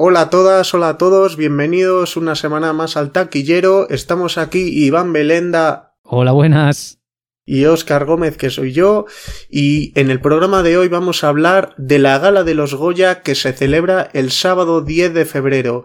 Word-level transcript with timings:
Hola 0.00 0.20
a 0.20 0.30
todas, 0.30 0.72
hola 0.74 0.90
a 0.90 0.96
todos, 0.96 1.36
bienvenidos 1.36 2.16
una 2.16 2.36
semana 2.36 2.72
más 2.72 2.96
al 2.96 3.10
taquillero. 3.10 3.88
Estamos 3.90 4.38
aquí 4.38 4.60
Iván 4.60 5.12
Belenda. 5.12 5.96
Hola, 6.04 6.30
buenas. 6.30 7.00
Y 7.44 7.64
Óscar 7.64 8.04
Gómez, 8.04 8.36
que 8.36 8.48
soy 8.50 8.70
yo. 8.70 9.06
Y 9.50 9.92
en 9.98 10.12
el 10.12 10.20
programa 10.20 10.62
de 10.62 10.78
hoy 10.78 10.86
vamos 10.86 11.24
a 11.24 11.30
hablar 11.30 11.74
de 11.78 11.98
la 11.98 12.16
gala 12.20 12.44
de 12.44 12.54
los 12.54 12.74
Goya 12.74 13.22
que 13.22 13.34
se 13.34 13.52
celebra 13.52 14.08
el 14.12 14.30
sábado 14.30 14.82
10 14.82 15.14
de 15.14 15.24
febrero. 15.24 15.84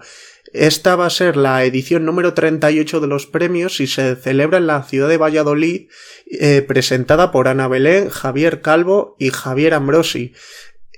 Esta 0.54 0.95
va 0.95 1.07
a 1.07 1.09
ser 1.09 1.36
la 1.36 1.64
edición 1.64 2.05
número 2.05 2.36
38 2.36 3.00
de 3.00 3.07
los 3.07 3.25
premios 3.25 3.80
y 3.80 3.88
se 3.88 4.16
celebra 4.16 4.59
en 4.59 4.68
la 4.68 4.84
ciudad 4.84 5.09
de 5.09 5.18
Valladolid, 5.18 5.88
eh, 6.27 6.61
presentada 6.61 7.32
por 7.32 7.48
Ana 7.48 7.68
Belén, 7.68 8.09
Javier 8.09 8.61
Calvo 8.61 9.16
y 9.18 9.32
Javier 9.32 9.73
Ambrosi. 9.73 10.34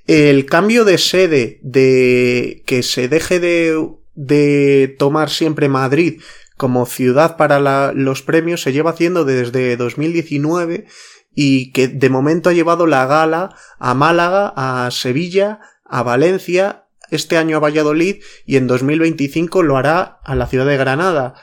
El 0.07 0.45
cambio 0.45 0.85
de 0.85 0.97
sede 0.97 1.59
de 1.63 2.63
que 2.65 2.83
se 2.83 3.07
deje 3.07 3.39
de, 3.39 4.95
tomar 4.99 5.30
siempre 5.30 5.67
Madrid 5.67 6.21
como 6.57 6.85
ciudad 6.85 7.35
para 7.38 7.91
los 7.91 8.21
premios 8.21 8.61
se 8.61 8.71
lleva 8.71 8.91
haciendo 8.91 9.25
desde 9.25 9.75
2019 9.75 10.85
y 11.33 11.71
que 11.73 11.88
de 11.89 12.09
momento 12.09 12.49
ha 12.49 12.53
llevado 12.53 12.88
la 12.88 13.05
gala 13.07 13.55
a 13.77 13.94
Málaga, 13.94 14.53
a 14.55 14.89
Sevilla, 14.91 15.59
a 15.83 16.02
Valencia 16.03 16.85
este 17.11 17.38
año 17.38 17.58
a 17.58 17.59
Valladolid 17.59 18.23
y 18.45 18.55
en 18.58 18.67
2025 18.67 19.63
lo 19.63 19.75
hará 19.77 20.19
a 20.23 20.35
la 20.35 20.47
ciudad 20.47 20.66
de 20.66 20.77
Granada. 20.77 21.33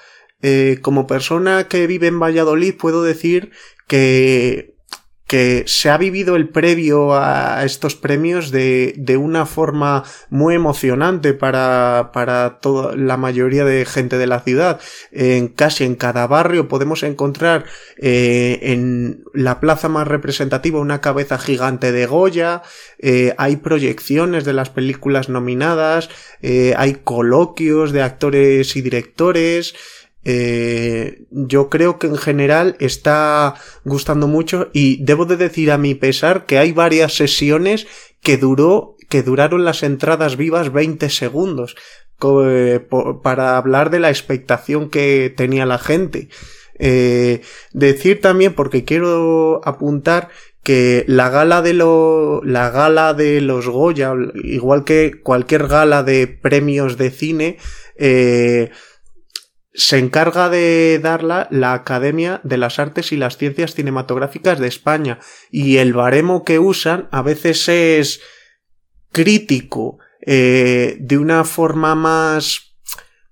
Eh, 0.41 0.79
como 0.83 1.07
persona 1.07 1.69
que 1.69 1.87
vive 1.87 2.09
en 2.09 2.19
Valladolid 2.19 2.75
puedo 2.77 3.03
decir 3.03 3.53
que 3.87 4.72
que 5.33 5.65
se 5.67 5.89
ha 5.89 5.97
vivido 5.97 6.37
el 6.37 6.51
previo 6.51 7.15
a 7.15 7.65
estos 7.65 7.95
premios 7.97 8.51
de, 8.51 8.93
de 8.99 9.17
una 9.17 9.47
forma 9.47 10.05
muy 10.29 10.55
emocionante 10.55 11.33
para, 11.33 12.11
para 12.13 12.59
toda 12.61 12.95
la 12.95 13.17
mayoría 13.17 13.65
de 13.65 13.87
gente 13.87 14.19
de 14.19 14.27
la 14.27 14.41
ciudad. 14.41 14.79
En 15.11 15.49
casi 15.49 15.85
en 15.85 15.95
cada 15.95 16.27
barrio 16.27 16.69
podemos 16.69 17.03
encontrar 17.03 17.65
eh, 17.97 18.59
en 18.61 19.25
la 19.33 19.59
plaza 19.59 19.89
más 19.89 20.07
representativa 20.07 20.79
una 20.81 21.01
cabeza 21.01 21.39
gigante 21.39 21.93
de 21.93 22.05
Goya, 22.05 22.61
eh, 22.99 23.35
hay 23.39 23.57
proyecciones 23.57 24.45
de 24.45 24.53
las 24.53 24.69
películas 24.69 25.31
nominadas, 25.31 26.11
eh, 26.43 26.75
hay 26.77 26.97
coloquios 27.05 27.93
de 27.93 28.03
actores 28.03 28.77
y 28.77 28.83
directores, 28.83 29.75
eh, 30.25 31.25
yo 31.31 31.69
creo 31.69 31.99
que 31.99 32.07
en 32.07 32.17
general 32.17 32.77
está 32.79 33.55
gustando 33.85 34.29
mucho 34.29 34.71
y 34.73 35.03
debo 35.03 35.25
de 35.25 35.37
decir 35.37 35.73
a 35.73 35.79
mi 35.79 35.95
pesar 35.95 36.47
que 36.47 36.59
hay 36.59 36.73
varias 36.73 37.15
sesiones 37.15 37.87
que 38.21 38.37
duró 38.37 38.97
que 39.09 39.23
duraron 39.23 39.65
las 39.65 39.83
entradas 39.83 40.37
vivas 40.37 40.73
20 40.73 41.11
segundos 41.11 41.77
eh, 42.47 42.81
para 43.23 43.57
hablar 43.59 43.91
de 43.91 43.99
la 43.99 44.09
expectación 44.09 44.89
que 44.89 45.33
tenía 45.37 45.67
la 45.67 45.79
gente. 45.79 46.29
Eh, 46.79 47.43
decir 47.73 48.21
también 48.21 48.55
porque 48.55 48.85
quiero 48.85 49.61
apuntar 49.65 50.31
que 50.63 51.05
la 51.09 51.29
gala 51.29 51.61
de 51.61 51.75
lo, 51.75 52.43
la 52.45 52.71
gala 52.71 53.13
de 53.13 53.41
los 53.41 53.69
Goya, 53.69 54.15
igual 54.45 54.85
que 54.85 55.21
cualquier 55.21 55.67
gala 55.67 56.03
de 56.05 56.29
premios 56.29 56.97
de 56.97 57.11
cine, 57.11 57.59
se 59.75 59.99
encarga 59.99 60.49
de 60.49 60.99
darla 61.03 61.49
la 61.51 61.73
Academia 61.73 62.41
de 62.45 62.59
las 62.59 62.79
Artes 62.79 63.13
y 63.13 63.17
las 63.17 63.37
Ciencias 63.37 63.75
Cinematográficas 63.75 64.59
de 64.59 64.69
España. 64.69 65.19
Y 65.51 65.79
el 65.79 65.93
baremo 65.95 66.45
que 66.45 66.59
usan 66.59 67.09
a 67.11 67.23
veces 67.23 67.69
es 67.69 68.21
crítico 69.13 69.99
eh, 70.25 70.97
de 71.01 71.19
una 71.19 71.45
forma 71.45 71.95
más 71.95 72.77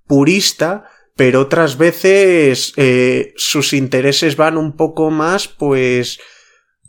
purista 0.06 0.84
pero 1.20 1.42
otras 1.42 1.76
veces 1.76 2.72
eh, 2.76 3.34
sus 3.36 3.74
intereses 3.74 4.36
van 4.36 4.56
un 4.56 4.74
poco 4.74 5.10
más 5.10 5.48
pues 5.48 6.18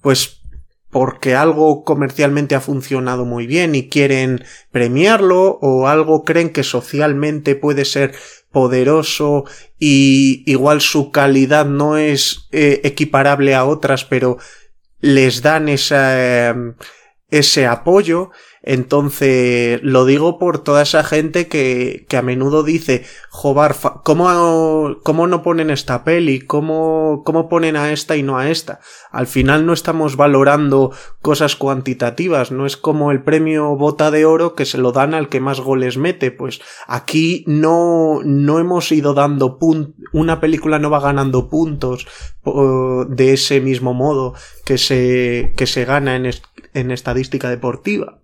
pues 0.02 0.42
porque 0.90 1.36
algo 1.36 1.84
comercialmente 1.84 2.56
ha 2.56 2.62
funcionado 2.62 3.26
muy 3.26 3.46
bien 3.46 3.76
y 3.76 3.90
quieren 3.90 4.44
premiarlo 4.72 5.59
o 5.62 5.90
algo 5.90 6.24
creen 6.24 6.52
que 6.52 6.64
socialmente 6.64 7.56
puede 7.56 7.84
ser 7.84 8.16
poderoso 8.52 9.46
y 9.80 10.44
igual 10.46 10.82
su 10.82 11.12
calidad 11.12 11.66
no 11.66 11.98
es 11.98 12.48
eh, 12.52 12.82
equiparable 12.84 13.56
a 13.56 13.66
otras, 13.66 14.06
pero 14.06 14.38
les 15.00 15.42
dan 15.42 15.70
esa, 15.70 16.56
ese 17.31 17.66
apoyo 17.66 18.31
entonces, 18.64 19.80
lo 19.81 20.06
digo 20.06 20.38
por 20.38 20.59
toda 20.59 20.84
esa 20.84 21.03
gente 21.03 21.47
que, 21.47 22.06
que 22.08 22.18
a 22.18 22.22
menudo 22.22 22.62
dice, 22.62 23.06
jobar, 23.30 23.75
¿cómo, 24.03 24.97
¿cómo 25.02 25.25
no 25.25 25.41
ponen 25.41 25.72
esta 25.72 26.03
peli? 26.03 26.41
¿Cómo, 26.41 27.24
¿Cómo 27.25 27.50
ponen 27.50 27.75
a 27.75 27.91
esta 27.91 28.18
y 28.18 28.24
no 28.24 28.38
a 28.38 28.52
esta? 28.52 28.80
Al 29.09 29.25
final 29.25 29.66
no 29.66 29.74
estamos 29.74 30.16
valorando 30.16 30.91
cosas 31.24 31.56
cuantitativas, 31.56 32.52
no 32.52 32.68
es 32.68 32.78
como 32.78 33.12
el 33.12 33.24
premio 33.24 33.75
bota 33.75 34.12
de 34.12 34.25
oro 34.25 34.53
que 34.53 34.66
se 34.66 34.78
lo 34.78 34.91
dan 34.91 35.16
al 35.16 35.28
que 35.28 35.40
más 35.40 35.59
goles 35.59 35.97
mete, 35.97 36.30
pues 36.30 36.62
aquí 36.86 37.44
no, 37.47 38.20
no 38.24 38.59
hemos 38.59 38.91
ido 38.91 39.16
dando 39.16 39.58
puntos, 39.58 39.96
una 40.14 40.40
película 40.40 40.78
no 40.78 40.91
va 40.91 41.00
ganando 41.00 41.50
puntos 41.50 42.06
de 42.44 43.34
ese 43.34 43.59
mismo 43.59 43.94
modo 43.94 44.34
que 44.66 44.78
se, 44.78 45.53
que 45.58 45.68
se 45.68 45.86
gana 45.86 46.16
en, 46.16 46.25
en 46.74 46.92
estadística 46.92 47.50
deportiva. 47.50 48.22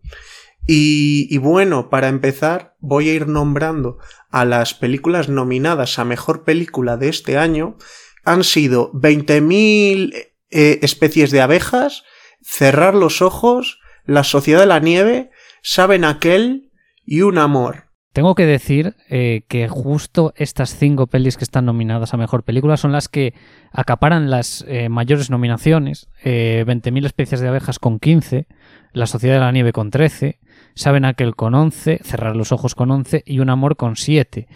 Y, 0.70 1.38
bueno, 1.38 1.90
para 1.90 2.10
empezar, 2.10 2.76
voy 2.80 3.10
a 3.10 3.14
ir 3.14 3.28
nombrando 3.28 4.00
a 4.30 4.44
las 4.44 4.74
películas 4.74 5.30
nominadas 5.30 5.98
a 5.98 6.04
mejor 6.04 6.44
película 6.44 6.98
de 6.98 7.08
este 7.08 7.38
año. 7.38 7.78
Han 8.26 8.44
sido 8.44 8.92
20.000 8.92 10.14
eh, 10.50 10.80
especies 10.82 11.32
de 11.32 11.42
abejas, 11.42 12.04
Cerrar 12.44 12.96
los 12.96 13.22
ojos, 13.22 13.80
La 14.06 14.24
Sociedad 14.24 14.62
de 14.62 14.68
la 14.68 14.80
Nieve, 14.80 15.32
Saben 15.64 16.06
aquel 16.06 16.72
y 17.06 17.22
Un 17.22 17.38
Amor. 17.38 17.87
Tengo 18.18 18.34
que 18.34 18.48
decir 18.48 18.96
eh, 19.10 19.44
que 19.48 19.68
justo 19.68 20.34
estas 20.38 20.76
cinco 20.76 21.06
pelis 21.06 21.38
que 21.38 21.44
están 21.44 21.66
nominadas 21.66 22.16
a 22.16 22.18
mejor 22.18 22.42
película 22.42 22.76
son 22.76 22.92
las 22.92 23.10
que 23.10 23.36
acaparan 23.72 24.32
las 24.32 24.66
eh, 24.68 24.90
mayores 24.90 25.30
nominaciones. 25.30 26.10
20.000 26.24 27.06
especies 27.06 27.42
de 27.42 27.48
abejas 27.48 27.78
con 27.78 28.00
15, 28.00 28.48
La 28.92 29.06
Sociedad 29.06 29.36
de 29.36 29.42
la 29.42 29.52
Nieve 29.52 29.72
con 29.72 29.92
13, 29.92 30.40
saben 30.74 31.06
aquel 31.06 31.36
con 31.36 31.54
11, 31.54 32.00
cerrar 32.02 32.36
los 32.36 32.52
ojos 32.52 32.74
con 32.74 32.90
11 32.90 33.22
y 33.24 33.38
un 33.38 33.52
amor 33.52 33.76
con 33.76 33.96
7. 33.96 34.48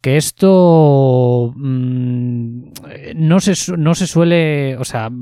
Que 0.00 0.16
esto 0.16 1.52
mm, 1.54 2.70
no, 3.14 3.38
se, 3.38 3.76
no 3.76 3.94
se 3.94 4.08
suele, 4.08 4.78
o 4.78 4.84
sea, 4.84 5.12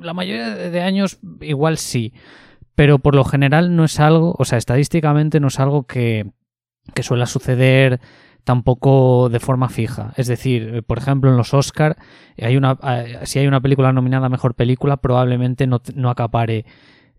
la 0.00 0.14
mayoría 0.14 0.54
de 0.54 0.80
años 0.80 1.18
igual 1.42 1.76
sí, 1.76 2.14
pero 2.74 2.98
por 2.98 3.14
lo 3.14 3.24
general 3.24 3.76
no 3.76 3.84
es 3.84 4.00
algo, 4.00 4.34
o 4.38 4.46
sea, 4.46 4.56
estadísticamente 4.56 5.38
no 5.38 5.48
es 5.48 5.60
algo 5.60 5.82
que, 5.82 6.32
que 6.92 7.02
suele 7.02 7.26
suceder 7.26 8.00
tampoco 8.44 9.28
de 9.30 9.40
forma 9.40 9.68
fija. 9.68 10.12
Es 10.16 10.26
decir, 10.26 10.82
por 10.86 10.98
ejemplo, 10.98 11.30
en 11.30 11.36
los 11.36 11.54
Oscar, 11.54 11.96
hay 12.40 12.56
una, 12.56 12.78
eh, 12.82 13.20
si 13.24 13.38
hay 13.38 13.46
una 13.46 13.60
película 13.60 13.92
nominada 13.92 14.28
mejor 14.28 14.54
película, 14.54 14.98
probablemente 14.98 15.66
no, 15.66 15.80
no 15.94 16.10
acapare 16.10 16.66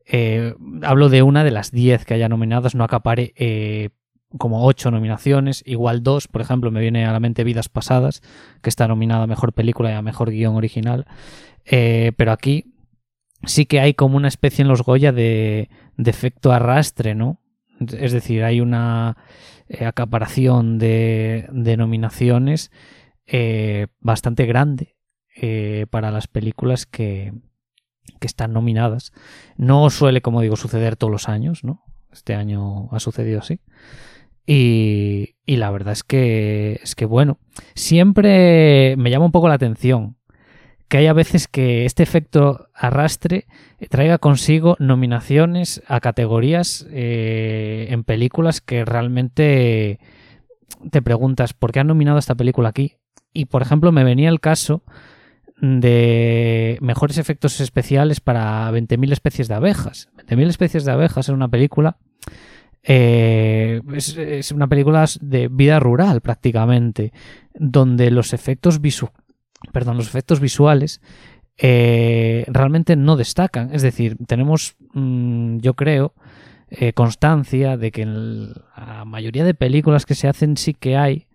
eh, 0.07 0.53
hablo 0.83 1.09
de 1.09 1.23
una 1.23 1.43
de 1.43 1.51
las 1.51 1.71
10 1.71 2.05
que 2.05 2.13
haya 2.13 2.29
nominadas, 2.29 2.75
no 2.75 2.83
acapare 2.83 3.33
eh, 3.37 3.89
como 4.37 4.65
8 4.65 4.91
nominaciones, 4.91 5.63
igual 5.65 6.03
2, 6.03 6.27
por 6.27 6.41
ejemplo, 6.41 6.71
me 6.71 6.81
viene 6.81 7.05
a 7.05 7.11
la 7.11 7.19
mente 7.19 7.43
Vidas 7.43 7.69
Pasadas, 7.69 8.21
que 8.61 8.69
está 8.69 8.87
nominada 8.87 9.23
a 9.23 9.27
Mejor 9.27 9.53
Película 9.53 9.89
y 9.89 9.93
a 9.93 10.01
Mejor 10.01 10.29
Guión 10.29 10.55
Original, 10.55 11.07
eh, 11.65 12.11
pero 12.17 12.31
aquí 12.31 12.75
sí 13.45 13.65
que 13.65 13.79
hay 13.79 13.95
como 13.95 14.17
una 14.17 14.27
especie 14.27 14.61
en 14.61 14.67
los 14.67 14.83
Goya 14.83 15.11
de, 15.11 15.69
de 15.97 16.11
efecto 16.11 16.51
arrastre, 16.51 17.15
¿no? 17.15 17.39
Es 17.79 18.11
decir, 18.11 18.43
hay 18.43 18.61
una 18.61 19.17
acaparación 19.85 20.77
de, 20.77 21.47
de 21.51 21.77
nominaciones 21.77 22.71
bastante 23.99 24.45
grande 24.45 24.95
para 25.89 26.11
las 26.11 26.27
películas 26.27 26.85
que, 26.85 27.33
que 28.19 28.27
están 28.27 28.53
nominadas. 28.53 29.11
No 29.57 29.89
suele, 29.89 30.21
como 30.21 30.41
digo, 30.41 30.55
suceder 30.55 30.95
todos 30.95 31.11
los 31.11 31.29
años, 31.29 31.63
¿no? 31.63 31.83
Este 32.11 32.35
año 32.35 32.89
ha 32.91 32.99
sucedido 32.99 33.39
así. 33.39 33.59
Y, 34.47 35.35
y 35.45 35.55
la 35.57 35.71
verdad 35.71 35.93
es 35.93 36.03
que, 36.03 36.79
es 36.83 36.95
que, 36.95 37.05
bueno, 37.05 37.39
siempre 37.73 38.95
me 38.97 39.09
llama 39.09 39.25
un 39.25 39.31
poco 39.31 39.49
la 39.49 39.55
atención 39.55 40.17
que 40.87 40.97
haya 40.97 41.13
veces 41.13 41.47
que 41.47 41.85
este 41.85 42.03
efecto 42.03 42.69
arrastre 42.73 43.47
traiga 43.89 44.17
consigo 44.17 44.75
nominaciones 44.79 45.81
a 45.87 45.99
categorías 45.99 46.85
eh, 46.91 47.87
en 47.89 48.03
películas 48.03 48.61
que 48.61 48.85
realmente 48.85 49.99
te 50.91 51.01
preguntas 51.01 51.53
por 51.53 51.71
qué 51.71 51.79
han 51.79 51.87
nominado 51.87 52.17
esta 52.17 52.35
película 52.35 52.69
aquí. 52.69 52.97
Y 53.33 53.45
por 53.45 53.61
ejemplo, 53.61 53.91
me 53.91 54.03
venía 54.03 54.29
el 54.29 54.39
caso 54.39 54.83
de 55.57 56.77
mejores 56.81 57.17
efectos 57.17 57.59
especiales 57.59 58.19
para 58.19 58.69
20.000 58.71 59.11
especies 59.11 59.47
de 59.47 59.55
abejas. 59.55 60.09
20.000 60.17 60.47
especies 60.47 60.85
de 60.85 60.91
abejas 60.91 61.29
en 61.29 61.35
una 61.35 61.49
película 61.49 61.97
Eh, 62.87 63.81
es, 63.95 64.51
una 64.51 64.67
película 64.67 65.05
de 65.19 65.47
vida 65.47 65.79
rural 65.79 66.21
prácticamente, 66.21 67.11
donde 67.55 68.11
los 68.11 68.31
efectos, 68.31 68.79
visu 68.79 69.09
Perdón, 69.71 69.97
los 69.97 70.07
efectos 70.07 70.39
visuales 70.39 71.01
eh, 71.57 72.45
realmente 72.47 72.95
no 72.95 73.15
destacan. 73.15 73.73
Es 73.73 73.81
decir, 73.81 74.17
tenemos, 74.27 74.75
mm, 74.93 75.57
yo 75.59 75.73
creo, 75.75 76.13
eh, 76.69 76.93
constancia 76.93 77.77
de 77.77 77.91
que 77.91 78.01
en 78.01 78.53
la 78.53 79.05
mayoría 79.05 79.45
de 79.45 79.53
películas 79.53 80.05
que 80.05 80.15
se 80.15 80.27
hacen 80.27 80.57
sí 80.57 80.73
que 80.73 80.97
hay 80.97 81.27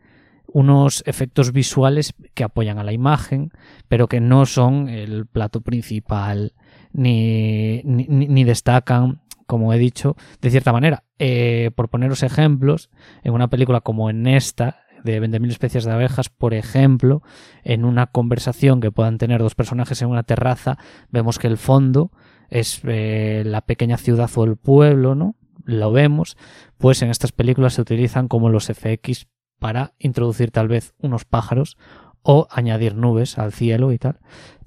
unos 0.53 1.05
efectos 1.07 1.53
visuales 1.53 2.15
que 2.35 2.45
apoyan 2.45 2.79
a 2.79 2.85
la 2.85 2.93
imagen, 2.93 3.53
pero 3.89 4.09
que 4.09 4.21
no 4.21 4.47
son 4.47 4.89
el 4.89 5.27
plato 5.27 5.61
principal 5.61 6.53
ni, 6.93 7.83
ni, 7.85 8.45
destacan, 8.45 9.21
como 9.47 9.73
he 9.73 9.79
dicho, 9.79 10.17
de 10.41 10.51
cierta 10.51 10.73
manera. 10.73 11.05
Eh, 11.19 11.71
por 11.77 11.89
poneros 11.89 12.25
ejemplos, 12.25 12.91
en 13.23 13.33
una 13.33 13.49
película 13.49 13.81
como 13.81 14.11
en 14.11 14.27
esta, 14.27 14.83
de 15.05 15.21
20.000 15.21 15.51
especies 15.51 15.85
de 15.85 15.93
abejas, 15.93 16.29
por 16.29 16.55
ejemplo, 16.55 17.23
en 17.65 17.85
una 17.85 18.07
conversación 18.07 18.81
que 18.81 18.93
puedan 18.93 19.19
tener 19.19 19.41
dos 19.41 19.55
personajes 19.55 20.03
en 20.03 20.09
una 20.09 20.23
terraza, 20.23 20.79
vemos 21.11 21.39
que 21.39 21.47
el 21.47 21.57
fondo 21.57 22.11
es 22.49 22.81
eh, 22.85 23.43
la 23.47 23.63
pequeña 23.63 23.97
ciudad 23.97 24.31
o 24.35 24.45
el 24.45 24.57
pueblo, 24.57 25.15
¿no? 25.15 25.37
Lo 25.65 25.93
vemos, 25.93 26.37
pues 26.79 27.03
en 27.03 27.11
estas 27.11 27.33
películas 27.33 27.75
se 27.75 27.83
utilizan 27.83 28.29
como 28.29 28.49
los 28.49 28.67
FX 28.67 29.29
para 29.59 29.93
introducir 29.99 30.51
tal 30.51 30.69
vez 30.69 30.95
unos 30.99 31.25
pájaros 31.25 31.77
o 32.23 32.49
añadir 32.51 32.97
nubes 32.97 33.39
al 33.39 33.53
cielo 33.53 33.93
y 33.93 33.99
tal. 33.99 34.19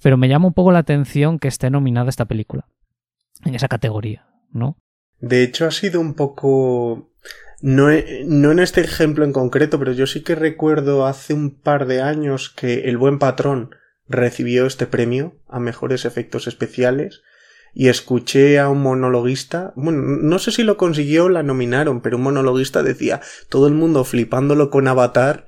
Pero 0.02 0.18
me 0.18 0.30
llama 0.30 0.48
un 0.48 0.54
poco 0.54 0.72
la 0.72 0.80
atención 0.80 1.40
que 1.40 1.48
esté 1.48 1.70
nominada 1.70 2.10
esta 2.10 2.26
película 2.26 2.68
en 3.44 3.56
esa 3.56 3.68
categoría, 3.68 4.28
¿no? 4.52 4.78
De 5.20 5.44
hecho, 5.44 5.66
ha 5.66 5.72
sido 5.72 6.02
un 6.02 6.16
poco 6.16 7.13
no, 7.64 7.88
no, 8.26 8.52
en 8.52 8.60
este 8.60 8.82
ejemplo 8.82 9.24
en 9.24 9.32
concreto, 9.32 9.80
pero 9.80 9.94
yo 9.94 10.06
sí 10.06 10.22
que 10.22 10.36
recuerdo 10.36 11.06
hace 11.06 11.34
un 11.34 11.50
par 11.62 11.88
de 11.88 12.02
años 12.02 12.50
que 12.50 12.90
El 12.90 12.98
Buen 12.98 13.20
Patrón 13.20 13.74
recibió 14.06 14.66
este 14.66 14.86
premio 14.86 15.38
a 15.48 15.62
mejores 15.62 16.04
efectos 16.04 16.48
especiales 16.48 17.22
y 17.74 17.88
escuché 17.88 18.60
a 18.60 18.68
un 18.68 18.82
monologuista, 18.82 19.72
bueno, 19.78 20.02
no 20.02 20.40
sé 20.40 20.52
si 20.52 20.64
lo 20.64 20.76
consiguió 20.76 21.30
la 21.30 21.42
nominaron, 21.42 22.02
pero 22.02 22.18
un 22.18 22.24
monologuista 22.24 22.84
decía 22.84 23.22
todo 23.48 23.68
el 23.68 23.76
mundo 23.76 24.04
flipándolo 24.04 24.70
con 24.70 24.90
Avatar 24.90 25.48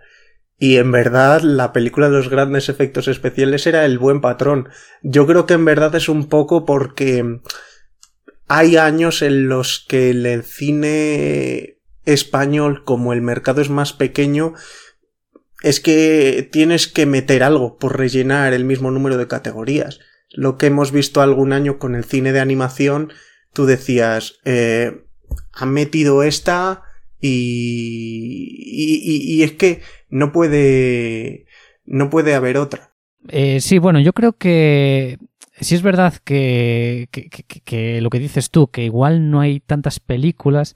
y 0.58 0.78
en 0.78 0.94
verdad 0.94 1.42
la 1.42 1.74
película 1.74 2.08
de 2.08 2.16
los 2.16 2.30
grandes 2.30 2.70
efectos 2.70 3.10
especiales 3.10 3.68
era 3.68 3.84
El 3.84 4.00
Buen 4.00 4.22
Patrón. 4.22 4.70
Yo 5.02 5.28
creo 5.28 5.46
que 5.46 5.56
en 5.56 5.66
verdad 5.66 5.94
es 5.96 6.08
un 6.08 6.30
poco 6.30 6.64
porque 6.64 7.42
hay 8.48 8.78
años 8.78 9.22
en 9.22 9.50
los 9.50 9.86
que 9.86 10.12
el 10.12 10.44
cine 10.44 11.75
español, 12.06 12.84
como 12.84 13.14
el 13.14 13.22
mercado 13.22 13.62
es 13.62 13.70
más 13.70 13.94
pequeño, 13.94 14.54
es 15.62 15.80
que 15.80 16.48
tienes 16.52 16.88
que 16.88 17.06
meter 17.06 17.44
algo 17.44 17.78
por 17.78 17.98
rellenar 17.98 18.54
el 18.54 18.66
mismo 18.66 18.92
número 18.92 19.18
de 19.18 19.28
categorías. 19.28 20.00
Lo 20.30 20.58
que 20.58 20.68
hemos 20.68 20.92
visto 20.92 21.22
algún 21.22 21.54
año 21.54 21.80
con 21.80 21.96
el 21.96 22.04
cine 22.04 22.34
de 22.34 22.40
animación, 22.40 23.12
tú 23.54 23.66
decías, 23.66 24.40
eh, 24.46 25.06
han 25.54 25.74
metido 25.74 26.24
esta 26.24 26.84
y, 27.20 28.62
y, 28.62 29.44
es 29.44 29.54
que 29.54 29.82
no 30.10 30.32
puede, 30.32 31.48
no 31.86 32.10
puede 32.10 32.36
haber 32.36 32.58
otra. 32.58 32.92
Eh, 33.30 33.60
sí, 33.62 33.80
bueno, 33.80 34.00
yo 34.00 34.14
creo 34.14 34.34
que 34.34 35.18
sí 35.60 35.76
es 35.76 35.82
verdad 35.82 36.14
que, 36.24 37.10
que, 37.12 38.02
lo 38.02 38.10
que 38.10 38.20
dices 38.20 38.52
tú, 38.52 38.68
que 38.68 38.84
igual 38.84 39.32
no 39.32 39.40
hay 39.40 39.60
tantas 39.62 40.00
películas 40.00 40.76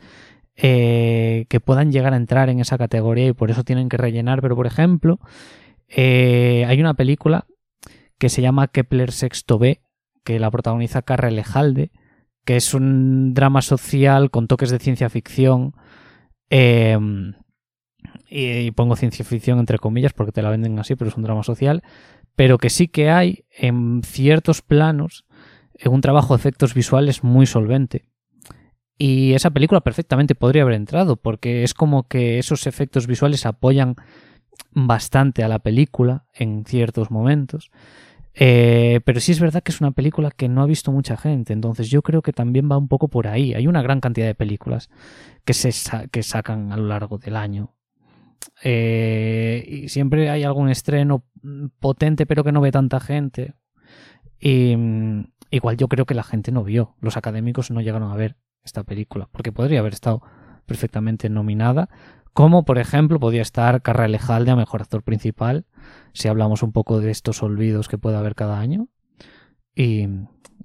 eh, 0.61 1.45
que 1.47 1.61
puedan 1.61 1.89
llegar 1.89 2.13
a 2.13 2.17
entrar 2.17 2.49
en 2.49 2.59
esa 2.59 2.77
categoría 2.77 3.27
y 3.27 3.33
por 3.33 3.49
eso 3.49 3.63
tienen 3.63 3.87
que 3.87 3.95
rellenar. 3.95 4.41
Pero, 4.41 4.57
por 4.57 4.67
ejemplo, 4.67 5.19
eh, 5.87 6.65
hay 6.67 6.81
una 6.81 6.95
película 6.95 7.45
que 8.17 8.27
se 8.27 8.41
llama 8.41 8.67
Kepler 8.67 9.13
Sexto 9.13 9.57
B, 9.57 9.81
que 10.25 10.37
la 10.37 10.51
protagoniza 10.51 11.01
Carre 11.01 11.31
Lejalde, 11.31 11.91
que 12.43 12.57
es 12.57 12.73
un 12.73 13.33
drama 13.33 13.61
social 13.61 14.31
con 14.31 14.47
toques 14.47 14.69
de 14.69 14.79
ciencia 14.79 15.09
ficción. 15.09 15.75
Em, 16.49 17.35
y, 18.29 18.71
pongo 18.71 18.97
ciencia 18.97 19.23
ficción 19.23 19.59
entre 19.59 19.77
comillas 19.79 20.11
porque 20.11 20.33
te 20.33 20.41
la 20.41 20.49
venden 20.49 20.77
así, 20.77 20.95
pero 20.95 21.09
es 21.09 21.15
un 21.15 21.23
drama 21.23 21.43
social. 21.43 21.83
Pero 22.35 22.57
que 22.57 22.69
sí 22.69 22.89
que 22.89 23.09
hay 23.09 23.45
en 23.57 24.01
ciertos 24.03 24.61
planos 24.61 25.25
un 25.85 26.01
trabajo 26.01 26.33
de 26.33 26.39
efectos 26.39 26.73
visuales 26.73 27.23
muy 27.23 27.45
solvente. 27.45 28.09
Y 29.01 29.33
esa 29.33 29.49
película 29.49 29.79
perfectamente 29.79 30.35
podría 30.35 30.63
haber 30.63 30.75
entrado, 30.75 31.15
porque 31.15 31.63
es 31.63 31.73
como 31.73 32.03
que 32.03 32.37
esos 32.37 32.67
efectos 32.67 33.07
visuales 33.07 33.45
apoyan 33.45 33.95
bastante 34.71 35.41
a 35.41 35.47
la 35.47 35.59
película 35.59 36.25
en 36.33 36.65
ciertos 36.65 37.09
momentos. 37.09 37.71
Eh, 38.33 38.99
pero 39.05 39.21
sí 39.21 39.31
es 39.31 39.39
verdad 39.39 39.63
que 39.63 39.71
es 39.71 39.79
una 39.79 39.91
película 39.91 40.31
que 40.31 40.49
no 40.49 40.61
ha 40.61 40.65
visto 40.65 40.91
mucha 40.91 41.15
gente, 41.15 41.53
entonces 41.53 41.89
yo 41.89 42.01
creo 42.01 42.21
que 42.21 42.33
también 42.33 42.69
va 42.69 42.77
un 42.77 42.89
poco 42.89 43.07
por 43.07 43.27
ahí. 43.27 43.53
Hay 43.53 43.67
una 43.67 43.81
gran 43.81 44.01
cantidad 44.01 44.27
de 44.27 44.35
películas 44.35 44.89
que 45.45 45.53
se 45.53 45.71
que 46.09 46.21
sacan 46.21 46.73
a 46.73 46.77
lo 46.77 46.87
largo 46.87 47.17
del 47.17 47.37
año. 47.37 47.73
Eh, 48.63 49.63
y 49.65 49.89
siempre 49.89 50.29
hay 50.29 50.43
algún 50.43 50.69
estreno 50.69 51.25
potente 51.79 52.25
pero 52.25 52.43
que 52.43 52.51
no 52.51 52.59
ve 52.59 52.71
tanta 52.73 52.99
gente. 52.99 53.53
Y 54.41 54.75
mm, 54.75 55.31
igual 55.51 55.77
yo 55.77 55.87
creo 55.87 56.05
que 56.05 56.13
la 56.15 56.23
gente 56.23 56.51
no 56.51 56.65
vio, 56.65 56.95
los 56.99 57.15
académicos 57.15 57.71
no 57.71 57.79
llegaron 57.79 58.11
a 58.11 58.15
ver 58.15 58.35
esta 58.69 58.83
película, 58.83 59.27
porque 59.31 59.51
podría 59.51 59.79
haber 59.79 59.93
estado 59.93 60.21
perfectamente 60.65 61.29
nominada, 61.29 61.89
como 62.33 62.63
por 62.63 62.77
ejemplo 62.77 63.19
podía 63.19 63.41
estar 63.41 63.81
Carra 63.81 64.07
Lejalde 64.07 64.51
a 64.51 64.55
Mejor 64.55 64.81
Actor 64.81 65.03
Principal, 65.03 65.65
si 66.13 66.27
hablamos 66.27 66.63
un 66.63 66.71
poco 66.71 67.01
de 67.01 67.11
estos 67.11 67.43
olvidos 67.43 67.87
que 67.87 67.97
puede 67.97 68.17
haber 68.17 68.35
cada 68.35 68.59
año. 68.59 68.87
Y, 69.75 70.07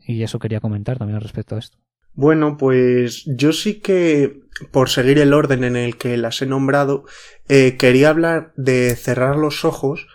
eso 0.07 0.39
quería 0.39 0.61
comentar 0.61 0.99
también 0.99 1.21
respecto 1.21 1.57
a 1.57 1.59
esto. 1.59 1.79
Bueno, 2.13 2.57
pues 2.59 3.25
yo 3.27 3.53
sí 3.53 3.81
que, 3.81 4.43
por 4.71 4.91
seguir 4.91 5.19
el 5.19 5.33
orden 5.33 5.65
en 5.65 5.77
el 5.77 5.97
que 5.97 6.17
las 6.17 6.43
he 6.43 6.47
nombrado, 6.47 7.05
eh, 7.49 7.77
quería 7.79 8.11
hablar 8.11 8.53
de 8.57 8.95
cerrar 8.97 9.37
los 9.37 9.65
ojos, 9.65 10.07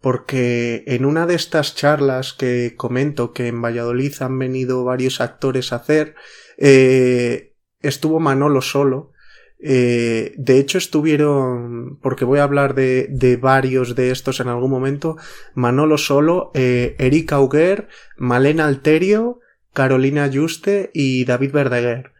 porque 0.00 0.84
en 0.86 1.04
una 1.04 1.26
de 1.26 1.34
estas 1.34 1.74
charlas 1.74 2.32
que 2.32 2.74
comento 2.76 3.32
que 3.32 3.46
en 3.46 3.62
Valladolid 3.62 4.14
han 4.20 4.38
venido 4.38 4.84
varios 4.84 5.20
actores 5.20 5.72
a 5.72 5.76
hacer, 5.76 6.14
eh, 6.56 7.54
estuvo 7.80 8.20
Manolo 8.20 8.60
solo. 8.62 9.12
Eh, 9.58 10.34
de 10.36 10.58
hecho, 10.58 10.78
estuvieron, 10.78 11.98
porque 12.02 12.24
voy 12.24 12.40
a 12.40 12.44
hablar 12.44 12.74
de, 12.74 13.06
de, 13.10 13.36
varios 13.36 13.94
de 13.94 14.10
estos 14.10 14.40
en 14.40 14.48
algún 14.48 14.70
momento, 14.70 15.16
Manolo 15.54 15.96
solo, 15.96 16.50
eh, 16.54 16.94
Erika 16.98 17.36
Auger, 17.36 17.88
Malena 18.16 18.66
Alterio, 18.66 19.40
Carolina 19.72 20.30
Juste 20.32 20.90
y 20.92 21.24
David 21.24 21.52
Verdaguer. 21.52 22.12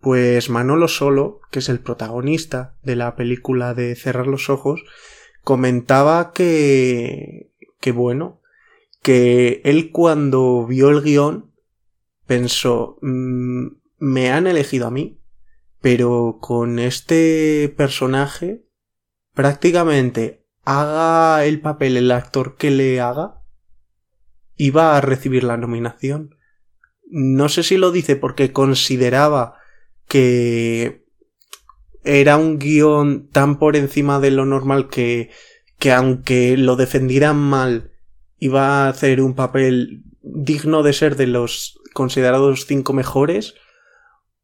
Pues 0.00 0.48
Manolo 0.48 0.88
solo, 0.88 1.40
que 1.50 1.58
es 1.58 1.68
el 1.68 1.80
protagonista 1.80 2.74
de 2.82 2.96
la 2.96 3.16
película 3.16 3.74
de 3.74 3.94
Cerrar 3.96 4.26
los 4.26 4.48
Ojos, 4.48 4.84
comentaba 5.42 6.32
que, 6.32 7.50
que 7.80 7.92
bueno, 7.92 8.40
que 9.02 9.60
él 9.64 9.90
cuando 9.90 10.66
vio 10.66 10.90
el 10.90 11.02
guion 11.02 11.50
pensó, 12.28 12.98
mm, 13.00 13.66
me 13.98 14.30
han 14.30 14.46
elegido 14.46 14.86
a 14.86 14.92
mí, 14.92 15.20
pero 15.80 16.38
con 16.40 16.78
este 16.78 17.74
personaje 17.76 18.64
prácticamente 19.34 20.46
haga 20.64 21.44
el 21.46 21.60
papel 21.60 21.96
el 21.96 22.12
actor 22.12 22.56
que 22.56 22.70
le 22.70 23.00
haga, 23.00 23.42
iba 24.56 24.96
a 24.96 25.00
recibir 25.00 25.42
la 25.42 25.56
nominación. 25.56 26.36
No 27.10 27.48
sé 27.48 27.62
si 27.62 27.78
lo 27.78 27.90
dice 27.90 28.14
porque 28.14 28.52
consideraba 28.52 29.54
que 30.06 31.06
era 32.04 32.36
un 32.36 32.58
guion 32.58 33.28
tan 33.30 33.58
por 33.58 33.76
encima 33.76 34.20
de 34.20 34.30
lo 34.30 34.44
normal 34.44 34.88
que, 34.88 35.30
que 35.78 35.92
aunque 35.92 36.56
lo 36.58 36.76
defendieran 36.76 37.36
mal, 37.36 37.92
iba 38.38 38.84
a 38.84 38.88
hacer 38.90 39.22
un 39.22 39.34
papel 39.34 40.02
digno 40.22 40.82
de 40.82 40.92
ser 40.92 41.16
de 41.16 41.26
los 41.26 41.78
considerados 41.98 42.64
cinco 42.64 42.92
mejores, 42.92 43.56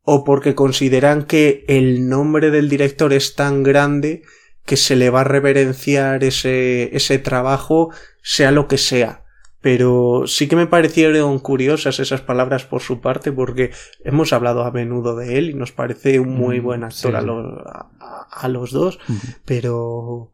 o 0.02 0.24
porque 0.24 0.56
consideran 0.56 1.22
que 1.24 1.64
el 1.68 2.08
nombre 2.08 2.50
del 2.50 2.68
director 2.68 3.12
es 3.12 3.36
tan 3.36 3.62
grande 3.62 4.22
que 4.66 4.76
se 4.76 4.96
le 4.96 5.08
va 5.08 5.20
a 5.20 5.24
reverenciar 5.24 6.24
ese, 6.24 6.94
ese 6.96 7.20
trabajo, 7.20 7.90
sea 8.22 8.50
lo 8.50 8.66
que 8.66 8.76
sea. 8.76 9.22
Pero 9.60 10.24
sí 10.26 10.48
que 10.48 10.56
me 10.56 10.66
parecieron 10.66 11.38
curiosas 11.38 12.00
esas 12.00 12.22
palabras 12.22 12.64
por 12.64 12.82
su 12.82 13.00
parte, 13.00 13.30
porque 13.30 13.70
hemos 14.02 14.32
hablado 14.32 14.64
a 14.64 14.72
menudo 14.72 15.14
de 15.14 15.38
él 15.38 15.50
y 15.50 15.54
nos 15.54 15.70
parece 15.70 16.18
un 16.18 16.30
muy 16.34 16.60
mm, 16.60 16.64
buen 16.64 16.82
actor 16.82 17.14
a, 17.14 17.22
los, 17.22 17.62
a, 18.00 18.48
los 18.48 18.72
dos, 18.72 18.98
pero 19.44 20.32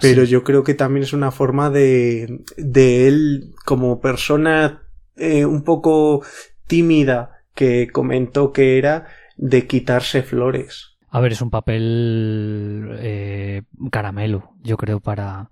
pero 0.00 0.24
yo 0.24 0.44
creo 0.44 0.62
que 0.62 0.74
también 0.74 1.02
es 1.02 1.12
una 1.12 1.32
forma 1.32 1.68
de, 1.68 2.44
de 2.56 3.08
él 3.08 3.54
como 3.64 4.00
persona 4.00 4.85
eh, 5.16 5.44
un 5.44 5.62
poco 5.62 6.22
tímida 6.66 7.42
que 7.54 7.88
comentó 7.90 8.52
que 8.52 8.78
era, 8.78 9.06
de 9.36 9.66
quitarse 9.66 10.22
flores. 10.22 10.96
A 11.08 11.20
ver, 11.20 11.32
es 11.32 11.40
un 11.40 11.50
papel 11.50 12.96
eh, 12.98 13.62
caramelo, 13.90 14.52
yo 14.62 14.76
creo, 14.76 15.00
para, 15.00 15.50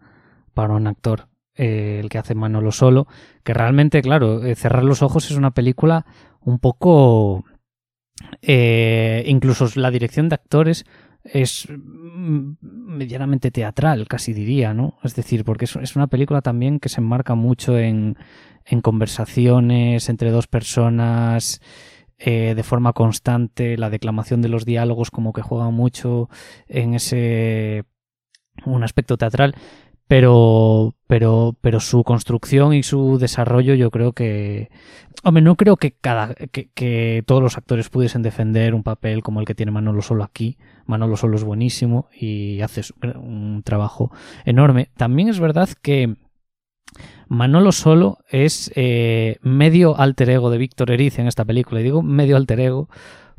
para 0.53 0.75
un 0.75 0.87
actor. 0.87 1.29
Eh, 1.57 2.01
el 2.03 2.09
que 2.09 2.19
hace 2.19 2.35
Manolo 2.35 2.73
solo, 2.73 3.07
que 3.45 3.55
realmente, 3.55 4.03
claro, 4.03 4.41
Cerrar 4.57 4.83
los 4.83 5.03
Ojos 5.03 5.31
es 5.31 5.37
una 5.37 5.53
película 5.53 6.05
un 6.41 6.59
poco... 6.59 7.45
incluso 8.43 9.69
la 9.77 9.91
dirección 9.91 10.29
de 10.29 10.35
actores 10.35 10.85
es 11.25 11.67
mm, 11.69 12.53
medianamente 12.61 13.51
teatral, 13.51 14.07
casi 14.07 14.33
diría, 14.33 14.75
¿no? 14.75 14.99
Es 15.03 15.15
decir, 15.15 15.45
porque 15.45 15.65
es, 15.65 15.97
una 15.97 16.07
película 16.07 16.43
también 16.43 16.79
que 16.79 16.89
se 16.89 17.01
enmarca 17.01 17.35
mucho 17.35 17.79
en, 17.79 18.17
en 18.67 18.81
conversaciones 18.81 20.09
entre 20.09 20.31
dos 20.31 20.47
personas 20.47 21.61
eh, 22.19 22.55
de 22.55 22.63
forma 22.63 22.93
constante, 22.93 23.77
la 23.77 23.91
declamación 23.91 24.43
de 24.43 24.49
los 24.49 24.65
diálogos 24.65 25.11
como 25.11 25.33
que 25.33 25.43
juega 25.43 25.71
mucho 25.71 26.29
en 26.69 26.95
ese 26.95 27.85
un 28.65 28.85
aspecto 28.85 29.17
teatral 29.17 29.55
pero, 30.07 30.95
pero, 31.07 31.57
pero 31.61 31.81
su 31.81 32.05
construcción 32.05 32.75
y 32.75 32.83
su 32.83 33.19
desarrollo 33.19 33.75
yo 33.75 33.91
creo 33.91 34.13
que... 34.13 34.71
Hombre, 35.23 35.43
no 35.43 35.57
creo 35.57 35.79
que, 35.79 35.93
cada, 35.93 36.35
que, 36.35 36.69
que, 36.75 37.23
todos 37.27 37.43
los 37.43 37.57
actores 37.57 37.89
pudiesen 37.89 38.21
defender 38.21 38.75
un 38.75 38.83
papel 38.83 39.23
como 39.23 39.41
el 39.41 39.47
que 39.47 39.55
tiene 39.55 39.73
Manolo 39.73 40.03
Solo 40.03 40.23
aquí. 40.23 40.59
Manolo 40.85 41.17
Solo 41.17 41.37
es 41.37 41.45
buenísimo 41.45 42.09
y 42.13 42.61
hace 42.61 42.83
un 43.15 43.63
trabajo 43.65 44.13
enorme. 44.45 44.91
También 44.99 45.29
es 45.29 45.41
verdad 45.41 45.71
que 45.81 46.17
Manolo 47.29 47.73
Solo 47.73 48.19
es 48.29 48.71
eh, 48.75 49.39
medio 49.43 49.99
alter 49.99 50.31
ego 50.31 50.51
de 50.51 50.59
Víctor 50.59 50.91
Erice 50.91 51.21
en 51.21 51.29
esta 51.29 51.45
película. 51.45 51.81
Y 51.81 51.85
digo 51.85 52.03
medio 52.03 52.37
alter 52.37 52.61
ego 52.61 52.89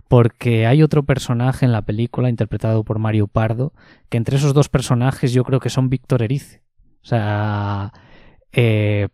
porque 0.07 0.67
hay 0.67 0.83
otro 0.83 1.03
personaje 1.03 1.65
en 1.65 1.71
la 1.71 1.81
película 1.83 2.29
interpretado 2.29 2.83
por 2.83 3.00
Mario 3.00 3.27
Pardo, 3.27 3.74
que 4.09 4.17
entre 4.17 4.38
esos 4.38 4.53
dos 4.53 4.69
personajes 4.69 5.33
yo 5.33 5.43
creo 5.43 5.59
que 5.59 5.69
son 5.69 5.89
Víctor 5.89 6.21
Erice. 6.21 6.62
O 7.01 7.07
sea, 7.07 7.91
eh, 8.51 9.07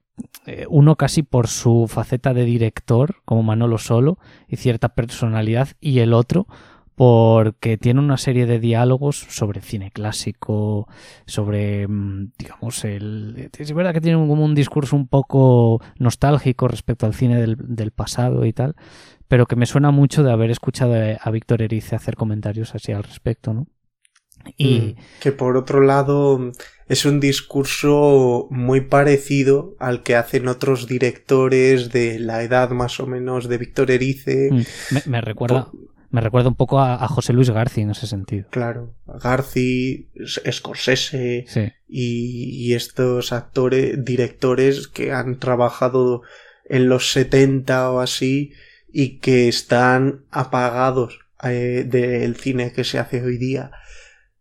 eh, 0.45 0.65
uno 0.69 0.95
casi 0.95 1.23
por 1.23 1.47
su 1.47 1.87
faceta 1.87 2.33
de 2.33 2.45
director, 2.45 3.17
como 3.25 3.43
Manolo 3.43 3.77
Solo, 3.77 4.17
y 4.47 4.57
cierta 4.57 4.89
personalidad, 4.89 5.69
y 5.79 5.99
el 5.99 6.13
otro 6.13 6.47
porque 7.01 7.79
tiene 7.79 7.99
una 7.99 8.17
serie 8.17 8.45
de 8.45 8.59
diálogos 8.59 9.25
sobre 9.27 9.61
cine 9.61 9.89
clásico, 9.89 10.87
sobre, 11.25 11.87
mm, 11.87 12.33
digamos, 12.37 12.85
el... 12.85 13.49
Es 13.57 13.73
verdad 13.73 13.91
que 13.91 14.01
tiene 14.01 14.19
como 14.19 14.45
un 14.45 14.53
discurso 14.53 14.95
un 14.95 15.07
poco 15.07 15.81
nostálgico 15.97 16.67
respecto 16.67 17.07
al 17.07 17.15
cine 17.15 17.41
del, 17.41 17.57
del 17.57 17.89
pasado 17.89 18.45
y 18.45 18.53
tal, 18.53 18.75
pero 19.27 19.47
que 19.47 19.55
me 19.55 19.65
suena 19.65 19.89
mucho 19.89 20.21
de 20.21 20.31
haber 20.31 20.51
escuchado 20.51 20.93
a 21.19 21.31
Víctor 21.31 21.63
Erice 21.63 21.95
hacer 21.95 22.15
comentarios 22.15 22.75
así 22.75 22.91
al 22.91 23.01
respecto, 23.01 23.51
¿no? 23.51 23.65
Y 24.55 24.77
mm, 24.79 24.95
que 25.21 25.31
por 25.31 25.57
otro 25.57 25.81
lado 25.81 26.51
es 26.87 27.05
un 27.05 27.19
discurso 27.19 28.47
muy 28.51 28.81
parecido 28.81 29.75
al 29.79 30.03
que 30.03 30.15
hacen 30.15 30.47
otros 30.47 30.85
directores 30.85 31.91
de 31.91 32.19
la 32.19 32.43
edad 32.43 32.69
más 32.69 32.99
o 32.99 33.07
menos 33.07 33.49
de 33.49 33.57
Víctor 33.57 33.89
Erice. 33.89 34.49
Mm, 34.51 35.09
me, 35.09 35.21
recuerda. 35.21 35.71
Me 36.11 36.21
recuerda 36.21 36.49
un 36.49 36.55
poco 36.55 36.79
a, 36.79 37.07
José 37.07 37.33
Luis 37.33 37.49
García 37.49 37.83
en 37.83 37.91
ese 37.91 38.05
sentido. 38.05 38.47
Claro, 38.49 38.93
García, 39.05 39.99
Scorsese 40.51 41.45
y, 41.87 42.67
y, 42.67 42.73
estos 42.73 43.31
actores, 43.31 44.03
directores 44.03 44.87
que 44.87 45.13
han 45.13 45.39
trabajado 45.39 46.21
en 46.65 46.89
los 46.89 47.11
70 47.11 47.91
o 47.91 47.99
así 47.99 48.53
y 48.91 49.19
que 49.19 49.47
están 49.47 50.25
apagados 50.31 51.19
eh, 51.43 51.85
del 51.87 52.35
cine 52.35 52.71
que 52.71 52.83
se 52.83 52.99
hace 52.99 53.23
hoy 53.23 53.37
día. 53.37 53.71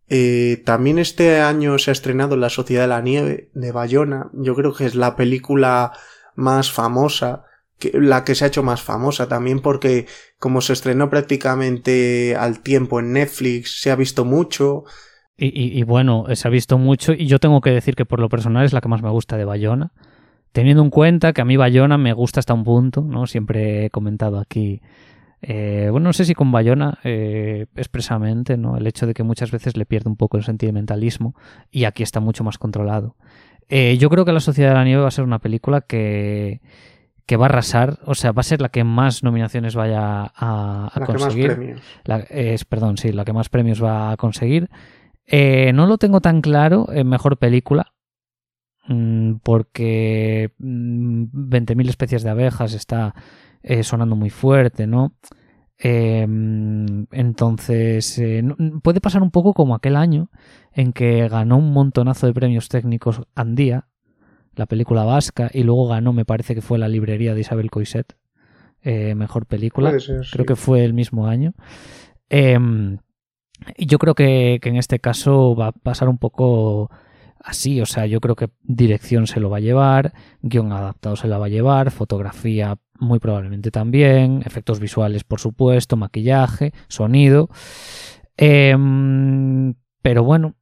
Eh, 0.09 0.63
también 0.67 0.99
este 0.99 1.41
año 1.41 1.79
se 1.79 1.91
ha 1.91 1.93
estrenado 1.93 2.37
La 2.37 2.51
Sociedad 2.51 2.83
de 2.83 2.89
la 2.89 3.01
Nieve 3.01 3.51
de 3.55 3.73
Bayona. 3.73 4.29
Yo 4.33 4.55
creo 4.55 4.75
que 4.75 4.87
es 4.87 4.95
la 4.95 5.17
película 5.17 5.93
más 6.35 6.73
famosa, 6.73 7.45
la 7.95 8.25
que 8.25 8.35
se 8.35 8.45
ha 8.45 8.49
hecho 8.49 8.63
más 8.63 8.83
famosa 8.83 9.29
también 9.29 9.61
porque 9.61 10.07
como 10.39 10.61
se 10.61 10.73
estrenó 10.73 11.11
prácticamente 11.11 12.37
al 12.37 12.61
tiempo 12.61 13.01
en 13.01 13.13
Netflix, 13.13 13.81
se 13.81 13.91
ha 13.91 13.97
visto 13.97 14.25
mucho. 14.25 14.85
Y, 15.37 15.79
y, 15.79 15.83
bueno, 15.85 16.27
se 16.35 16.49
ha 16.49 16.51
visto 16.51 16.77
mucho 16.77 17.15
y 17.15 17.27
yo 17.27 17.39
tengo 17.39 17.63
que 17.63 17.71
decir 17.71 17.95
que 17.95 18.05
por 18.05 18.21
lo 18.21 18.29
personal 18.29 18.65
es 18.67 18.75
la 18.75 18.83
que 18.83 18.89
más 18.89 19.03
me 19.03 19.09
gusta 19.09 19.39
de 19.39 19.47
Bayona 19.47 19.93
teniendo 20.53 20.83
en 20.83 20.91
cuenta 20.91 21.33
que 21.33 21.41
a 21.41 21.45
mí 21.45 21.57
Bayona 21.57 21.99
me 21.99 22.13
gusta 22.13 22.41
hasta 22.41 22.55
un 22.55 22.65
punto, 22.65 23.03
¿no? 23.03 23.27
Siempre 23.27 23.87
he 23.87 23.91
comentado 23.91 24.39
aquí. 24.39 24.81
Eh, 25.43 25.89
bueno, 25.91 26.09
no 26.09 26.13
sé 26.13 26.25
si 26.25 26.35
con 26.35 26.53
Bayona 26.53 26.99
eh, 27.05 27.67
expresamente, 27.77 28.57
¿no? 28.57 28.77
El 28.77 28.87
hecho 28.87 29.07
de 29.07 29.15
que 29.15 29.23
muchas 29.23 29.51
veces 29.51 29.77
le 29.77 29.87
pierde 29.87 30.11
un 30.11 30.17
poco 30.17 30.37
el 30.37 30.45
sentimentalismo 30.45 31.35
y 31.71 31.85
aquí 31.85 32.03
está 32.03 32.21
mucho 32.21 32.45
más 32.45 32.59
controlado. 32.59 33.17
Eh, 33.69 33.97
yo 33.99 34.11
creo 34.11 34.25
que 34.25 34.33
La 34.33 34.41
Sociedad 34.41 34.71
de 34.71 34.75
la 34.75 34.85
Nieve 34.85 35.03
va 35.03 35.09
a 35.09 35.13
ser 35.13 35.25
una 35.25 35.39
película 35.39 35.81
que, 35.81 36.61
que 37.31 37.37
va 37.37 37.47
a 37.47 37.49
arrasar, 37.49 38.01
o 38.07 38.17
sea, 38.17 38.33
va 38.33 38.41
a 38.41 38.43
ser 38.43 38.61
la 38.61 38.71
que 38.71 38.83
más 38.83 39.23
nominaciones 39.23 39.77
vaya 39.77 40.33
a, 40.35 40.91
a 40.93 41.07
conseguir. 41.07 41.77
La, 42.03 42.19
es, 42.19 42.65
perdón, 42.65 42.97
sí, 42.97 43.13
la 43.13 43.25
que 43.25 43.33
más 43.33 43.49
premios 43.49 43.81
va 43.81 44.11
a 44.11 44.17
conseguir. 44.17 44.69
no 45.31 45.87
lo 45.87 45.97
tengo 45.97 46.21
tan 46.21 46.41
claro 46.41 46.89
en 46.93 47.09
mejor 47.09 47.39
película, 47.39 47.93
Mm, 48.91 49.37
porque 49.45 50.51
20.000 50.59 51.77
mm, 51.77 51.89
especies 51.89 52.25
de 52.25 52.31
abejas 52.31 52.73
está 52.75 53.15
eh, 53.63 53.85
sonando 53.85 54.17
muy 54.17 54.31
fuerte, 54.31 54.89
¿no? 54.89 55.15
Em, 55.79 57.07
entonces, 57.13 58.19
eh, 58.19 58.43
puede 58.83 59.01
pasar 59.01 59.23
un 59.23 59.31
poco 59.31 59.55
como 59.55 59.77
aquel 59.77 59.95
año 59.95 60.31
en 60.73 60.93
que 60.93 61.29
ganó 61.29 61.59
un 61.59 61.73
montonazo 61.73 62.27
de 62.27 62.35
premios 62.35 62.69
técnicos 62.69 63.23
Andía, 63.37 63.87
la 64.61 64.67
película 64.67 65.05
vasca, 65.05 65.51
y 65.53 65.65
luego 65.65 65.89
ganó, 65.89 66.13
me 66.13 66.25
parece 66.25 66.55
que 66.55 66.63
fue 66.63 66.79
la 66.79 66.89
librería 66.89 67.35
de 67.35 67.41
Isabel 67.41 67.71
Coiset, 67.71 68.17
eh, 68.83 69.15
mejor 69.17 69.47
película. 69.47 69.93
Creo 70.31 70.47
que 70.47 70.57
fue 70.57 70.85
el 70.85 70.95
mismo 70.95 71.27
año. 71.27 71.55
Y 72.31 73.87
yo 73.87 73.99
creo 73.99 74.15
que, 74.15 74.59
que, 74.63 74.69
en 74.69 74.77
este 74.77 75.01
caso 75.01 75.57
va 75.57 75.69
a 75.69 75.73
pasar 75.73 76.09
un 76.09 76.19
poco 76.19 76.91
así, 77.43 77.81
o 77.81 77.87
sea, 77.87 78.07
yo 78.07 78.21
creo 78.21 78.37
que 78.37 78.51
dirección 78.63 79.27
se 79.27 79.41
lo 79.41 79.51
va 79.51 79.59
a 79.59 79.61
llevar, 79.61 80.13
guion 80.43 80.73
adaptado 80.73 81.17
se 81.17 81.29
la 81.29 81.39
va 81.39 81.47
a 81.47 81.51
llevar, 81.51 81.91
fotografía 81.91 82.79
muy 82.99 83.19
probablemente 83.19 83.71
también, 83.71 84.43
efectos 84.45 84.79
visuales 84.79 85.25
por 85.25 85.41
supuesto, 85.41 85.97
maquillaje, 85.97 86.73
sonido. 86.89 87.49
Em, 88.37 89.75
pero 90.03 90.25
bueno, 90.25 90.55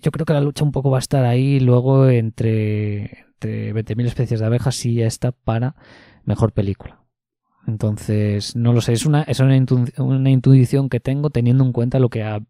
yo 0.00 0.10
creo 0.10 0.26
que 0.26 0.32
la 0.32 0.40
lucha 0.40 0.64
un 0.64 0.72
poco 0.72 0.90
va 0.90 0.98
a 0.98 1.00
estar 1.00 1.24
ahí 1.24 1.60
luego 1.60 2.08
entre, 2.08 3.26
entre 3.34 3.74
20.000 3.74 4.06
especies 4.06 4.40
de 4.40 4.46
abejas 4.46 4.84
y 4.86 5.02
esta 5.02 5.32
para 5.32 5.74
mejor 6.24 6.52
película. 6.52 7.02
Entonces, 7.66 8.56
no 8.56 8.72
lo 8.72 8.80
sé, 8.80 8.92
es 8.94 9.04
una, 9.04 9.22
es 9.22 9.40
una, 9.40 9.56
intuición 10.30 10.88
que 10.88 11.00
tengo 11.00 11.30
teniendo 11.30 11.64
en 11.64 11.72
cuenta 11.72 11.98
lo 11.98 12.08
que 12.08 12.22
ha 12.22 12.40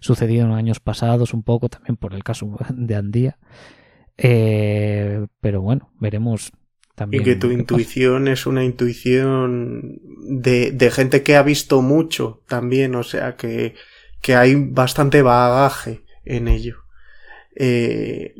sucedido 0.00 0.46
en 0.46 0.52
años 0.52 0.80
pasados, 0.80 1.32
un 1.32 1.44
poco 1.44 1.68
también 1.68 1.96
por 1.96 2.14
el 2.14 2.24
caso 2.24 2.56
de 2.70 2.94
Andía. 2.96 3.38
Eh, 4.16 5.26
pero 5.40 5.60
bueno, 5.60 5.92
veremos 6.00 6.50
también. 6.96 7.22
Y 7.22 7.24
que 7.24 7.36
tu 7.36 7.52
intuición 7.52 8.26
es 8.26 8.46
una 8.46 8.64
intuición 8.64 10.00
de, 10.28 10.72
de, 10.72 10.90
gente 10.90 11.22
que 11.22 11.36
ha 11.36 11.42
visto 11.44 11.80
mucho 11.80 12.42
también, 12.48 12.96
o 12.96 13.04
sea 13.04 13.36
que, 13.36 13.74
que 14.20 14.34
hay 14.34 14.56
bastante 14.56 15.22
bagaje 15.22 16.07
en 16.28 16.48
ello. 16.48 16.84
Eh, 17.56 18.34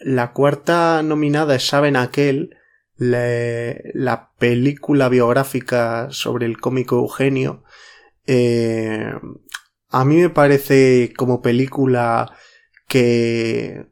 la 0.00 0.32
cuarta 0.32 1.02
nominada 1.02 1.56
es 1.56 1.66
Saben 1.66 1.96
Aquel, 1.96 2.56
la, 2.96 3.74
la 3.94 4.30
película 4.38 5.08
biográfica 5.08 6.08
sobre 6.10 6.46
el 6.46 6.58
cómico 6.58 6.98
Eugenio. 6.98 7.64
Eh, 8.26 9.12
a 9.88 10.04
mí 10.04 10.16
me 10.16 10.30
parece 10.30 11.12
como 11.16 11.42
película 11.42 12.36
que, 12.88 13.86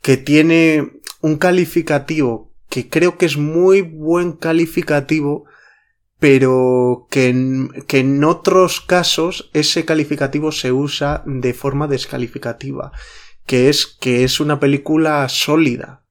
que 0.00 0.16
tiene 0.16 1.00
un 1.20 1.36
calificativo 1.36 2.54
que 2.74 2.88
creo 2.88 3.16
que 3.18 3.26
es 3.26 3.36
muy 3.36 3.82
buen 3.82 4.32
calificativo, 4.32 5.44
pero 6.24 7.06
que 7.10 7.28
en, 7.28 7.68
que 7.86 7.98
en 7.98 8.24
otros 8.24 8.80
casos 8.80 9.50
ese 9.52 9.84
calificativo 9.84 10.52
se 10.52 10.72
usa 10.72 11.22
de 11.26 11.52
forma 11.52 11.86
descalificativa, 11.86 12.92
que 13.44 13.68
es 13.68 13.84
que 13.84 14.24
es 14.24 14.40
una 14.40 14.58
película 14.58 15.28
sólida. 15.28 16.06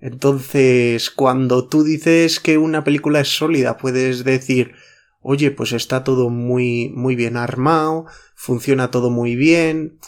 Entonces, 0.00 1.10
cuando 1.10 1.68
tú 1.68 1.84
dices 1.84 2.40
que 2.40 2.58
una 2.58 2.82
película 2.82 3.20
es 3.20 3.28
sólida, 3.28 3.76
puedes 3.76 4.24
decir, 4.24 4.72
oye, 5.20 5.52
pues 5.52 5.70
está 5.70 6.02
todo 6.02 6.30
muy, 6.30 6.88
muy 6.88 7.14
bien 7.14 7.36
armado, 7.36 8.06
funciona 8.34 8.90
todo 8.90 9.08
muy 9.08 9.36
bien. 9.36 10.00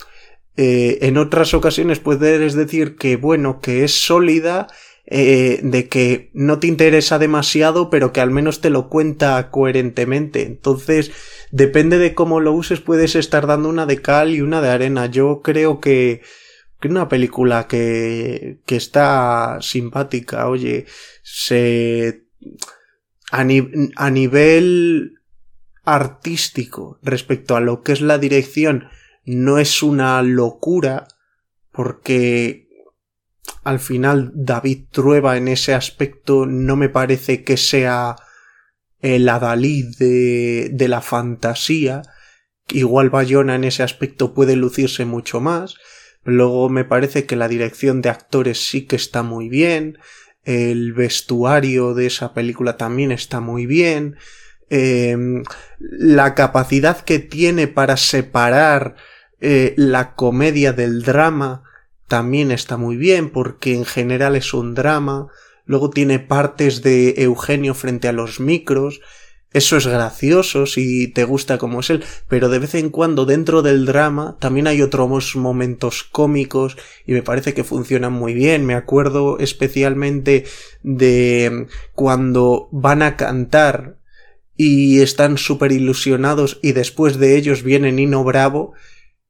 Eh, 0.56 0.98
en 1.02 1.18
otras 1.18 1.54
ocasiones 1.54 2.00
puedes 2.00 2.54
decir 2.54 2.96
que, 2.96 3.14
bueno, 3.14 3.60
que 3.60 3.84
es 3.84 3.92
sólida, 3.92 4.66
eh, 5.06 5.60
de 5.62 5.88
que 5.88 6.30
no 6.34 6.60
te 6.60 6.68
interesa 6.68 7.18
demasiado, 7.18 7.90
pero 7.90 8.12
que 8.12 8.20
al 8.20 8.30
menos 8.30 8.60
te 8.60 8.70
lo 8.70 8.88
cuenta 8.88 9.50
coherentemente. 9.50 10.42
Entonces, 10.42 11.10
depende 11.50 11.98
de 11.98 12.14
cómo 12.14 12.40
lo 12.40 12.52
uses, 12.52 12.80
puedes 12.80 13.16
estar 13.16 13.46
dando 13.46 13.68
una 13.68 13.86
de 13.86 14.00
cal 14.00 14.34
y 14.34 14.40
una 14.40 14.60
de 14.60 14.68
arena. 14.68 15.06
Yo 15.06 15.42
creo 15.42 15.80
que, 15.80 16.22
una 16.84 17.08
película 17.08 17.66
que, 17.66 18.60
que 18.66 18.76
está 18.76 19.58
simpática, 19.60 20.48
oye, 20.48 20.86
se, 21.22 22.24
a, 23.32 23.40
a 23.40 24.10
nivel 24.10 25.18
artístico 25.84 26.98
respecto 27.02 27.56
a 27.56 27.60
lo 27.60 27.82
que 27.82 27.92
es 27.92 28.00
la 28.00 28.18
dirección, 28.18 28.88
no 29.24 29.58
es 29.58 29.82
una 29.82 30.22
locura, 30.22 31.08
porque 31.72 32.69
al 33.70 33.78
final 33.78 34.32
David 34.34 34.86
Trueba 34.90 35.36
en 35.36 35.46
ese 35.46 35.74
aspecto 35.74 36.44
no 36.44 36.74
me 36.74 36.88
parece 36.88 37.44
que 37.44 37.56
sea 37.56 38.16
el 39.00 39.28
adalid 39.28 39.96
de, 39.96 40.86
la 40.88 41.00
fantasía. 41.00 42.02
Igual 42.68 43.10
Bayona 43.10 43.54
en 43.54 43.62
ese 43.62 43.84
aspecto 43.84 44.34
puede 44.34 44.56
lucirse 44.56 45.04
mucho 45.04 45.40
más. 45.40 45.76
Luego 46.24 46.68
me 46.68 46.84
parece 46.84 47.26
que 47.26 47.36
la 47.36 47.46
dirección 47.46 48.02
de 48.02 48.10
actores 48.10 48.68
sí 48.68 48.86
que 48.86 48.96
está 48.96 49.22
muy 49.22 49.48
bien. 49.48 49.98
El 50.42 50.92
vestuario 50.92 51.94
de 51.94 52.06
esa 52.06 52.34
película 52.34 52.76
también 52.76 53.12
está 53.12 53.38
muy 53.38 53.66
bien. 53.66 54.16
Em, 54.68 55.44
la 55.78 56.34
capacidad 56.34 57.00
que 57.00 57.20
tiene 57.20 57.68
para 57.68 57.96
separar 57.96 58.96
eh, 59.40 59.74
la 59.76 60.14
comedia 60.16 60.72
del 60.72 61.02
drama 61.02 61.69
también 62.10 62.50
está 62.50 62.76
muy 62.76 62.96
bien 62.96 63.30
porque 63.30 63.72
en 63.72 63.84
general 63.84 64.34
es 64.34 64.52
un 64.52 64.74
drama. 64.74 65.28
Luego 65.64 65.90
tiene 65.90 66.18
partes 66.18 66.82
de 66.82 67.14
Eugenio 67.18 67.72
frente 67.72 68.08
a 68.08 68.12
los 68.12 68.40
micros. 68.40 69.00
Eso 69.52 69.76
es 69.76 69.86
gracioso 69.86 70.66
si 70.66 71.06
te 71.06 71.22
gusta 71.22 71.56
como 71.56 71.78
es 71.78 71.90
él, 71.90 72.02
pero 72.26 72.48
de 72.48 72.58
vez 72.58 72.74
en 72.74 72.90
cuando 72.90 73.26
dentro 73.26 73.62
del 73.62 73.86
drama 73.86 74.36
también 74.40 74.66
hay 74.66 74.82
otros 74.82 75.36
momentos 75.36 76.02
cómicos 76.02 76.76
y 77.06 77.12
me 77.12 77.22
parece 77.22 77.54
que 77.54 77.62
funcionan 77.62 78.12
muy 78.12 78.34
bien. 78.34 78.66
Me 78.66 78.74
acuerdo 78.74 79.38
especialmente 79.38 80.46
de 80.82 81.68
cuando 81.94 82.68
van 82.72 83.02
a 83.02 83.16
cantar 83.16 83.98
y 84.56 85.00
están 85.00 85.38
súper 85.38 85.70
ilusionados 85.70 86.58
y 86.60 86.72
después 86.72 87.18
de 87.20 87.36
ellos 87.36 87.62
viene 87.62 87.92
Nino 87.92 88.24
Bravo 88.24 88.72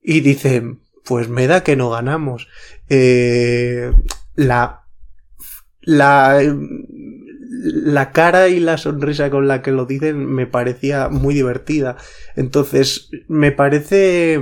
y 0.02 0.20
dicen 0.20 0.80
pues 1.10 1.28
me 1.28 1.48
da 1.48 1.64
que 1.64 1.74
no 1.74 1.90
ganamos. 1.90 2.46
Eh, 2.88 3.90
la, 4.36 4.82
la, 5.80 6.40
la 7.50 8.12
cara 8.12 8.46
y 8.46 8.60
la 8.60 8.78
sonrisa 8.78 9.28
con 9.28 9.48
la 9.48 9.60
que 9.60 9.72
lo 9.72 9.86
dicen 9.86 10.24
me 10.24 10.46
parecía 10.46 11.08
muy 11.08 11.34
divertida. 11.34 11.96
Entonces, 12.36 13.10
me 13.26 13.50
parece, 13.50 14.38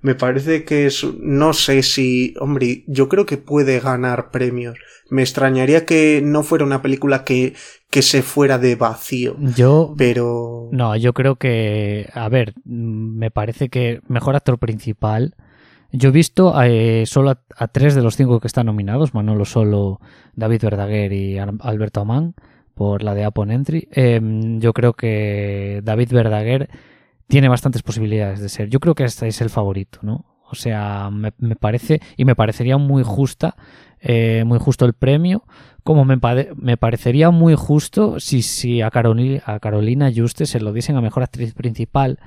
me 0.00 0.14
parece 0.14 0.64
que 0.64 0.86
es, 0.86 1.04
no 1.20 1.52
sé 1.52 1.82
si, 1.82 2.32
hombre, 2.40 2.84
yo 2.86 3.10
creo 3.10 3.26
que 3.26 3.36
puede 3.36 3.78
ganar 3.78 4.30
premios. 4.30 4.78
Me 5.10 5.20
extrañaría 5.20 5.84
que 5.84 6.22
no 6.24 6.42
fuera 6.42 6.64
una 6.64 6.80
película 6.80 7.22
que, 7.22 7.52
que 7.90 8.00
se 8.00 8.22
fuera 8.22 8.56
de 8.56 8.76
vacío. 8.76 9.36
Yo. 9.54 9.94
Pero. 9.98 10.70
No, 10.72 10.96
yo 10.96 11.12
creo 11.12 11.36
que. 11.36 12.08
A 12.14 12.30
ver, 12.30 12.54
me 12.64 13.30
parece 13.30 13.68
que 13.68 14.00
mejor 14.08 14.36
actor 14.36 14.58
principal. 14.58 15.34
Yo 15.90 16.10
he 16.10 16.12
visto 16.12 16.54
eh, 16.62 17.04
solo 17.06 17.30
a, 17.30 17.68
tres 17.68 17.94
de 17.94 18.02
los 18.02 18.16
cinco 18.16 18.40
que 18.40 18.46
están 18.46 18.66
nominados, 18.66 19.14
Manolo 19.14 19.46
Solo, 19.46 20.00
David 20.34 20.62
Verdaguer 20.62 21.12
y 21.12 21.38
Alberto 21.38 22.00
Amán, 22.00 22.34
por 22.74 23.02
la 23.02 23.14
de 23.14 23.24
Apon 23.24 23.50
Entry. 23.50 23.88
Em, 23.90 24.60
yo 24.60 24.74
creo 24.74 24.92
que 24.92 25.80
David 25.82 26.12
Verdaguer 26.12 26.68
tiene 27.26 27.48
bastantes 27.48 27.82
posibilidades 27.82 28.40
de 28.40 28.50
ser. 28.50 28.68
Yo 28.68 28.80
creo 28.80 28.94
que 28.94 29.04
este 29.04 29.28
es 29.28 29.40
el 29.40 29.48
favorito, 29.48 30.00
¿no? 30.02 30.26
O 30.50 30.54
sea, 30.54 31.10
me, 31.10 31.30
parece, 31.56 32.00
y 32.16 32.24
me 32.24 32.34
parecería 32.34 32.78
muy 32.78 33.02
justa, 33.02 33.56
eh, 34.00 34.44
muy 34.46 34.58
justo 34.58 34.86
el 34.86 34.94
premio, 34.94 35.44
como 35.84 36.04
me, 36.04 36.18
me 36.56 36.76
parecería 36.76 37.30
muy 37.30 37.54
justo 37.54 38.18
si, 38.20 38.42
si 38.42 38.80
a, 38.80 38.90
Carolina, 38.90 39.42
a 39.44 39.58
Carolina 39.58 40.10
Juste 40.14 40.46
se 40.46 40.60
lo 40.60 40.72
diesen 40.72 40.96
a 40.96 41.02
Mejor 41.02 41.22
Actriz 41.22 41.54
Principal. 41.54 42.18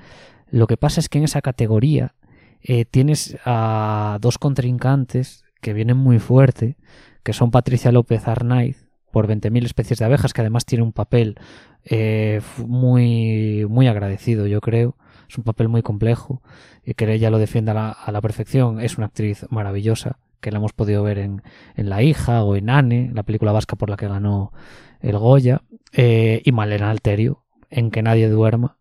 Lo 0.51 0.67
que 0.67 0.77
pasa 0.77 0.99
es 0.99 1.09
que 1.09 1.17
en 1.17 1.23
esa 1.23 1.41
categoría 1.41 2.13
eh, 2.63 2.85
tienes 2.85 3.37
a 3.45 4.17
dos 4.21 4.37
contrincantes 4.37 5.43
que 5.61 5.73
vienen 5.73 5.97
muy 5.97 6.19
fuerte, 6.19 6.77
que 7.23 7.33
son 7.33 7.51
Patricia 7.51 7.91
López 7.91 8.27
Arnaiz 8.27 8.87
por 9.11 9.27
20.000 9.27 9.65
especies 9.65 9.99
de 9.99 10.05
abejas, 10.05 10.33
que 10.33 10.41
además 10.41 10.65
tiene 10.65 10.83
un 10.83 10.93
papel 10.93 11.37
eh, 11.85 12.41
muy, 12.65 13.65
muy 13.69 13.87
agradecido, 13.87 14.47
yo 14.47 14.61
creo. 14.61 14.95
Es 15.29 15.37
un 15.37 15.43
papel 15.43 15.69
muy 15.69 15.81
complejo 15.81 16.41
y 16.83 16.93
que 16.93 17.11
ella 17.11 17.29
lo 17.29 17.39
defiende 17.39 17.71
a 17.71 17.73
la, 17.73 17.89
a 17.91 18.11
la 18.11 18.21
perfección. 18.21 18.79
Es 18.79 18.97
una 18.97 19.07
actriz 19.07 19.45
maravillosa 19.49 20.17
que 20.41 20.51
la 20.51 20.57
hemos 20.57 20.73
podido 20.73 21.03
ver 21.03 21.19
en, 21.19 21.43
en, 21.75 21.89
La 21.89 22.03
hija 22.03 22.43
o 22.43 22.55
en 22.55 22.69
Anne, 22.69 23.11
la 23.13 23.23
película 23.23 23.51
vasca 23.51 23.75
por 23.75 23.89
la 23.89 23.95
que 23.95 24.07
ganó 24.07 24.51
el 24.99 25.17
Goya, 25.17 25.61
eh, 25.93 26.41
y 26.43 26.51
Malena 26.51 26.89
Alterio, 26.89 27.43
en 27.69 27.91
Que 27.91 28.01
nadie 28.01 28.27
duerma, 28.27 28.77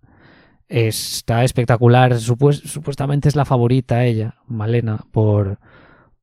Está 0.70 1.42
espectacular. 1.42 2.20
supuestamente 2.20 3.28
es 3.28 3.34
la 3.34 3.44
favorita 3.44 4.04
ella, 4.04 4.36
Malena, 4.46 5.04
por, 5.10 5.58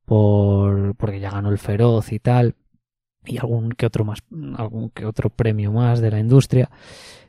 por 0.06 0.94
porque 0.96 1.20
ya 1.20 1.30
ganó 1.30 1.50
el 1.50 1.58
feroz 1.58 2.12
y 2.12 2.18
tal. 2.18 2.54
Y 3.26 3.36
algún 3.36 3.72
que 3.72 3.84
otro 3.84 4.06
más, 4.06 4.20
algún 4.56 4.88
que 4.88 5.04
otro 5.04 5.28
premio 5.28 5.70
más 5.70 6.00
de 6.00 6.10
la 6.10 6.18
industria. 6.18 6.70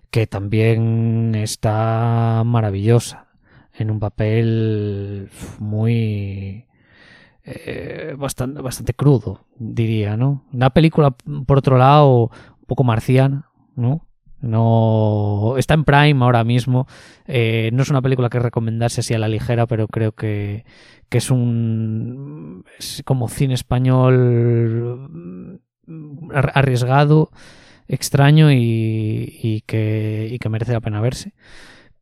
Que 0.10 0.28
también 0.28 1.36
está 1.36 2.44
maravillosa. 2.46 3.28
En 3.74 3.92
un 3.92 4.00
papel 4.00 5.30
muy. 5.60 6.68
Eh, 7.44 8.16
bastante, 8.18 8.62
bastante 8.62 8.94
crudo, 8.94 9.46
diría, 9.58 10.16
¿no? 10.16 10.46
Una 10.54 10.70
película, 10.70 11.12
por 11.46 11.58
otro 11.58 11.78
lado, 11.78 12.32
un 12.60 12.66
poco 12.66 12.84
marciana, 12.86 13.50
¿no? 13.76 14.09
No 14.42 15.56
está 15.58 15.74
en 15.74 15.84
Prime 15.84 16.24
ahora 16.24 16.44
mismo. 16.44 16.88
Eh, 17.26 17.70
no 17.74 17.84
es 17.84 17.90
una 17.90 18.02
película 18.02 18.30
que 18.30 18.40
recomendarse 18.40 19.02
así 19.02 19.14
a 19.14 19.20
la 19.20 19.28
ligera, 19.28 19.68
pero 19.68 19.88
creo 19.88 20.14
que, 20.14 20.66
que 21.10 21.18
es 21.18 21.32
un 21.32 22.64
es 22.78 23.04
como 23.06 23.28
cine 23.28 23.54
español 23.54 25.10
mm, 25.88 26.32
arriesgado, 26.34 27.32
extraño 27.88 28.52
y, 28.52 29.40
y, 29.42 29.62
que, 29.62 30.30
y 30.32 30.40
que 30.40 30.50
merece 30.50 30.74
la 30.74 30.82
pena 30.82 31.02
verse. 31.02 31.34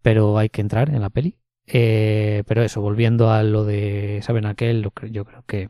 Pero 0.02 0.38
hay 0.38 0.50
que 0.50 0.62
entrar 0.62 0.90
en 0.90 1.02
la 1.02 1.10
peli. 1.10 1.38
Eh, 1.68 2.44
pero 2.48 2.64
eso, 2.64 2.82
volviendo 2.82 3.30
a 3.32 3.44
lo 3.44 3.66
de 3.66 4.22
Saben 4.24 4.46
aquel, 4.46 4.90
yo 5.12 5.26
creo 5.26 5.44
que, 5.46 5.70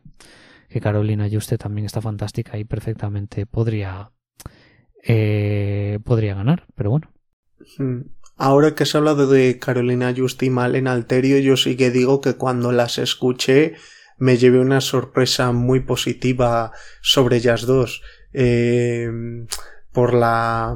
que 0.69 0.81
Carolina 0.81 1.27
Juste 1.31 1.57
también 1.57 1.85
está 1.85 2.01
fantástica 2.01 2.57
y 2.57 2.65
perfectamente 2.65 3.45
podría 3.47 4.11
eh, 5.07 5.99
podría 6.03 6.35
ganar, 6.35 6.65
pero 6.75 6.89
bueno. 6.91 7.11
Hmm. 7.77 8.01
Ahora 8.35 8.75
que 8.75 8.85
se 8.85 8.97
ha 8.97 8.99
hablado 8.99 9.27
de 9.27 9.57
Carolina 9.57 10.13
Just 10.15 10.43
y 10.43 10.49
Malena 10.49 10.91
Alterio, 10.91 11.39
yo 11.39 11.57
sí 11.57 11.75
que 11.75 11.89
digo 11.89 12.21
que 12.21 12.35
cuando 12.35 12.71
las 12.71 12.97
escuché 12.99 13.75
me 14.17 14.37
llevé 14.37 14.59
una 14.59 14.81
sorpresa 14.81 15.51
muy 15.51 15.79
positiva 15.79 16.71
sobre 17.01 17.37
ellas 17.37 17.65
dos. 17.65 18.01
Eh, 18.33 19.09
por 19.91 20.13
la 20.13 20.75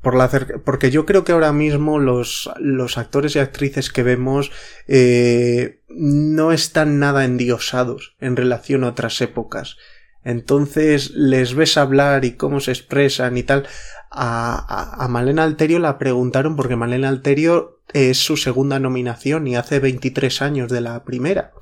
por 0.00 0.16
la 0.16 0.28
porque 0.64 0.90
yo 0.90 1.06
creo 1.06 1.22
que 1.22 1.32
ahora 1.32 1.52
mismo 1.52 2.00
los, 2.00 2.50
los 2.58 2.98
actores 2.98 3.36
y 3.36 3.38
actrices 3.38 3.90
que 3.90 4.02
vemos 4.02 4.50
eh, 4.88 5.82
no 5.88 6.50
están 6.50 6.98
nada 6.98 7.24
endiosados 7.24 8.16
en 8.18 8.34
relación 8.34 8.82
a 8.82 8.88
otras 8.88 9.20
épocas. 9.20 9.76
Entonces 10.24 11.10
les 11.10 11.54
ves 11.54 11.76
hablar 11.76 12.24
y 12.24 12.32
cómo 12.32 12.60
se 12.60 12.70
expresan 12.70 13.36
y 13.36 13.42
tal. 13.42 13.66
A, 14.10 15.04
a, 15.04 15.08
Malena 15.08 15.42
Alterio 15.42 15.78
la 15.78 15.98
preguntaron 15.98 16.54
porque 16.54 16.76
Malena 16.76 17.08
Alterio 17.08 17.80
es 17.92 18.18
su 18.18 18.36
segunda 18.36 18.78
nominación 18.78 19.46
y 19.46 19.56
hace 19.56 19.80
23 19.80 20.42
años 20.42 20.70
de 20.70 20.80
la 20.80 21.04
primera. 21.04 21.52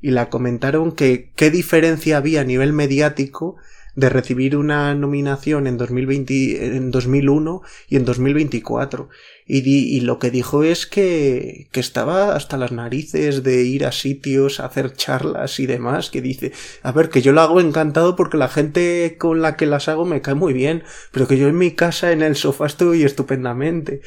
Y 0.00 0.10
la 0.10 0.30
comentaron 0.30 0.92
que 0.92 1.30
qué 1.36 1.50
diferencia 1.50 2.16
había 2.16 2.40
a 2.40 2.44
nivel 2.44 2.72
mediático 2.72 3.56
de 4.00 4.08
recibir 4.08 4.56
una 4.56 4.94
nominación 4.94 5.66
en 5.66 5.76
2020, 5.76 6.76
en 6.76 6.90
2001 6.90 7.62
y 7.88 7.96
en 7.96 8.04
2024. 8.06 9.10
Y, 9.46 9.58
y, 9.68 10.00
lo 10.00 10.18
que 10.18 10.30
dijo 10.30 10.62
es 10.62 10.86
que, 10.86 11.68
que 11.70 11.80
estaba 11.80 12.34
hasta 12.34 12.56
las 12.56 12.72
narices 12.72 13.42
de 13.42 13.62
ir 13.62 13.84
a 13.84 13.92
sitios, 13.92 14.58
a 14.58 14.66
hacer 14.66 14.94
charlas 14.94 15.60
y 15.60 15.66
demás, 15.66 16.08
que 16.08 16.22
dice, 16.22 16.52
a 16.82 16.92
ver, 16.92 17.10
que 17.10 17.20
yo 17.20 17.32
lo 17.32 17.42
hago 17.42 17.60
encantado 17.60 18.16
porque 18.16 18.38
la 18.38 18.48
gente 18.48 19.16
con 19.18 19.42
la 19.42 19.56
que 19.56 19.66
las 19.66 19.88
hago 19.88 20.04
me 20.04 20.22
cae 20.22 20.34
muy 20.34 20.52
bien, 20.52 20.84
pero 21.12 21.26
que 21.26 21.36
yo 21.36 21.48
en 21.48 21.58
mi 21.58 21.72
casa 21.72 22.12
en 22.12 22.22
el 22.22 22.36
sofá 22.36 22.66
estoy 22.66 23.02
estupendamente. 23.02 24.00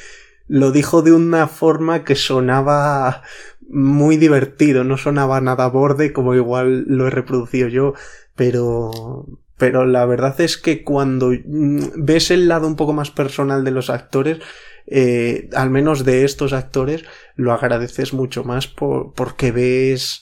Lo 0.47 0.71
dijo 0.71 1.01
de 1.01 1.11
una 1.11 1.47
forma 1.47 2.03
que 2.03 2.15
sonaba 2.15 3.21
muy 3.69 4.17
divertido, 4.17 4.83
no 4.83 4.97
sonaba 4.97 5.41
nada 5.41 5.67
borde 5.67 6.13
como 6.13 6.35
igual 6.35 6.85
lo 6.87 7.07
he 7.07 7.09
reproducido 7.09 7.67
yo, 7.67 7.93
pero 8.35 9.27
pero 9.63 9.85
la 9.85 10.05
verdad 10.05 10.41
es 10.41 10.57
que 10.57 10.83
cuando 10.83 11.31
mm, 11.31 11.91
ves 11.95 12.31
el 12.31 12.49
lado 12.49 12.67
un 12.67 12.75
poco 12.75 12.91
más 12.91 13.11
personal 13.11 13.63
de 13.63 13.71
los 13.71 13.89
actores, 13.89 14.39
eh, 14.87 15.49
al 15.53 15.69
menos 15.69 16.03
de 16.03 16.25
estos 16.25 16.51
actores, 16.51 17.05
lo 17.37 17.53
agradeces 17.53 18.11
mucho 18.11 18.43
más 18.43 18.67
por, 18.67 19.13
porque 19.13 19.53
ves 19.53 20.21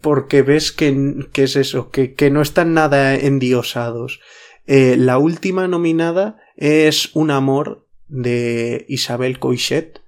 porque 0.00 0.40
ves 0.40 0.72
que, 0.72 1.28
es 1.34 1.56
eso, 1.56 1.90
que, 1.90 2.14
que, 2.14 2.30
no 2.30 2.40
están 2.40 2.72
nada 2.72 3.14
endiosados. 3.14 4.20
Eh, 4.66 4.96
la 4.96 5.18
última 5.18 5.68
nominada 5.68 6.38
es 6.56 7.14
Un 7.14 7.30
amor 7.30 7.86
de 8.08 8.86
Isabel 8.88 9.38
Coixet, 9.38 10.00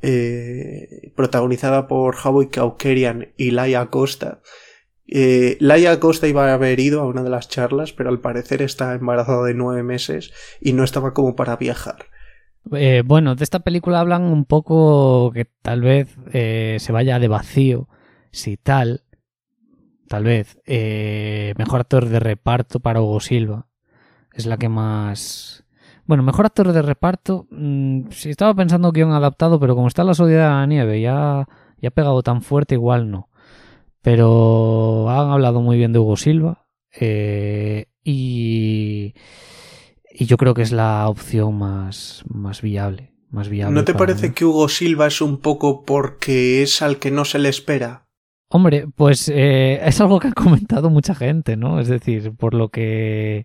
eh, 0.00 1.12
protagonizada 1.14 1.88
por 1.88 2.16
Howie 2.16 2.48
Kaukerian 2.48 3.34
y 3.36 3.50
Laia 3.50 3.84
Costa. 3.90 4.40
Eh, 5.08 5.56
Laia 5.60 6.00
Costa 6.00 6.26
iba 6.26 6.50
a 6.50 6.54
haber 6.54 6.80
ido 6.80 7.00
a 7.00 7.06
una 7.06 7.22
de 7.22 7.30
las 7.30 7.48
charlas, 7.48 7.92
pero 7.92 8.10
al 8.10 8.20
parecer 8.20 8.62
está 8.62 8.94
embarazada 8.94 9.44
de 9.44 9.54
nueve 9.54 9.82
meses 9.82 10.32
y 10.60 10.72
no 10.72 10.84
estaba 10.84 11.14
como 11.14 11.36
para 11.36 11.56
viajar. 11.56 12.06
Eh, 12.72 13.02
bueno, 13.06 13.36
de 13.36 13.44
esta 13.44 13.60
película 13.60 14.00
hablan 14.00 14.22
un 14.24 14.44
poco 14.44 15.30
que 15.32 15.44
tal 15.62 15.82
vez 15.82 16.16
eh, 16.32 16.78
se 16.80 16.92
vaya 16.92 17.20
de 17.20 17.28
vacío, 17.28 17.88
si 18.32 18.56
tal, 18.56 19.04
tal 20.08 20.24
vez, 20.24 20.58
eh, 20.66 21.54
mejor 21.56 21.80
actor 21.80 22.08
de 22.08 22.18
reparto 22.18 22.80
para 22.80 23.00
Hugo 23.00 23.20
Silva. 23.20 23.68
Es 24.34 24.46
la 24.46 24.56
que 24.56 24.68
más... 24.68 25.64
Bueno, 26.04 26.22
mejor 26.22 26.46
actor 26.46 26.72
de 26.72 26.82
reparto, 26.82 27.46
mmm, 27.50 28.10
si 28.10 28.30
estaba 28.30 28.54
pensando 28.54 28.92
guion 28.92 29.12
adaptado, 29.12 29.58
pero 29.60 29.74
como 29.74 29.88
está 29.88 30.04
la 30.04 30.14
Sociedad 30.14 30.48
de 30.48 30.54
la 30.54 30.66
Nieve, 30.66 31.00
ya, 31.00 31.48
ya 31.80 31.88
ha 31.88 31.92
pegado 31.92 32.22
tan 32.22 32.42
fuerte, 32.42 32.74
igual 32.74 33.10
no. 33.10 33.28
Pero 34.06 35.10
han 35.10 35.32
hablado 35.32 35.60
muy 35.60 35.76
bien 35.76 35.92
de 35.92 35.98
Hugo 35.98 36.16
Silva 36.16 36.64
eh, 36.94 37.86
y, 38.04 39.14
y 40.12 40.26
yo 40.26 40.36
creo 40.36 40.54
que 40.54 40.62
es 40.62 40.70
la 40.70 41.08
opción 41.08 41.58
más, 41.58 42.22
más 42.28 42.62
viable. 42.62 43.12
Más 43.30 43.48
viable 43.48 43.74
¿No 43.74 43.84
te 43.84 43.94
parece 43.94 44.32
que 44.32 44.44
Hugo 44.44 44.68
Silva 44.68 45.08
es 45.08 45.20
un 45.20 45.38
poco 45.38 45.82
porque 45.84 46.62
es 46.62 46.82
al 46.82 46.98
que 47.00 47.10
no 47.10 47.24
se 47.24 47.40
le 47.40 47.48
espera? 47.48 48.06
Hombre, 48.48 48.86
pues 48.94 49.28
eh, 49.28 49.80
es 49.84 50.00
algo 50.00 50.20
que 50.20 50.28
ha 50.28 50.32
comentado 50.32 50.88
mucha 50.88 51.16
gente, 51.16 51.56
¿no? 51.56 51.80
Es 51.80 51.88
decir, 51.88 52.30
por 52.36 52.54
lo 52.54 52.68
que... 52.68 53.44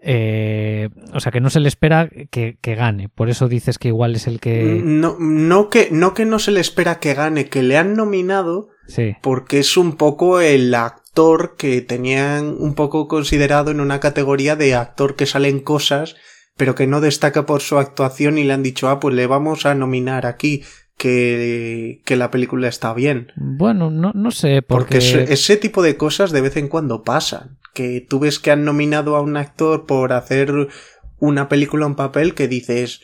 Eh, 0.00 0.90
o 1.12 1.18
sea, 1.18 1.32
que 1.32 1.40
no 1.40 1.50
se 1.50 1.58
le 1.58 1.66
espera 1.66 2.08
que, 2.30 2.56
que, 2.60 2.74
gane. 2.76 3.08
Por 3.08 3.30
eso 3.30 3.48
dices 3.48 3.78
que 3.78 3.88
igual 3.88 4.14
es 4.14 4.28
el 4.28 4.38
que... 4.38 4.80
No, 4.80 5.16
no, 5.18 5.70
que, 5.70 5.88
no 5.90 6.14
que 6.14 6.24
no 6.24 6.38
se 6.38 6.52
le 6.52 6.60
espera 6.60 7.00
que 7.00 7.14
gane, 7.14 7.48
que 7.48 7.64
le 7.64 7.76
han 7.76 7.96
nominado 7.96 8.68
sí. 8.86 9.16
porque 9.22 9.58
es 9.58 9.76
un 9.76 9.96
poco 9.96 10.40
el 10.40 10.74
actor 10.74 11.56
que 11.56 11.80
tenían 11.80 12.56
un 12.58 12.74
poco 12.74 13.08
considerado 13.08 13.70
en 13.70 13.80
una 13.80 14.00
categoría 14.00 14.56
de 14.56 14.74
actor 14.74 15.16
que 15.16 15.26
salen 15.26 15.60
cosas 15.60 16.16
pero 16.56 16.74
que 16.74 16.86
no 16.86 17.00
destaca 17.00 17.46
por 17.46 17.60
su 17.60 17.78
actuación 17.78 18.38
y 18.38 18.44
le 18.44 18.52
han 18.52 18.62
dicho, 18.62 18.88
ah, 18.88 19.00
pues 19.00 19.14
le 19.14 19.26
vamos 19.26 19.66
a 19.66 19.74
nominar 19.74 20.26
aquí 20.26 20.62
que, 20.96 22.02
que 22.04 22.16
la 22.16 22.30
película 22.30 22.68
está 22.68 22.94
bien. 22.94 23.32
Bueno, 23.36 23.90
no, 23.90 24.12
no 24.14 24.30
sé. 24.30 24.62
Porque, 24.62 24.84
porque 24.84 24.98
ese, 24.98 25.32
ese, 25.32 25.56
tipo 25.56 25.82
de 25.82 25.96
cosas 25.96 26.30
de 26.30 26.40
vez 26.40 26.56
en 26.56 26.68
cuando 26.68 27.02
pasan. 27.02 27.58
Que 27.74 28.06
tú 28.06 28.20
ves 28.20 28.38
que 28.38 28.50
han 28.50 28.64
nominado 28.64 29.16
a 29.16 29.22
un 29.22 29.36
actor 29.36 29.86
por 29.86 30.12
hacer 30.12 30.68
una 31.18 31.48
película 31.48 31.86
en 31.86 31.94
papel 31.94 32.34
que 32.34 32.46
dices, 32.46 33.00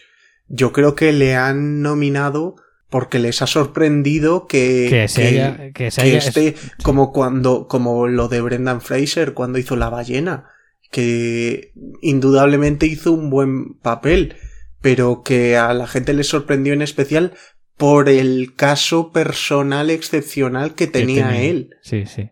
yo 0.47 0.73
creo 0.73 0.95
que 0.95 1.13
le 1.13 1.35
han 1.35 1.81
nominado 1.81 2.57
porque 2.91 3.19
les 3.19 3.43
ha 3.43 3.47
sorprendido 3.47 4.47
que, 4.47 4.87
que, 4.89 5.09
se 5.09 5.23
que, 5.23 5.29
haya, 5.29 5.73
que, 5.73 5.91
se 5.91 6.03
que 6.03 6.07
haya, 6.09 6.19
esté 6.19 6.55
como 6.83 7.13
cuando, 7.13 7.69
como 7.69 8.07
lo 8.07 8.29
de 8.29 8.41
Brendan 8.41 8.81
Fraser 8.81 9.35
cuando 9.35 9.59
hizo 9.59 9.77
La 9.77 9.91
ballena, 9.91 10.47
que 10.91 11.73
indudablemente 12.01 12.87
hizo 12.87 13.13
un 13.13 13.31
buen 13.31 13.75
papel, 13.75 14.37
pero 14.81 15.23
que 15.23 15.57
a 15.57 15.75
la 15.75 15.87
gente 15.87 16.15
le 16.15 16.25
sorprendió 16.25 16.73
en 16.73 16.83
especial 16.83 17.35
por 17.77 18.09
el 18.09 18.55
caso 18.57 19.13
personal 19.13 19.91
excepcional 19.91 20.75
que 20.75 20.87
tenía, 20.87 21.29
tenía. 21.29 21.43
él. 21.43 21.71
Sí, 21.83 22.07
sí. 22.07 22.31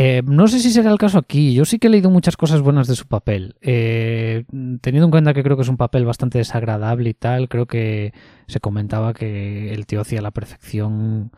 Eh, 0.00 0.22
no 0.24 0.46
sé 0.46 0.60
si 0.60 0.70
será 0.70 0.92
el 0.92 0.98
caso 0.98 1.18
aquí. 1.18 1.52
Yo 1.54 1.64
sí 1.64 1.80
que 1.80 1.88
he 1.88 1.90
leído 1.90 2.08
muchas 2.08 2.36
cosas 2.36 2.60
buenas 2.60 2.86
de 2.86 2.94
su 2.94 3.08
papel. 3.08 3.56
Eh, 3.60 4.44
teniendo 4.80 5.06
en 5.06 5.10
cuenta 5.10 5.34
que 5.34 5.42
creo 5.42 5.56
que 5.56 5.64
es 5.64 5.68
un 5.68 5.76
papel 5.76 6.04
bastante 6.04 6.38
desagradable 6.38 7.10
y 7.10 7.14
tal, 7.14 7.48
creo 7.48 7.66
que 7.66 8.12
se 8.46 8.60
comentaba 8.60 9.12
que 9.12 9.74
el 9.74 9.86
tío 9.86 10.00
hacía 10.00 10.22
la 10.22 10.30
perfección 10.30 11.32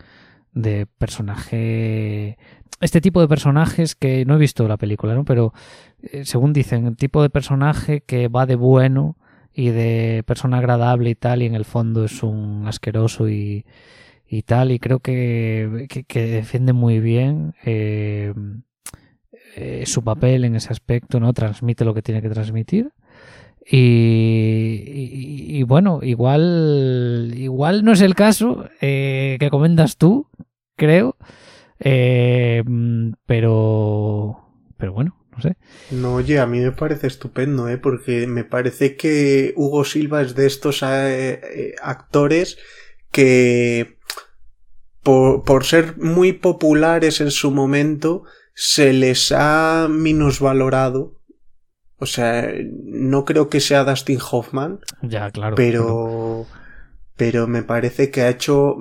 de 0.53 0.85
personaje. 0.85 2.37
Este 2.83 3.01
tipo 3.01 3.23
de 3.23 3.29
personajes 3.29 3.94
que 3.94 4.27
no 4.27 4.35
he 4.35 4.38
visto 4.38 4.68
la 4.68 4.77
película, 4.77 5.14
¿no? 5.14 5.25
Pero 5.25 5.55
eh, 6.03 6.27
según 6.27 6.53
dicen, 6.53 6.87
el 6.87 6.96
tipo 6.96 7.23
de 7.23 7.31
personaje 7.31 8.03
que 8.03 8.29
va 8.29 8.44
de 8.44 8.57
bueno 8.57 9.16
y 9.55 9.70
de 9.70 10.23
persona 10.27 10.59
agradable 10.59 11.09
y 11.09 11.14
tal, 11.14 11.40
y 11.40 11.46
en 11.46 11.55
el 11.55 11.64
fondo 11.64 12.05
es 12.05 12.23
un 12.23 12.64
asqueroso 12.66 13.27
y, 13.31 13.64
y 14.33 14.43
tal, 14.43 14.71
y 14.71 14.79
creo 14.79 15.01
que, 15.01 15.88
que, 16.07 16.27
defiende 16.27 16.73
muy 16.73 17.01
bien 17.01 17.55
eh, 17.64 18.33
eh, 19.57 19.83
su 19.87 20.05
papel 20.05 20.45
en 20.45 20.55
ese 20.55 20.69
aspecto, 20.71 21.19
¿no? 21.19 21.33
Transmite 21.33 21.85
lo 21.85 21.95
que 21.95 22.03
tiene 22.03 22.23
que 22.23 22.29
transmitir. 22.29 22.93
Y, 23.73 25.62
bueno, 25.64 25.99
igual, 26.03 27.35
igual 27.37 27.85
no 27.85 27.93
es 27.93 28.01
el 28.03 28.14
caso 28.14 28.69
eh, 28.81 29.37
que 29.40 29.51
comentas 29.51 29.97
tú, 29.97 30.29
creo, 30.77 31.16
eh, 31.81 32.62
pero, 33.27 34.45
pero 34.77 34.93
bueno, 34.93 35.16
no 35.33 35.43
sé. 35.43 35.57
No, 35.90 36.14
oye, 36.14 36.38
a 36.38 36.47
mí 36.47 36.61
me 36.61 36.73
parece 36.73 37.09
estupendo, 37.09 37.69
¿eh? 37.69 37.79
Porque 37.79 38.29
me 38.29 38.45
parece 38.45 38.97
que 38.97 39.55
Hugo 39.57 39.85
Silva 39.85 40.23
es 40.23 40.37
de 40.37 40.47
estos 40.47 40.85
actores 41.83 42.59
que 43.11 43.99
por, 45.03 45.44
por, 45.44 45.64
ser 45.64 45.96
muy 45.96 46.33
populares 46.33 47.20
en 47.20 47.31
su 47.31 47.51
momento 47.51 48.25
se 48.55 48.92
les 48.92 49.33
ha 49.33 49.88
minusvalorado. 49.90 51.20
O 51.96 52.07
sea, 52.07 52.51
no 52.85 53.25
creo 53.25 53.49
que 53.49 53.61
sea 53.61 53.85
Dustin 53.85 54.18
Hoffman. 54.31 54.81
Ya, 55.03 55.31
claro. 55.31 55.57
Pero, 55.57 56.46
pero 57.16 57.46
me 57.46 57.62
parece 57.62 58.11
que 58.11 58.23
ha 58.23 58.31
hecho 58.31 58.77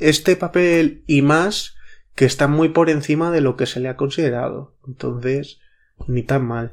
este 0.00 0.36
papel 0.36 1.04
y 1.06 1.22
más 1.22 1.74
que 2.14 2.24
está 2.24 2.48
muy 2.48 2.68
por 2.68 2.90
encima 2.90 3.30
de 3.30 3.40
lo 3.40 3.56
que 3.56 3.66
se 3.66 3.80
le 3.80 3.88
ha 3.88 3.96
considerado. 3.96 4.76
Entonces, 4.86 5.60
ni 6.06 6.22
tan 6.22 6.46
mal. 6.46 6.72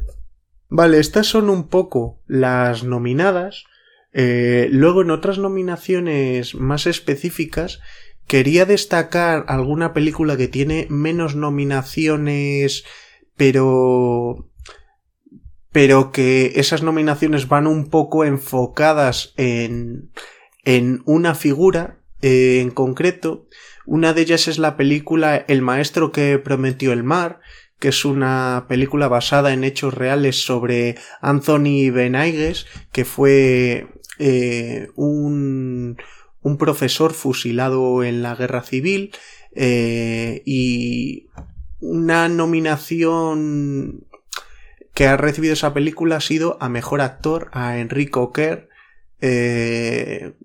Vale, 0.69 0.99
estas 0.99 1.27
son 1.27 1.49
un 1.49 1.67
poco 1.67 2.21
las 2.27 2.83
nominadas. 2.83 3.65
Eh, 4.13 4.67
luego 4.71 5.01
en 5.01 5.11
otras 5.11 5.37
nominaciones 5.37 6.55
más 6.55 6.85
específicas 6.85 7.79
quería 8.27 8.65
destacar 8.65 9.45
alguna 9.47 9.93
película 9.93 10.35
que 10.35 10.49
tiene 10.49 10.87
menos 10.89 11.35
nominaciones 11.35 12.83
pero 13.37 14.49
pero 15.71 16.11
que 16.11 16.53
esas 16.55 16.83
nominaciones 16.83 17.47
van 17.47 17.67
un 17.67 17.89
poco 17.89 18.25
enfocadas 18.25 19.33
en 19.37 20.11
en 20.63 21.01
una 21.05 21.33
figura 21.33 21.97
eh, 22.21 22.59
en 22.61 22.69
concreto. 22.69 23.47
Una 23.85 24.13
de 24.13 24.21
ellas 24.21 24.47
es 24.47 24.59
la 24.59 24.77
película 24.77 25.35
El 25.35 25.61
maestro 25.61 26.11
que 26.11 26.37
prometió 26.37 26.93
el 26.93 27.03
mar 27.03 27.39
que 27.79 27.87
es 27.87 28.05
una 28.05 28.67
película 28.69 29.07
basada 29.07 29.53
en 29.53 29.63
hechos 29.63 29.95
reales 29.95 30.45
sobre 30.45 30.97
Anthony 31.19 31.89
Benaigues 31.91 32.67
que 32.91 33.05
fue 33.05 33.87
eh, 34.23 34.89
un, 34.95 35.97
un, 36.43 36.57
profesor 36.59 37.11
fusilado 37.11 38.03
en 38.03 38.21
la 38.21 38.35
guerra 38.35 38.61
civil 38.61 39.15
eh, 39.55 40.43
y 40.45 41.27
una 41.79 42.29
nominación 42.29 44.05
que 44.93 45.07
ha 45.07 45.17
recibido 45.17 45.53
esa 45.53 45.73
película 45.73 46.17
ha 46.17 46.21
sido 46.21 46.57
a 46.61 46.69
mejor 46.69 47.01
actor 47.01 47.49
a 47.51 47.79
Enrico 47.79 48.31
Kerr 48.31 48.69
eh, 49.21 50.35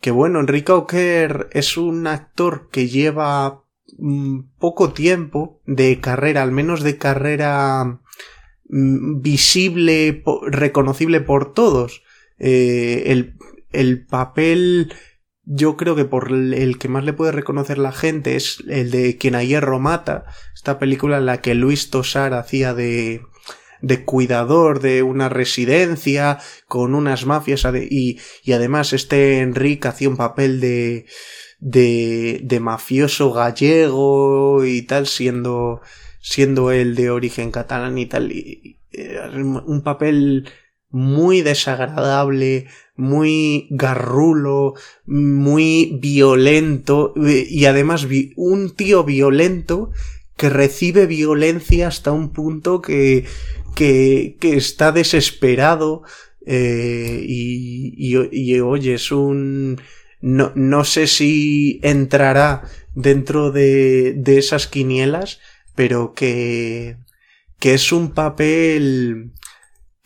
que 0.00 0.12
bueno 0.12 0.38
Enrico 0.38 0.86
Kerr 0.86 1.48
es 1.50 1.76
un 1.76 2.06
actor 2.06 2.68
que 2.70 2.86
lleva 2.86 3.64
mm, 3.96 4.42
poco 4.60 4.92
tiempo 4.92 5.60
de 5.66 5.98
carrera 6.00 6.44
al 6.44 6.52
menos 6.52 6.84
de 6.84 6.98
carrera 6.98 8.00
mm, 8.68 9.22
visible 9.22 10.22
reconocible 10.46 11.20
por 11.20 11.52
todos 11.52 12.04
eh, 12.38 13.04
el, 13.06 13.34
el, 13.72 14.06
papel 14.06 14.92
yo 15.44 15.76
creo 15.76 15.96
que 15.96 16.04
por 16.04 16.30
el 16.30 16.78
que 16.78 16.88
más 16.88 17.04
le 17.04 17.12
puede 17.12 17.32
reconocer 17.32 17.78
la 17.78 17.92
gente 17.92 18.36
es 18.36 18.62
el 18.68 18.90
de 18.90 19.16
Quien 19.16 19.34
a 19.34 19.42
hierro 19.42 19.80
mata, 19.80 20.26
esta 20.54 20.78
película 20.78 21.18
en 21.18 21.26
la 21.26 21.40
que 21.40 21.54
Luis 21.54 21.90
Tosar 21.90 22.34
hacía 22.34 22.74
de, 22.74 23.22
de 23.80 24.04
cuidador 24.04 24.80
de 24.80 25.02
una 25.02 25.28
residencia 25.28 26.38
con 26.66 26.94
unas 26.94 27.26
mafias 27.26 27.66
y, 27.90 28.18
y 28.42 28.52
además 28.52 28.92
este 28.92 29.40
Enrique 29.40 29.88
hacía 29.88 30.08
un 30.08 30.16
papel 30.16 30.60
de, 30.60 31.06
de, 31.58 32.40
de 32.42 32.60
mafioso 32.60 33.32
gallego 33.32 34.64
y 34.64 34.82
tal 34.82 35.06
siendo 35.06 35.80
siendo 36.20 36.72
él 36.72 36.94
de 36.94 37.10
origen 37.10 37.50
catalán 37.50 37.98
y 37.98 38.06
tal 38.06 38.32
y, 38.32 38.78
un 39.32 39.82
papel 39.82 40.48
muy 40.90 41.42
desagradable, 41.42 42.66
muy 42.96 43.66
garrulo, 43.70 44.74
muy 45.06 45.98
violento 46.00 47.14
y 47.16 47.64
además 47.66 48.06
un 48.36 48.74
tío 48.74 49.04
violento 49.04 49.90
que 50.36 50.48
recibe 50.48 51.06
violencia 51.06 51.88
hasta 51.88 52.12
un 52.12 52.32
punto 52.32 52.80
que, 52.80 53.24
que, 53.74 54.36
que 54.40 54.56
está 54.56 54.92
desesperado 54.92 56.02
eh, 56.46 57.22
y, 57.26 57.94
y, 57.96 58.60
oye, 58.60 58.94
es 58.94 59.12
un... 59.12 59.80
No, 60.20 60.50
no 60.56 60.84
sé 60.84 61.06
si 61.06 61.78
entrará 61.82 62.62
dentro 62.94 63.52
de, 63.52 64.14
de 64.16 64.38
esas 64.38 64.66
quinielas, 64.66 65.38
pero 65.76 66.12
que, 66.14 66.96
que 67.60 67.74
es 67.74 67.92
un 67.92 68.12
papel 68.12 69.32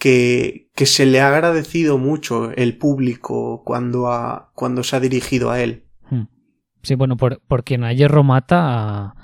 que, 0.03 0.67
se 0.85 1.07
le 1.07 1.21
ha 1.21 1.29
agradecido 1.29 1.97
mucho 1.97 2.51
el 2.51 2.77
público 2.77 3.63
cuando, 3.65 4.09
ha, 4.11 4.51
cuando 4.55 4.83
se 4.83 4.97
ha 4.97 5.01
dirigido 5.01 5.53
a 5.53 5.61
él. 5.61 5.85
Hmm. 6.11 6.25
Sí, 6.83 6.97
bueno, 6.97 7.17
por, 7.17 7.41
por 7.47 7.63
quien 7.63 7.85
a 7.85 7.93
Hierro 7.93 8.25
mata, 8.25 9.15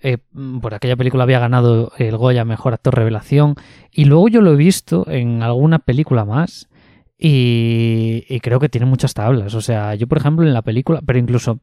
eh, 0.00 0.18
por 0.62 0.72
aquella 0.72 0.94
película 0.94 1.24
había 1.24 1.40
ganado 1.40 1.90
el 1.98 2.16
Goya 2.16 2.44
Mejor 2.44 2.74
Actor 2.74 2.94
Revelación, 2.94 3.56
y 3.90 4.04
luego 4.04 4.28
yo 4.28 4.40
lo 4.40 4.52
he 4.52 4.56
visto 4.56 5.04
en 5.08 5.42
alguna 5.42 5.80
película 5.80 6.24
más, 6.24 6.68
y, 7.18 8.24
y, 8.28 8.38
creo 8.38 8.60
que 8.60 8.68
tiene 8.68 8.86
muchas 8.86 9.12
tablas. 9.12 9.54
O 9.54 9.60
sea, 9.60 9.96
yo 9.96 10.06
por 10.06 10.18
ejemplo 10.18 10.46
en 10.46 10.54
la 10.54 10.62
película, 10.62 11.02
pero 11.04 11.18
incluso 11.18 11.58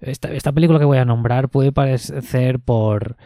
esta 0.00 0.52
película 0.52 0.80
que 0.80 0.84
voy 0.84 0.98
a 0.98 1.04
nombrar 1.04 1.48
puede 1.48 1.70
parecer 1.70 2.58
por 2.58 3.16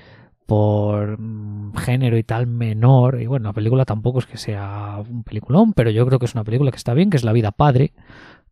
por 0.47 1.21
mm, 1.21 1.75
género 1.77 2.17
y 2.17 2.23
tal 2.23 2.47
menor. 2.47 3.21
Y 3.21 3.27
bueno, 3.27 3.49
la 3.49 3.53
película 3.53 3.85
tampoco 3.85 4.21
es 4.21 4.27
que 4.27 4.39
sea 4.39 5.03
un 5.09 5.25
peliculón, 5.25 5.73
pero 5.73 5.91
yo 5.91 6.07
creo 6.07 6.19
que 6.19 6.27
es 6.27 6.35
una 6.35 6.45
película 6.45 6.71
que 6.71 6.77
está 6.79 6.95
bien, 6.95 7.11
que 7.11 7.17
es 7.17 7.25
La 7.25 7.33
vida 7.33 7.53
padre, 7.53 7.93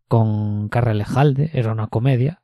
con 0.07 0.69
Carra 0.69 0.93
Lejalde, 0.93 1.49
era 1.53 1.71
una 1.71 1.87
comedia, 1.87 2.41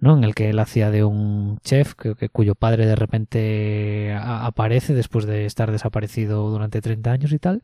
¿no? 0.00 0.16
En 0.16 0.24
el 0.24 0.34
que 0.34 0.50
él 0.50 0.58
hacía 0.58 0.90
de 0.90 1.04
un 1.04 1.58
chef 1.62 1.94
que, 1.94 2.28
cuyo 2.30 2.54
padre 2.54 2.86
de 2.86 2.96
repente 2.96 4.14
aparece 4.14 4.94
después 4.94 5.26
de 5.26 5.46
estar 5.46 5.70
desaparecido 5.70 6.50
durante 6.50 6.80
30 6.80 7.12
años 7.12 7.32
y 7.32 7.38
tal. 7.38 7.62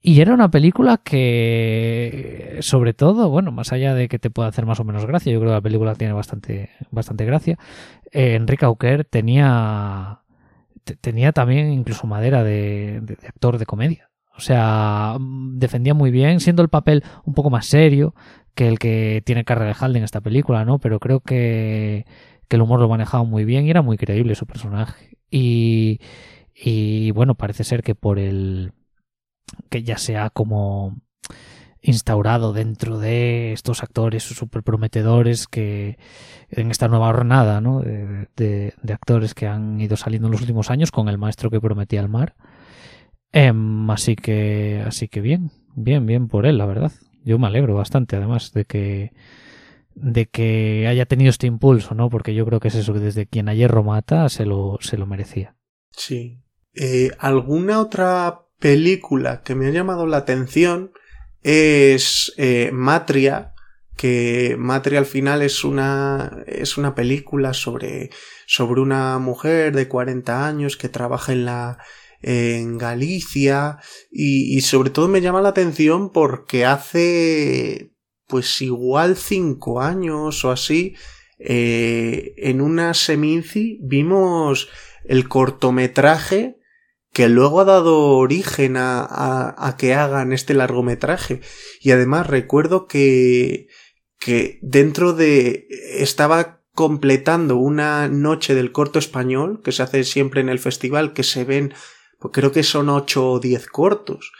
Y 0.00 0.20
era 0.20 0.32
una 0.32 0.50
película 0.50 0.98
que, 0.98 2.58
sobre 2.60 2.94
todo, 2.94 3.30
bueno, 3.30 3.50
más 3.50 3.72
allá 3.72 3.94
de 3.94 4.08
que 4.08 4.20
te 4.20 4.30
pueda 4.30 4.48
hacer 4.48 4.64
más 4.64 4.78
o 4.78 4.84
menos 4.84 5.04
gracia, 5.06 5.32
yo 5.32 5.40
creo 5.40 5.50
que 5.50 5.56
la 5.56 5.60
película 5.60 5.94
tiene 5.96 6.12
bastante, 6.12 6.70
bastante 6.90 7.24
gracia. 7.24 7.58
Eh, 8.12 8.34
Enrique 8.34 8.64
Auquer 8.64 9.04
tenía 9.04 10.20
tenía 10.96 11.32
también 11.32 11.72
incluso 11.72 12.06
madera 12.06 12.44
de, 12.44 13.02
actor 13.26 13.58
de 13.58 13.66
comedia. 13.66 14.10
O 14.36 14.40
sea, 14.40 15.16
mm, 15.18 15.58
defendía 15.58 15.94
muy 15.94 16.10
bien, 16.10 16.40
siendo 16.40 16.62
el 16.62 16.68
papel 16.68 17.04
un 17.24 17.34
poco 17.34 17.50
más 17.50 17.66
serio 17.66 18.14
que 18.54 18.68
el 18.68 18.78
que 18.78 19.22
tiene 19.24 19.44
Carrera 19.44 19.74
de 19.74 19.98
en 19.98 20.04
esta 20.04 20.20
película, 20.20 20.64
¿no? 20.64 20.78
Pero 20.78 21.00
creo 21.00 21.20
que, 21.20 22.06
el 22.50 22.62
humor 22.62 22.80
lo 22.80 22.88
manejaba 22.88 23.24
muy 23.24 23.44
bien 23.44 23.66
y 23.66 23.70
era 23.70 23.82
muy 23.82 23.98
creíble 23.98 24.34
su 24.34 24.46
personaje. 24.46 25.18
Y, 25.30 26.00
y 26.54 27.10
bueno, 27.12 27.34
parece 27.34 27.64
ser 27.64 27.82
que 27.82 27.94
por 27.94 28.18
el. 28.18 28.72
que 29.70 29.82
ya 29.82 29.98
sea 29.98 30.30
como 30.30 31.00
instaurado 31.82 32.52
dentro 32.52 32.98
de 32.98 33.52
estos 33.52 33.82
actores 33.82 34.22
súper 34.22 34.62
prometedores 34.62 35.46
que 35.46 35.98
en 36.50 36.70
esta 36.70 36.88
nueva 36.88 37.12
jornada 37.12 37.60
¿no? 37.60 37.80
de, 37.80 38.74
actores 38.92 39.34
que 39.34 39.46
han 39.46 39.80
ido 39.80 39.96
saliendo 39.96 40.28
en 40.28 40.32
los 40.32 40.40
últimos 40.40 40.70
años 40.70 40.90
con 40.90 41.08
el 41.08 41.18
maestro 41.18 41.50
que 41.50 41.60
prometía 41.60 42.00
el 42.00 42.08
mar. 42.08 42.34
Em, 43.32 43.90
así 43.90 44.16
que 44.16 44.82
así 44.86 45.08
que 45.08 45.20
bien, 45.20 45.50
bien, 45.74 46.06
bien 46.06 46.28
por 46.28 46.46
él, 46.46 46.58
la 46.58 46.66
verdad. 46.66 46.92
Yo 47.24 47.38
me 47.38 47.46
alegro 47.46 47.74
bastante 47.74 48.16
además 48.16 48.52
de 48.52 48.64
que 48.64 49.12
de 50.00 50.26
que 50.26 50.86
haya 50.88 51.06
tenido 51.06 51.30
este 51.30 51.46
impulso, 51.46 51.94
¿no? 51.94 52.08
Porque 52.08 52.34
yo 52.34 52.46
creo 52.46 52.60
que 52.60 52.68
es 52.68 52.74
eso 52.74 52.92
que 52.92 53.00
desde 53.00 53.26
quien 53.26 53.48
ayer 53.48 53.74
mata 53.82 54.28
se 54.28 54.46
lo, 54.46 54.78
se 54.80 54.96
lo 54.96 55.06
merecía. 55.06 55.56
Sí. 55.90 56.40
Eh, 56.74 57.10
¿Alguna 57.18 57.80
otra 57.80 58.42
película 58.58 59.42
que 59.42 59.54
me 59.54 59.66
ha 59.66 59.70
llamado 59.70 60.06
la 60.06 60.18
atención? 60.18 60.92
Es 61.42 62.32
eh, 62.36 62.70
Matria, 62.72 63.54
que 63.96 64.56
Matria 64.58 65.00
al 65.00 65.06
final 65.06 65.42
es 65.42 65.64
una, 65.64 66.44
es 66.46 66.78
una 66.78 66.94
película 66.94 67.52
sobre, 67.52 68.10
sobre 68.46 68.80
una 68.80 69.18
mujer 69.18 69.74
de 69.74 69.88
40 69.88 70.46
años 70.46 70.76
que 70.76 70.88
trabaja 70.88 71.32
en 71.32 71.44
la, 71.44 71.78
en 72.22 72.78
Galicia 72.78 73.78
y, 74.10 74.56
y, 74.56 74.60
sobre 74.60 74.90
todo 74.90 75.08
me 75.08 75.20
llama 75.20 75.42
la 75.42 75.50
atención 75.50 76.12
porque 76.12 76.64
hace 76.64 77.92
pues 78.26 78.60
igual 78.60 79.16
cinco 79.16 79.80
años 79.80 80.44
o 80.44 80.50
así 80.50 80.94
eh, 81.38 82.34
en 82.36 82.60
una 82.60 82.94
Seminci 82.94 83.78
vimos 83.80 84.68
el 85.04 85.28
cortometraje 85.28 86.57
que 87.12 87.28
luego 87.28 87.60
ha 87.60 87.64
dado 87.64 88.16
origen 88.16 88.76
a, 88.76 89.54
a, 89.56 89.76
que 89.76 89.94
hagan 89.94 90.32
este 90.32 90.54
largometraje. 90.54 91.40
Y 91.80 91.90
además 91.90 92.26
recuerdo 92.26 92.86
que, 92.86 93.68
que 94.18 94.58
dentro 94.62 95.12
de 95.12 95.66
estaba 95.96 96.60
completando 96.74 97.56
una 97.56 98.08
noche 98.08 98.54
del 98.54 98.70
corto 98.70 98.98
español 98.98 99.62
que 99.64 99.72
se 99.72 99.82
hace 99.82 100.04
siempre 100.04 100.40
en 100.40 100.48
el 100.48 100.60
festival 100.60 101.12
que 101.12 101.24
se 101.24 101.44
ven 101.44 101.74
pues 102.20 102.32
creo 102.32 102.52
que 102.52 102.62
son 102.62 102.88
ocho 102.88 103.32
o 103.32 103.40
diez 103.40 103.66
cortos. 103.66 104.32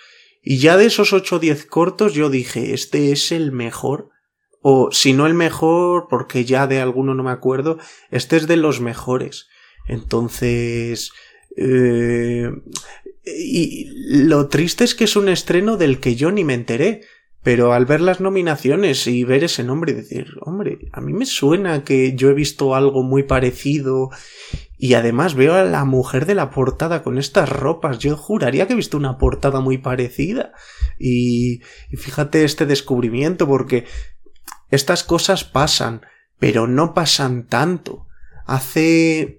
Y 0.42 0.58
ya 0.58 0.76
de 0.76 0.86
esos 0.86 1.12
ocho 1.12 1.36
o 1.36 1.38
diez 1.40 1.66
cortos 1.66 2.14
yo 2.14 2.30
dije 2.30 2.74
este 2.74 3.10
es 3.12 3.32
el 3.32 3.50
mejor 3.50 4.10
o 4.60 4.90
si 4.92 5.12
no 5.12 5.26
el 5.26 5.34
mejor 5.34 6.06
porque 6.08 6.44
ya 6.44 6.66
de 6.66 6.80
alguno 6.80 7.14
no 7.14 7.22
me 7.22 7.30
acuerdo 7.30 7.78
este 8.10 8.36
es 8.36 8.46
de 8.46 8.56
los 8.56 8.80
mejores 8.80 9.48
entonces 9.86 11.12
eh, 11.60 12.50
y 13.24 13.88
lo 14.26 14.48
triste 14.48 14.84
es 14.84 14.94
que 14.94 15.04
es 15.04 15.16
un 15.16 15.28
estreno 15.28 15.76
del 15.76 16.00
que 16.00 16.14
yo 16.14 16.30
ni 16.30 16.44
me 16.44 16.54
enteré. 16.54 17.02
Pero 17.40 17.72
al 17.72 17.86
ver 17.86 18.00
las 18.00 18.20
nominaciones 18.20 19.06
y 19.06 19.22
ver 19.22 19.44
ese 19.44 19.62
nombre 19.62 19.94
decir, 19.94 20.26
hombre, 20.40 20.90
a 20.92 21.00
mí 21.00 21.12
me 21.12 21.24
suena 21.24 21.84
que 21.84 22.14
yo 22.14 22.30
he 22.30 22.34
visto 22.34 22.74
algo 22.74 23.04
muy 23.04 23.22
parecido 23.22 24.10
y 24.76 24.94
además 24.94 25.34
veo 25.34 25.54
a 25.54 25.62
la 25.62 25.84
mujer 25.84 26.26
de 26.26 26.34
la 26.34 26.50
portada 26.50 27.02
con 27.02 27.16
estas 27.16 27.48
ropas. 27.48 28.00
Yo 28.00 28.16
juraría 28.16 28.66
que 28.66 28.72
he 28.72 28.76
visto 28.76 28.96
una 28.96 29.18
portada 29.18 29.60
muy 29.60 29.78
parecida. 29.78 30.52
Y, 30.98 31.60
y 31.90 31.96
fíjate 31.96 32.44
este 32.44 32.66
descubrimiento 32.66 33.46
porque 33.46 33.86
estas 34.70 35.04
cosas 35.04 35.44
pasan, 35.44 36.02
pero 36.38 36.66
no 36.66 36.92
pasan 36.92 37.46
tanto. 37.46 38.08
Hace 38.46 39.37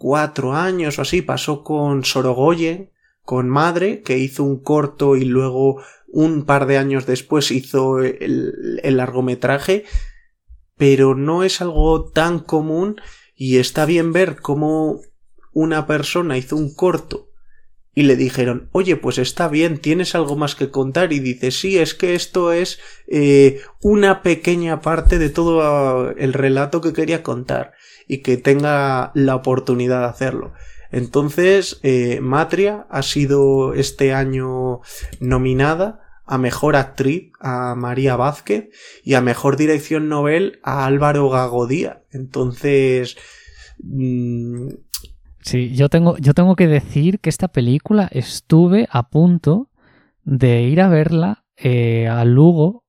cuatro 0.00 0.54
años 0.54 0.98
o 0.98 1.02
así 1.02 1.20
pasó 1.20 1.62
con 1.62 2.06
Sorogoyen, 2.06 2.90
con 3.22 3.50
Madre, 3.50 4.00
que 4.00 4.16
hizo 4.16 4.44
un 4.44 4.62
corto 4.62 5.14
y 5.14 5.26
luego 5.26 5.82
un 6.08 6.46
par 6.46 6.64
de 6.64 6.78
años 6.78 7.04
después 7.04 7.50
hizo 7.50 7.98
el, 7.98 8.80
el 8.82 8.96
largometraje, 8.96 9.84
pero 10.78 11.14
no 11.14 11.44
es 11.44 11.60
algo 11.60 12.10
tan 12.10 12.38
común 12.38 12.98
y 13.36 13.58
está 13.58 13.84
bien 13.84 14.14
ver 14.14 14.40
cómo 14.40 15.02
una 15.52 15.86
persona 15.86 16.38
hizo 16.38 16.56
un 16.56 16.74
corto 16.74 17.29
y 18.00 18.02
le 18.02 18.16
dijeron, 18.16 18.70
oye, 18.72 18.96
pues 18.96 19.18
está 19.18 19.48
bien, 19.48 19.76
tienes 19.76 20.14
algo 20.14 20.34
más 20.34 20.54
que 20.54 20.70
contar 20.70 21.12
y 21.12 21.18
dice, 21.18 21.50
sí, 21.50 21.78
es 21.78 21.92
que 21.92 22.14
esto 22.14 22.50
es 22.50 22.78
eh, 23.08 23.60
una 23.82 24.22
pequeña 24.22 24.80
parte 24.80 25.18
de 25.18 25.28
todo 25.28 26.10
el 26.12 26.32
relato 26.32 26.80
que 26.80 26.94
quería 26.94 27.22
contar 27.22 27.74
y 28.08 28.22
que 28.22 28.38
tenga 28.38 29.12
la 29.12 29.36
oportunidad 29.36 30.00
de 30.00 30.06
hacerlo. 30.06 30.54
Entonces, 30.90 31.78
eh, 31.82 32.20
Matria 32.22 32.86
ha 32.88 33.02
sido 33.02 33.74
este 33.74 34.14
año 34.14 34.80
nominada 35.20 36.00
a 36.24 36.38
Mejor 36.38 36.76
Actriz 36.76 37.32
a 37.38 37.74
María 37.74 38.16
Vázquez 38.16 38.70
y 39.04 39.12
a 39.12 39.20
Mejor 39.20 39.58
Dirección 39.58 40.08
Nobel 40.08 40.58
a 40.62 40.86
Álvaro 40.86 41.28
Gagodía. 41.28 42.02
Entonces, 42.12 43.18
mm, 43.82 44.68
Sí, 45.42 45.74
yo 45.74 45.88
tengo, 45.88 46.16
yo 46.18 46.34
tengo 46.34 46.54
que 46.54 46.66
decir 46.66 47.18
que 47.20 47.30
esta 47.30 47.48
película 47.48 48.08
estuve 48.12 48.86
a 48.90 49.08
punto 49.08 49.68
de 50.24 50.62
ir 50.62 50.80
a 50.80 50.88
verla 50.88 51.44
eh, 51.56 52.08
a 52.08 52.24
Lugo. 52.24 52.84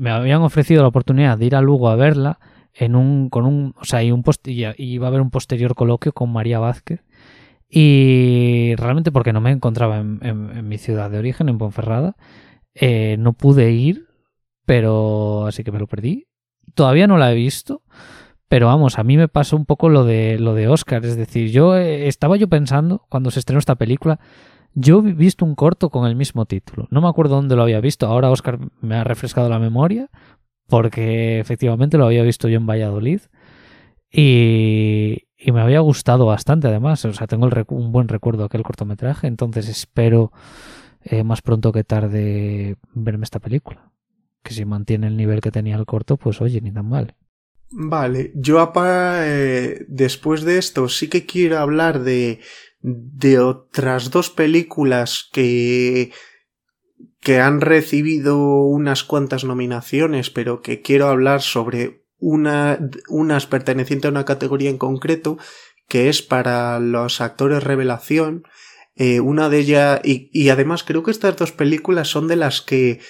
Me 0.00 0.10
habían 0.10 0.42
ofrecido 0.42 0.82
la 0.82 0.88
oportunidad 0.88 1.38
de 1.38 1.46
ir 1.46 1.56
a 1.56 1.60
Lugo 1.60 1.88
a 1.88 1.96
verla 1.96 2.38
en 2.72 2.96
un, 2.96 3.30
con 3.30 3.46
un, 3.46 3.74
o 3.78 3.84
sea, 3.84 4.02
y 4.02 4.10
un 4.10 4.24
y 4.44 4.64
iba 4.76 5.06
a 5.06 5.08
haber 5.08 5.20
un 5.20 5.30
posterior 5.30 5.74
coloquio 5.74 6.12
con 6.12 6.32
María 6.32 6.58
Vázquez. 6.58 7.04
Y 7.68 8.74
realmente 8.76 9.10
porque 9.10 9.32
no 9.32 9.40
me 9.40 9.50
encontraba 9.50 9.98
en, 9.98 10.68
mi 10.68 10.78
ciudad 10.78 11.10
de 11.10 11.18
origen, 11.18 11.48
en 11.48 11.58
Ponferrada, 11.58 12.16
eh, 12.74 13.16
no 13.18 13.32
pude 13.32 13.72
ir, 13.72 14.06
pero 14.66 15.46
así 15.46 15.64
que 15.64 15.72
me 15.72 15.78
lo 15.78 15.86
perdí. 15.86 16.26
Todavía 16.74 17.06
no 17.06 17.18
la 17.18 17.32
he 17.32 17.34
visto, 17.34 17.82
pero 18.48 18.66
vamos, 18.66 18.98
a 18.98 19.04
mí 19.04 19.16
me 19.16 19.28
pasó 19.28 19.56
un 19.56 19.64
poco 19.66 19.88
lo 19.88 20.04
de 20.04 20.38
lo 20.38 20.54
de 20.54 20.68
Oscar, 20.68 21.04
es 21.04 21.16
decir, 21.16 21.50
yo 21.50 21.76
eh, 21.76 22.08
estaba 22.08 22.36
yo 22.36 22.48
pensando 22.48 23.04
cuando 23.08 23.30
se 23.30 23.40
estrenó 23.40 23.58
esta 23.58 23.74
película, 23.76 24.20
Yo 24.74 24.98
he 25.06 25.12
visto 25.12 25.44
un 25.44 25.54
corto 25.54 25.88
con 25.90 26.06
el 26.06 26.16
mismo 26.16 26.46
título. 26.46 26.88
No 26.90 27.00
me 27.00 27.08
acuerdo 27.08 27.36
dónde 27.36 27.56
lo 27.56 27.62
había 27.62 27.80
visto. 27.80 28.06
Ahora 28.06 28.30
Oscar 28.30 28.58
me 28.80 28.96
ha 28.96 29.04
refrescado 29.04 29.48
la 29.48 29.58
memoria 29.60 30.10
porque 30.68 31.38
efectivamente 31.40 31.96
lo 31.98 32.06
había 32.06 32.22
visto 32.24 32.48
yo 32.48 32.56
en 32.58 32.66
Valladolid 32.66 33.20
y, 34.10 35.26
y 35.38 35.52
me 35.52 35.60
había 35.60 35.80
gustado 35.80 36.26
bastante 36.26 36.68
además. 36.68 37.04
O 37.04 37.12
sea, 37.12 37.26
tengo 37.26 37.48
un 37.68 37.92
buen 37.92 38.08
recuerdo 38.08 38.40
de 38.40 38.46
aquel 38.46 38.62
cortometraje, 38.62 39.26
entonces 39.28 39.68
espero 39.68 40.32
eh, 41.02 41.22
más 41.22 41.42
pronto 41.42 41.70
que 41.72 41.84
tarde 41.84 42.76
verme 42.94 43.24
esta 43.24 43.38
película. 43.40 43.92
Que 44.42 44.54
si 44.54 44.64
mantiene 44.64 45.06
el 45.06 45.16
nivel 45.16 45.40
que 45.40 45.50
tenía 45.50 45.76
el 45.76 45.86
corto, 45.86 46.16
pues 46.16 46.40
oye, 46.40 46.60
ni 46.60 46.72
tan 46.72 46.88
mal. 46.88 47.14
Vale, 47.76 48.30
yo 48.36 48.72
eh, 48.76 49.84
después 49.88 50.42
de 50.42 50.58
esto 50.58 50.88
sí 50.88 51.08
que 51.08 51.26
quiero 51.26 51.58
hablar 51.58 52.04
de, 52.04 52.40
de 52.80 53.40
otras 53.40 54.12
dos 54.12 54.30
películas 54.30 55.28
que 55.32 56.12
que 57.20 57.40
han 57.40 57.62
recibido 57.62 58.36
unas 58.36 59.02
cuantas 59.02 59.44
nominaciones, 59.44 60.28
pero 60.28 60.60
que 60.60 60.82
quiero 60.82 61.08
hablar 61.08 61.40
sobre 61.40 62.04
una, 62.18 62.78
unas 63.08 63.46
pertenecientes 63.46 64.08
a 64.08 64.12
una 64.12 64.26
categoría 64.26 64.68
en 64.68 64.76
concreto, 64.76 65.38
que 65.88 66.10
es 66.10 66.20
para 66.20 66.78
los 66.80 67.22
actores 67.22 67.64
revelación. 67.64 68.44
Eh, 68.94 69.20
una 69.20 69.48
de 69.48 69.58
ellas, 69.58 70.00
y, 70.04 70.28
y, 70.34 70.50
además 70.50 70.84
creo 70.84 71.02
que 71.02 71.10
estas 71.10 71.36
dos 71.36 71.50
películas 71.50 72.08
son 72.08 72.28
de 72.28 72.36
las 72.36 72.60
que 72.60 73.00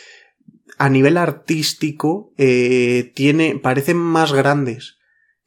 a 0.78 0.88
nivel 0.88 1.16
artístico 1.16 2.32
eh, 2.36 3.12
tiene, 3.14 3.58
parecen 3.62 3.96
más 3.96 4.32
grandes, 4.32 4.96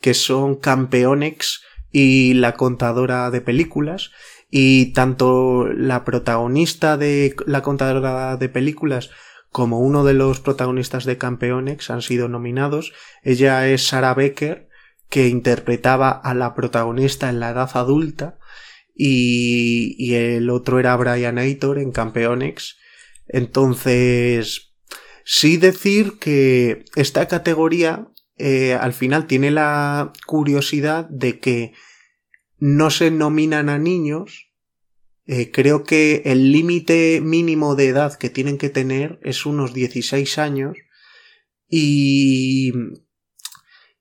que 0.02 0.14
son 0.14 0.56
Campeonex 0.56 1.62
y 1.92 2.34
La 2.34 2.54
contadora 2.54 3.32
de 3.32 3.42
películas, 3.42 4.12
y 4.50 4.94
tanto 4.94 5.68
la 5.68 6.06
protagonista 6.06 6.98
de 6.98 7.36
la 7.46 7.62
contadora 7.62 8.38
de 8.38 8.50
películas 8.50 9.10
como 9.52 9.80
uno 9.80 10.04
de 10.04 10.14
los 10.14 10.40
protagonistas 10.40 11.06
de 11.06 11.18
Campeonex 11.18 11.90
han 11.90 12.02
sido 12.02 12.28
nominados. 12.28 12.94
Ella 13.24 13.68
es 13.68 13.88
Sarah 13.88 14.14
Becker, 14.14 14.70
que 15.10 15.28
interpretaba 15.30 16.12
a 16.12 16.34
la 16.34 16.54
protagonista 16.54 17.30
en 17.30 17.40
la 17.40 17.50
edad 17.50 17.72
adulta, 17.74 18.38
y, 18.94 19.96
y 19.98 20.16
el 20.16 20.50
otro 20.50 20.80
era 20.80 20.96
Brian 20.96 21.38
Aitor 21.38 21.80
en 21.80 21.92
Campeonex. 21.92 22.78
Entonces, 23.28 24.67
sí 25.30 25.58
decir 25.58 26.20
que 26.20 26.86
esta 26.96 27.28
categoría 27.28 28.08
eh, 28.38 28.76
al 28.76 28.94
final 28.94 29.28
tiene 29.28 29.52
la 29.52 30.14
curiosidad 30.26 31.06
de 31.10 31.42
que 31.42 31.74
no 32.60 32.90
se 32.90 33.12
nominan 33.12 33.68
a 33.68 33.78
niños. 33.78 34.54
Eh, 35.26 35.52
creo 35.52 35.84
que 35.84 36.22
el 36.24 36.54
límite 36.54 37.20
mínimo 37.22 37.76
de 37.76 37.90
edad 37.90 38.18
que 38.18 38.30
tienen 38.30 38.58
que 38.58 38.70
tener 38.70 39.20
es 39.22 39.46
unos 39.46 39.74
16 39.74 40.38
años 40.38 40.78
y, 41.68 42.72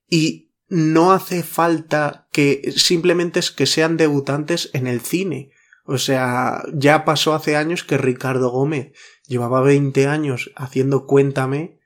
y 0.09 0.53
no 0.69 1.11
hace 1.11 1.43
falta 1.43 2.29
que 2.31 2.73
simplemente 2.77 3.41
es 3.41 3.51
que 3.51 3.67
sean 3.67 3.97
debutantes 3.97 4.71
en 4.75 4.87
el 4.87 5.01
cine. 5.01 5.51
O 5.87 5.99
sea, 5.99 6.63
ya 6.73 7.05
pasó 7.05 7.35
hace 7.35 7.57
años 7.57 7.83
que 7.83 7.99
Ricardo 7.99 8.51
Gómez 8.51 8.93
llevaba 9.27 9.61
20 9.61 10.07
años 10.07 10.53
haciendo 10.57 11.07
Cuéntame 11.07 11.79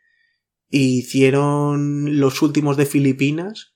y 0.68 0.98
hicieron 0.98 2.20
los 2.20 2.42
últimos 2.42 2.76
de 2.76 2.86
Filipinas 2.86 3.74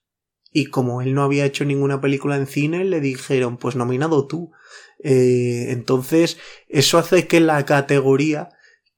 y 0.56 0.66
como 0.66 1.02
él 1.02 1.14
no 1.14 1.24
había 1.24 1.44
hecho 1.44 1.64
ninguna 1.64 2.00
película 2.00 2.36
en 2.36 2.46
cine, 2.46 2.84
le 2.84 3.00
dijeron, 3.00 3.56
pues 3.56 3.74
nominado 3.74 4.28
tú. 4.28 4.52
Eh, 5.02 5.66
entonces, 5.70 6.38
eso 6.68 6.96
hace 6.96 7.26
que 7.26 7.40
la 7.40 7.66
categoría 7.66 8.50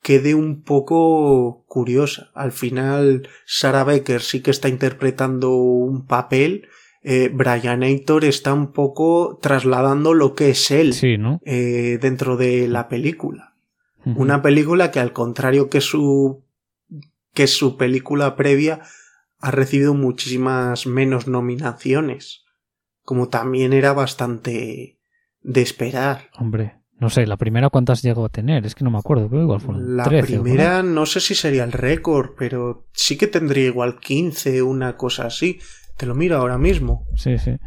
quede 0.02 0.35
un 0.35 0.62
poco 0.62 1.64
curiosa. 1.66 2.31
Al 2.35 2.52
final, 2.52 3.29
Sarah 3.46 3.85
Becker 3.85 4.20
sí 4.20 4.42
que 4.42 4.50
está 4.50 4.68
interpretando 4.68 5.57
un 5.57 6.07
papel. 6.07 6.68
Eh, 7.02 7.31
Brian 7.33 7.83
Aitor 7.83 8.26
está 8.26 8.52
un 8.52 8.72
poco 8.72 9.38
trasladando 9.40 10.12
lo 10.12 10.35
que 10.35 10.50
es 10.50 10.70
él 10.70 10.94
eh, 11.46 11.98
dentro 12.02 12.37
de 12.37 12.68
la 12.68 12.88
película. 12.88 13.55
Una 14.14 14.40
película 14.40 14.92
que 14.92 15.00
al 15.00 15.12
contrario 15.12 15.68
que 15.68 15.80
su 15.80 16.44
que 17.34 17.46
su 17.46 17.76
película 17.76 18.36
previa 18.36 18.82
ha 19.40 19.50
recibido 19.50 19.94
muchísimas 19.94 20.86
menos 20.86 21.26
nominaciones, 21.26 22.44
como 23.02 23.28
también 23.28 23.72
era 23.72 23.92
bastante 23.92 24.98
de 25.42 25.60
esperar. 25.60 26.30
Hombre, 26.38 26.80
no 26.98 27.10
sé, 27.10 27.26
la 27.26 27.36
primera 27.36 27.68
cuántas 27.68 28.02
llegó 28.02 28.24
a 28.24 28.30
tener, 28.30 28.64
es 28.64 28.74
que 28.74 28.84
no 28.84 28.90
me 28.90 28.98
acuerdo, 28.98 29.28
pero 29.28 29.42
igual 29.42 29.60
fueron 29.60 29.96
La 29.96 30.04
primera 30.04 30.82
no 30.82 31.04
sé 31.04 31.20
si 31.20 31.34
sería 31.34 31.64
el 31.64 31.72
récord, 31.72 32.30
pero 32.38 32.86
sí 32.92 33.18
que 33.18 33.26
tendría 33.26 33.66
igual 33.66 33.98
15, 34.00 34.62
una 34.62 34.96
cosa 34.96 35.26
así. 35.26 35.58
Te 35.98 36.06
lo 36.06 36.14
miro 36.14 36.36
ahora 36.36 36.58
mismo. 36.58 37.06
Sí, 37.16 37.38
sí. 37.38 37.58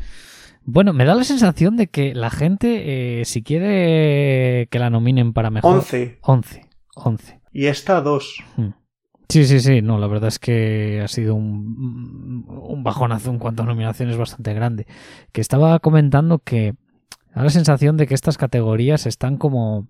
Bueno, 0.64 0.94
me 0.94 1.06
da 1.06 1.16
la 1.16 1.24
sensación 1.24 1.78
de 1.78 1.88
que 1.88 2.14
la 2.14 2.30
gente, 2.30 3.22
eh, 3.22 3.26
si 3.26 3.42
quiere 3.44 4.68
que 4.70 4.80
la 4.80 4.90
nominen 4.90 5.34
para 5.34 5.50
mejor... 5.50 5.78
11. 5.78 6.20
11. 6.22 6.70
11. 6.96 7.42
Y 7.52 7.66
esta 7.66 8.02
2. 8.02 8.44
Sí, 9.30 9.46
sí, 9.46 9.60
sí, 9.60 9.82
no, 9.82 9.98
la 10.00 10.08
verdad 10.08 10.28
es 10.28 10.40
que 10.40 11.02
ha 11.04 11.08
sido 11.08 11.36
un, 11.36 12.46
un 12.48 12.84
bajonazo 12.84 13.30
en 13.30 13.40
cuanto 13.40 13.64
a 13.64 13.66
nominaciones 13.66 14.18
bastante 14.18 14.54
grande. 14.54 14.88
Que 15.32 15.42
estaba 15.42 15.80
comentando 15.80 16.40
que 16.40 16.76
da 17.34 17.44
la 17.44 17.50
sensación 17.50 17.98
de 17.98 18.08
que 18.08 18.16
estas 18.16 18.38
categorías 18.38 19.06
están 19.06 19.38
como 19.38 19.88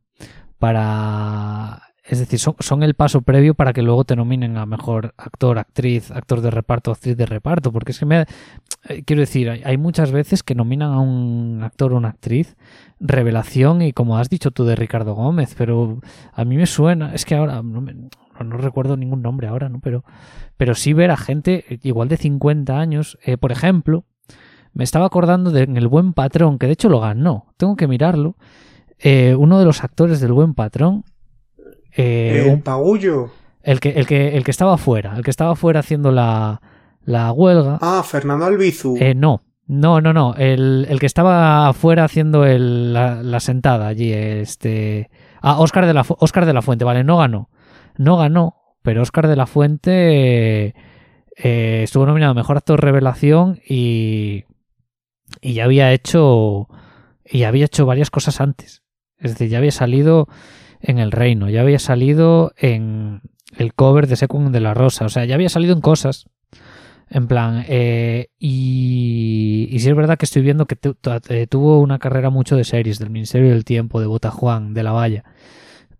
para... 0.58 1.88
Es 2.10 2.17
decir, 2.17 2.39
son, 2.39 2.82
el 2.82 2.95
paso 2.95 3.22
previo 3.22 3.54
para 3.54 3.72
que 3.72 3.84
luego 3.84 4.04
te 4.04 4.15
nominen 4.15 4.58
a 4.58 4.65
mejor 4.65 5.13
actor, 5.15 5.60
actriz, 5.60 6.10
actor 6.10 6.41
de 6.41 6.50
reparto, 6.50 6.91
actriz 6.91 7.15
de 7.15 7.28
reparto. 7.28 7.72
Porque 7.72 7.91
es 7.91 8.00
que 8.00 8.06
me... 8.08 8.26
Eh, 8.88 9.04
quiero 9.06 9.19
decir, 9.19 9.48
hay, 9.48 9.62
hay 9.63 9.78
muchas 9.78 10.12
veces 10.12 10.41
que 10.41 10.56
nominan 10.56 10.91
a 10.91 11.00
un 11.00 11.62
actor 11.63 11.93
o 11.93 11.98
una 11.98 12.10
actriz 12.10 12.56
revelación 13.00 13.84
y 13.84 13.93
como 13.93 14.17
has 14.17 14.30
dicho 14.30 14.52
tú 14.52 14.65
de 14.65 14.76
Ricardo 14.76 15.13
Gómez, 15.13 15.56
pero 15.58 16.00
a 16.34 16.43
mí 16.45 16.58
me 16.58 16.65
suena, 16.65 17.13
es 17.13 17.26
que 17.26 17.36
ahora 17.36 17.62
no, 17.62 17.80
me, 17.80 17.93
no 17.93 18.58
recuerdo 18.58 18.98
ningún 18.98 19.22
nombre 19.22 19.48
ahora, 19.48 19.69
¿no? 19.69 19.80
Pero, 19.80 20.04
pero 20.58 20.76
sí 20.76 20.93
ver 20.93 21.12
a 21.12 21.17
gente 21.17 21.80
igual 21.84 22.10
de 22.10 22.17
50 22.17 22.78
años, 22.78 23.17
eh, 23.24 23.38
por 23.38 23.52
ejemplo, 23.52 24.04
me 24.74 24.84
estaba 24.84 25.06
acordando 25.06 25.52
de 25.52 25.63
en 25.63 25.78
El 25.78 25.88
Buen 25.88 26.13
Patrón, 26.13 26.60
que 26.60 26.67
de 26.67 26.74
hecho 26.74 26.89
lo 26.89 27.00
ganó, 27.00 27.54
tengo 27.58 27.76
que 27.76 27.88
mirarlo, 27.88 28.36
eh, 29.00 29.36
uno 29.36 29.60
de 29.60 29.65
los 29.65 29.84
actores 29.84 30.19
del 30.19 30.34
Buen 30.34 30.54
Patrón. 30.54 31.06
Eh, 31.93 32.47
un 32.49 32.62
pagullo. 32.62 33.32
El 33.62 33.80
que, 33.80 33.89
el, 33.89 34.08
que, 34.08 34.38
el 34.38 34.43
que 34.43 34.52
estaba 34.52 34.78
fuera, 34.78 35.15
el 35.15 35.23
que 35.23 35.32
estaba 35.32 35.56
fuera 35.56 35.82
haciendo 35.82 36.12
la, 36.12 36.62
la 37.04 37.32
huelga. 37.32 37.78
Ah, 37.82 38.04
Fernando 38.04 38.45
Albizu. 38.45 38.97
Eh, 38.99 39.13
no, 39.15 39.43
no, 39.67 40.02
no, 40.02 40.13
no. 40.13 40.34
El, 40.36 40.88
el 40.89 40.99
que 40.99 41.06
estaba 41.06 41.67
afuera 41.67 42.06
haciendo 42.06 42.45
el, 42.45 42.93
la, 42.93 43.21
la, 43.21 43.39
sentada 43.39 43.88
allí, 43.88 44.13
este. 44.13 45.10
Ah, 45.41 45.60
Oscar 45.60 45.86
de, 45.86 45.93
la, 45.93 46.06
Oscar 46.08 46.45
de 46.45 46.54
la 46.54 46.62
Fuente, 46.62 46.86
vale, 46.86 47.04
no 47.04 47.17
ganó. 47.17 47.49
No 47.97 48.17
ganó, 48.17 48.56
pero 48.82 49.02
Oscar 49.02 49.28
de 49.28 49.36
la 49.36 49.45
Fuente 49.45 50.73
eh, 51.36 51.84
estuvo 51.84 52.06
nominado 52.06 52.32
a 52.32 52.36
Mejor 52.36 52.58
Actor 52.58 52.82
Revelación 52.82 53.60
y, 53.67 54.45
y 55.41 55.54
ya 55.54 55.65
había 55.65 55.91
hecho. 55.93 56.67
Y 57.23 57.43
había 57.43 57.65
hecho 57.65 57.86
varias 57.86 58.10
cosas 58.10 58.41
antes. 58.41 58.84
Es 59.17 59.32
decir, 59.32 59.49
ya 59.49 59.60
había 59.60 59.71
salido 59.71 60.28
en 60.82 61.00
El 61.00 61.12
Reino, 61.12 61.50
ya 61.50 61.62
había 61.62 61.80
salido 61.80 62.54
en 62.58 63.22
el 63.58 63.74
cover 63.74 64.08
de 64.08 64.15
Secund 64.15 64.54
de 64.54 64.60
la 64.60 64.74
Rosa, 64.74 65.06
o 65.06 65.10
sea, 65.10 65.26
ya 65.26 65.36
había 65.36 65.50
salido 65.50 65.74
en 65.74 65.82
cosas 65.82 66.28
en 67.10 67.28
plan, 67.28 67.65
eh, 67.68 68.30
y, 68.38 69.68
y 69.72 69.80
sí 69.80 69.89
es 69.89 69.96
verdad 69.96 70.18
que 70.18 70.26
estoy 70.26 70.44
viendo 70.44 70.68
que 70.68 70.78
eh, 71.30 71.48
tuvo 71.48 71.80
una 71.80 71.98
carrera 71.98 72.30
mucho 72.30 72.56
de 72.56 72.63
series, 72.63 73.00
del 73.00 73.10
Ministerio 73.10 73.50
del 73.50 73.65
Tiempo, 73.65 74.00
de 74.00 74.06
Botajuan, 74.06 74.76
de 74.76 74.84
La 74.84 74.92
Valla. 74.92 75.24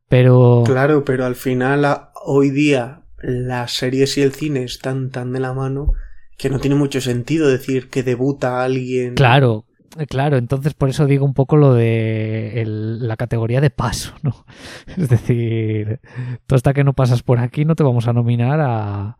Pero. 0.08 0.63
Claro, 0.65 1.04
pero 1.04 1.26
al 1.26 1.36
final, 1.36 1.86
hoy 2.23 2.52
día, 2.52 3.02
las 3.21 3.71
series 3.71 4.17
y 4.17 4.21
el 4.21 4.34
cine 4.34 4.63
están 4.63 5.10
tan 5.10 5.34
de 5.34 5.40
la 5.40 5.54
mano 5.54 5.94
que 6.38 6.50
no 6.50 6.60
tiene 6.60 6.75
mucho 6.75 7.02
sentido 7.02 7.50
decir 7.50 7.90
que 7.90 8.04
debuta 8.04 8.63
alguien. 8.63 9.15
Claro, 9.15 9.65
claro, 10.08 10.37
entonces 10.37 10.73
por 10.73 10.90
eso 10.90 11.06
digo 11.06 11.25
un 11.25 11.33
poco 11.33 11.58
lo 11.58 11.73
de 11.73 12.63
la 12.65 13.17
categoría 13.17 13.62
de 13.62 13.69
paso, 13.69 14.13
¿no? 14.21 14.46
Es 14.98 15.10
decir, 15.10 16.00
tú 16.48 16.56
hasta 16.56 16.73
que 16.73 16.83
no 16.83 16.94
pasas 16.94 17.23
por 17.23 17.40
aquí 17.40 17.65
no 17.65 17.75
te 17.75 17.83
vamos 17.83 18.08
a 18.08 18.13
nominar 18.13 18.60
a, 18.62 19.17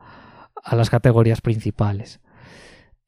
las 0.72 0.90
categorías 0.90 1.42
principales. 1.42 2.20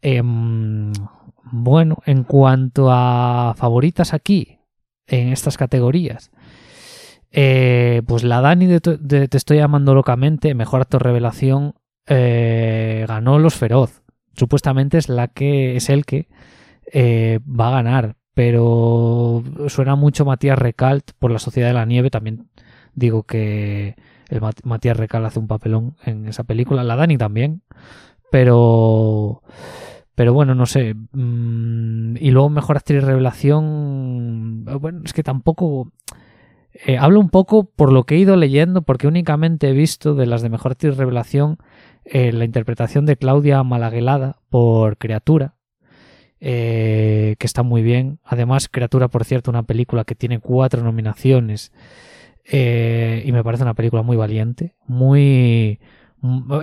Eh, 0.01 0.21
bueno, 0.23 1.97
en 2.05 2.23
cuanto 2.23 2.87
a 2.89 3.53
favoritas 3.57 4.13
aquí, 4.13 4.59
en 5.07 5.29
estas 5.29 5.57
categorías, 5.57 6.31
eh, 7.31 8.01
pues 8.07 8.23
la 8.23 8.41
Dani 8.41 8.65
de, 8.65 8.79
de, 8.99 9.27
Te 9.27 9.37
estoy 9.37 9.57
llamando 9.57 9.95
locamente, 9.95 10.53
mejor 10.53 10.81
actor 10.81 11.03
revelación, 11.03 11.75
eh, 12.07 13.05
ganó 13.07 13.39
Los 13.39 13.55
Feroz. 13.55 14.03
Supuestamente 14.35 14.97
es 14.97 15.09
la 15.09 15.27
que 15.27 15.75
es 15.75 15.89
el 15.89 16.05
que 16.05 16.27
eh, 16.85 17.39
va 17.47 17.69
a 17.69 17.71
ganar. 17.71 18.15
pero 18.33 19.43
suena 19.67 19.95
mucho 19.95 20.25
Matías 20.25 20.57
Recalt 20.57 21.11
por 21.19 21.31
la 21.31 21.39
Sociedad 21.39 21.67
de 21.67 21.73
la 21.73 21.85
Nieve. 21.85 22.09
También 22.09 22.49
digo 22.95 23.23
que 23.23 23.95
Matías 24.63 24.97
Recalt 24.97 25.25
hace 25.25 25.39
un 25.39 25.47
papelón 25.47 25.95
en 26.05 26.27
esa 26.27 26.43
película. 26.43 26.83
La 26.83 26.95
Dani 26.95 27.17
también. 27.17 27.61
Pero. 28.31 29.41
Pero 30.15 30.33
bueno, 30.33 30.55
no 30.55 30.65
sé. 30.65 30.95
Mm, 31.11 32.15
y 32.17 32.31
luego 32.31 32.49
mejor 32.49 32.77
actriz 32.77 33.03
revelación. 33.03 34.65
Bueno, 34.65 35.01
es 35.05 35.13
que 35.13 35.23
tampoco. 35.23 35.91
Eh, 36.85 36.97
hablo 36.97 37.19
un 37.19 37.29
poco 37.29 37.65
por 37.65 37.91
lo 37.91 38.05
que 38.05 38.15
he 38.15 38.19
ido 38.19 38.37
leyendo, 38.37 38.81
porque 38.83 39.07
únicamente 39.07 39.69
he 39.69 39.73
visto 39.73 40.15
de 40.15 40.25
las 40.25 40.41
de 40.41 40.49
mejor 40.49 40.71
actriz 40.71 40.95
revelación 40.95 41.57
eh, 42.05 42.31
la 42.31 42.45
interpretación 42.45 43.05
de 43.05 43.17
Claudia 43.17 43.61
Malaguelada 43.63 44.39
por 44.49 44.97
Criatura, 44.97 45.55
eh, 46.41 47.35
que 47.39 47.47
está 47.47 47.63
muy 47.63 47.81
bien. 47.81 48.19
Además, 48.25 48.67
Criatura, 48.69 49.07
por 49.07 49.23
cierto, 49.23 49.49
una 49.49 49.63
película 49.63 50.03
que 50.03 50.15
tiene 50.15 50.39
cuatro 50.39 50.83
nominaciones 50.83 51.71
y 52.43 53.31
me 53.31 53.43
parece 53.45 53.63
una 53.63 53.75
película 53.75 54.01
muy 54.01 54.17
valiente, 54.17 54.75
muy 54.85 55.79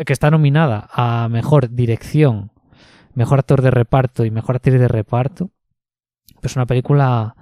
que 0.04 0.12
está 0.12 0.30
nominada 0.30 0.88
a 0.92 1.28
mejor 1.30 1.70
dirección, 1.70 2.50
mejor 3.14 3.38
actor 3.38 3.62
de 3.62 3.70
reparto 3.70 4.26
y 4.26 4.30
mejor 4.30 4.56
actriz 4.56 4.78
de 4.78 4.88
reparto. 4.88 5.50
Es 6.42 6.56
una 6.56 6.66
película 6.66 7.34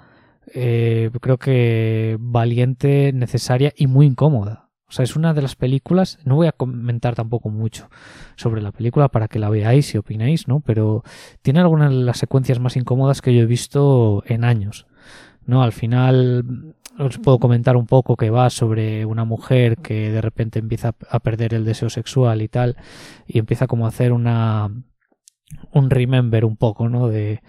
eh, 0.55 1.11
creo 1.21 1.39
que 1.39 2.17
valiente, 2.21 3.13
necesaria 3.13 3.73
y 3.77 3.87
muy 3.87 4.07
incómoda. 4.07 4.66
O 4.89 4.93
sea, 4.93 5.03
es 5.03 5.17
una 5.17 5.35
de 5.35 5.43
las 5.43 5.57
películas, 5.57 6.19
no 6.25 6.37
voy 6.37 6.47
a 6.47 6.53
comentar 6.53 7.15
tampoco 7.15 7.49
mucho 7.49 7.91
sobre 8.37 8.63
la 8.63 8.71
película 8.71 9.09
para 9.09 9.27
que 9.27 9.41
la 9.41 9.51
veáis 9.51 9.95
y 9.95 9.99
opinéis, 9.99 10.47
¿no? 10.47 10.61
Pero 10.61 11.03
tiene 11.43 11.61
algunas 11.61 11.91
de 11.91 11.97
las 11.97 12.19
secuencias 12.19 12.61
más 12.61 12.77
incómodas 12.77 13.21
que 13.21 13.35
yo 13.35 13.43
he 13.43 13.47
visto 13.47 14.23
en 14.27 14.45
años. 14.45 14.87
¿no? 15.47 15.63
Al 15.63 15.73
final 15.73 16.75
os 16.99 17.19
puedo 17.19 17.39
comentar 17.39 17.77
un 17.77 17.87
poco 17.87 18.17
que 18.17 18.31
va 18.31 18.51
sobre 18.51 19.05
una 19.05 19.25
mujer 19.25 19.77
que 19.79 20.11
de 20.11 20.21
repente 20.21 20.59
empieza 20.59 20.95
a 21.11 21.21
perder 21.21 21.55
el 21.55 21.65
deseo 21.65 21.91
sexual 21.91 22.43
y 22.43 22.49
tal, 22.49 22.77
y 23.27 23.39
empieza 23.39 23.67
como 23.67 23.87
a 23.87 23.89
hacer 23.89 24.13
una 24.13 24.71
un 25.73 25.91
remember 25.91 26.45
un 26.45 26.57
poco, 26.57 26.89
¿no? 26.89 27.09
De, 27.09 27.41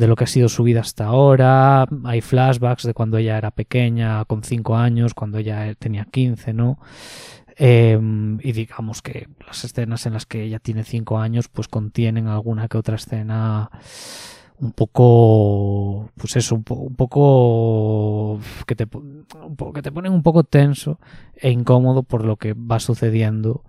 de 0.00 0.08
lo 0.08 0.16
que 0.16 0.24
ha 0.24 0.26
sido 0.26 0.48
su 0.48 0.62
vida 0.62 0.80
hasta 0.80 1.04
ahora. 1.04 1.86
Hay 2.04 2.22
flashbacks 2.22 2.84
de 2.84 2.94
cuando 2.94 3.18
ella 3.18 3.36
era 3.36 3.50
pequeña, 3.50 4.24
con 4.24 4.42
5 4.42 4.74
años, 4.74 5.12
cuando 5.12 5.36
ella 5.36 5.74
tenía 5.74 6.06
15, 6.06 6.54
¿no? 6.54 6.78
Em, 7.56 8.38
y 8.42 8.52
digamos 8.52 9.02
que 9.02 9.28
las 9.46 9.62
escenas 9.62 10.06
en 10.06 10.14
las 10.14 10.24
que 10.24 10.42
ella 10.42 10.58
tiene 10.58 10.84
5 10.84 11.18
años, 11.18 11.48
pues 11.48 11.68
contienen 11.68 12.28
alguna 12.28 12.66
que 12.66 12.78
otra 12.78 12.96
escena 12.96 13.70
un 14.58 14.72
poco, 14.72 16.10
pues 16.16 16.36
eso, 16.36 16.54
un 16.54 16.64
poco 16.64 18.40
que 18.66 18.74
te, 18.74 18.84
un 18.84 19.56
poco, 19.56 19.74
que 19.74 19.82
te 19.82 19.92
ponen 19.92 20.12
un 20.14 20.22
poco 20.22 20.44
tenso 20.44 20.98
e 21.36 21.50
incómodo 21.50 22.04
por 22.04 22.24
lo 22.24 22.36
que 22.36 22.54
va 22.54 22.80
sucediendo. 22.80 23.64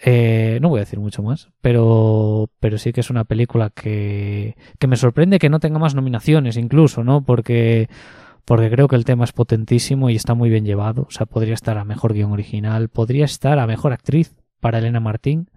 Eh, 0.00 0.58
no 0.62 0.68
voy 0.68 0.78
a 0.78 0.84
decir 0.84 1.00
mucho 1.00 1.22
más, 1.22 1.50
pero, 1.60 2.50
pero 2.60 2.78
sí 2.78 2.92
que 2.92 3.00
es 3.00 3.10
una 3.10 3.24
película 3.24 3.70
que, 3.70 4.56
que 4.78 4.86
me 4.86 4.96
sorprende 4.96 5.40
que 5.40 5.50
no 5.50 5.58
tenga 5.58 5.80
más 5.80 5.94
nominaciones 5.94 6.56
incluso, 6.56 7.02
¿no? 7.02 7.24
Porque, 7.24 7.88
porque 8.44 8.70
creo 8.70 8.86
que 8.88 8.96
el 8.96 9.04
tema 9.04 9.24
es 9.24 9.32
potentísimo 9.32 10.08
y 10.10 10.16
está 10.16 10.34
muy 10.34 10.50
bien 10.50 10.64
llevado. 10.64 11.02
O 11.08 11.10
sea, 11.10 11.26
podría 11.26 11.54
estar 11.54 11.78
a 11.78 11.84
mejor 11.84 12.14
guion 12.14 12.32
original, 12.32 12.88
podría 12.88 13.24
estar 13.24 13.58
a 13.58 13.66
mejor 13.66 13.92
actriz 13.92 14.36
para 14.60 14.78
Elena 14.78 15.00
Martín 15.00 15.50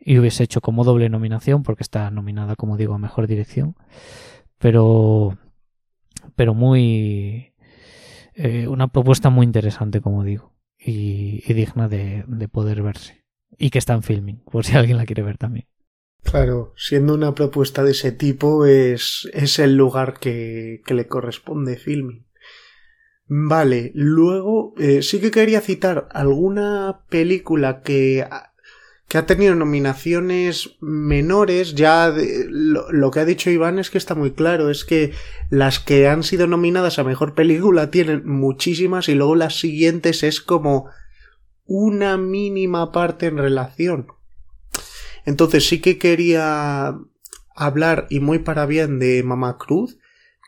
y 0.00 0.18
hubiese 0.18 0.44
hecho 0.44 0.60
como 0.60 0.84
doble 0.84 1.08
nominación 1.08 1.62
porque 1.62 1.82
está 1.82 2.10
nominada, 2.10 2.56
como 2.56 2.76
digo, 2.76 2.94
a 2.94 2.98
mejor 2.98 3.26
dirección. 3.26 3.76
Pero, 4.58 5.38
pero 6.34 6.54
muy, 6.54 7.52
eh, 8.34 8.66
una 8.68 8.88
propuesta 8.88 9.30
muy 9.30 9.44
interesante, 9.44 10.00
como 10.00 10.24
digo, 10.24 10.52
y, 10.78 11.52
digna 11.52 11.88
de, 11.88 12.24
poder 12.50 12.82
verse. 12.82 13.21
Y 13.58 13.70
que 13.70 13.78
está 13.78 13.94
en 13.94 14.02
filming, 14.02 14.42
por 14.50 14.64
si 14.64 14.76
alguien 14.76 14.96
la 14.96 15.06
quiere 15.06 15.22
ver 15.22 15.38
también. 15.38 15.66
Claro, 16.22 16.72
siendo 16.76 17.14
una 17.14 17.34
propuesta 17.34 17.82
de 17.82 17.92
ese 17.92 18.12
tipo 18.12 18.64
es, 18.64 19.28
es 19.32 19.58
el 19.58 19.76
lugar 19.76 20.18
que, 20.20 20.80
que 20.86 20.94
le 20.94 21.06
corresponde 21.06 21.76
filming. 21.76 22.26
Vale, 23.26 23.92
luego 23.94 24.74
eh, 24.78 25.02
sí 25.02 25.20
que 25.20 25.30
quería 25.30 25.60
citar 25.60 26.08
alguna 26.12 27.04
película 27.08 27.82
que 27.82 28.24
que 29.12 29.18
ha 29.18 29.26
tenido 29.26 29.54
nominaciones 29.54 30.78
menores, 30.80 31.74
ya 31.74 32.10
lo, 32.48 33.10
que 33.10 33.20
ha 33.20 33.26
dicho 33.26 33.50
Iván 33.50 33.78
es 33.78 33.90
que 33.90 33.98
está 33.98 34.14
muy 34.14 34.30
claro, 34.30 34.70
es 34.70 34.86
que 34.86 35.12
las 35.50 35.80
que 35.80 36.08
han 36.08 36.22
sido 36.22 36.46
nominadas 36.46 36.98
a 36.98 37.04
mejor 37.04 37.34
película 37.34 37.90
tienen 37.90 38.26
muchísimas 38.26 39.10
y 39.10 39.14
luego 39.14 39.34
las 39.34 39.60
siguientes 39.60 40.22
es 40.22 40.40
como 40.40 40.88
una 41.72 42.18
mínima 42.18 42.92
parte 42.92 43.26
en 43.26 43.38
relación. 43.38 44.08
Entonces 45.24 45.66
sí 45.66 45.80
que 45.80 45.98
quería 45.98 46.98
hablar 47.56 48.06
y 48.10 48.20
muy 48.20 48.40
para 48.40 48.66
bien 48.66 48.98
de 48.98 49.22
Mama 49.22 49.56
Cruz, 49.56 49.98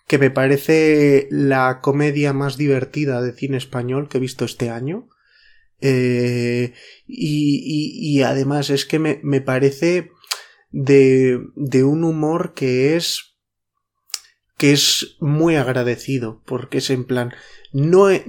que 0.06 0.18
me 0.18 0.30
parece 0.30 1.26
la 1.30 1.80
comedia 1.80 2.34
más 2.34 2.58
divertida 2.58 3.22
de 3.22 3.32
cine 3.32 3.56
español 3.56 4.08
que 4.08 4.18
he 4.18 4.20
visto 4.20 4.44
este 4.44 4.68
año. 4.68 5.08
Eh, 5.80 6.74
y, 7.06 8.16
y, 8.18 8.22
además 8.22 8.68
es 8.68 8.84
que 8.84 8.98
me, 8.98 9.20
me 9.22 9.40
parece 9.40 10.10
de, 10.70 11.40
de, 11.56 11.84
un 11.84 12.04
humor 12.04 12.52
que 12.54 12.96
es 12.96 13.34
que 14.56 14.72
es 14.72 15.16
muy 15.20 15.56
agradecido 15.56 16.42
porque 16.46 16.78
es 16.78 16.90
en 16.90 17.04
plan 17.04 17.34
no 17.74 18.08
he, 18.08 18.24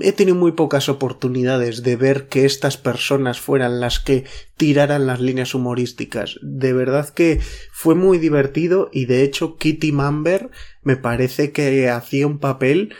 he, 0.00 0.12
tenido 0.12 0.34
muy 0.34 0.52
pocas 0.52 0.88
oportunidades 0.88 1.82
de 1.82 1.96
ver 1.96 2.26
que 2.26 2.46
estas 2.46 2.78
personas 2.78 3.38
fueran 3.38 3.80
las 3.80 4.00
que 4.00 4.24
tiraran 4.56 5.06
las 5.06 5.20
líneas 5.20 5.54
humorísticas 5.54 6.38
de 6.40 6.72
verdad 6.72 7.10
que 7.10 7.38
fue 7.70 7.94
muy 7.94 8.16
divertido 8.16 8.88
y 8.90 9.04
de 9.04 9.24
hecho 9.24 9.56
Kitty 9.56 9.92
Mamber 9.92 10.48
me 10.82 10.96
parece 10.96 11.52
que 11.52 11.90
hacía 11.90 12.26
un 12.26 12.38
papel 12.38 12.94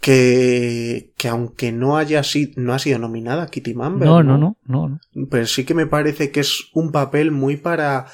que, 0.00 1.12
que 1.16 1.28
aunque 1.28 1.72
no 1.72 1.96
haya 1.96 2.22
sido, 2.22 2.52
no 2.56 2.72
ha 2.72 2.78
sido 2.78 3.00
nominada 3.00 3.48
Kitty 3.48 3.74
Mamber. 3.74 4.06
No, 4.06 4.22
no, 4.22 4.38
no, 4.38 4.56
no, 4.66 5.00
Pero 5.28 5.46
sí 5.46 5.64
que 5.64 5.74
me 5.74 5.86
parece 5.86 6.30
que 6.30 6.38
es 6.38 6.68
un 6.74 6.92
papel 6.92 7.32
muy 7.32 7.56
para 7.56 8.06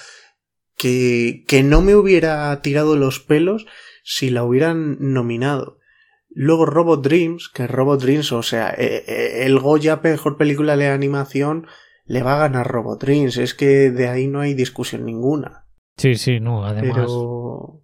que, 0.77 1.45
que 1.47 1.63
no 1.63 1.83
me 1.83 1.95
hubiera 1.95 2.59
tirado 2.63 2.97
los 2.97 3.21
pelos 3.21 3.67
si 4.03 4.31
la 4.31 4.45
hubieran 4.45 4.97
nominado. 5.01 5.79
Luego 6.35 6.67
Robot 6.67 7.03
Dreams, 7.03 7.49
que 7.49 7.67
Robot 7.67 8.03
Dreams, 8.03 8.33
o 8.33 8.43
sea, 8.43 8.71
eh, 8.71 9.05
eh, 9.07 9.47
el 9.47 9.59
Goya 9.59 10.01
mejor 10.03 10.37
película 10.37 10.77
de 10.77 10.89
animación 10.89 11.67
le 12.07 12.23
va 12.23 12.35
a 12.35 12.49
ganar 12.49 12.67
Robot 12.67 13.01
Dreams. 13.01 13.37
Es 13.37 13.55
que 13.55 13.91
de 13.91 14.09
ahí 14.09 14.27
no 14.27 14.41
hay 14.41 14.55
discusión 14.55 15.05
ninguna. 15.05 15.67
Sí, 15.97 16.17
sí, 16.17 16.41
no, 16.41 16.65
además. 16.65 16.97
Pero, 16.97 17.83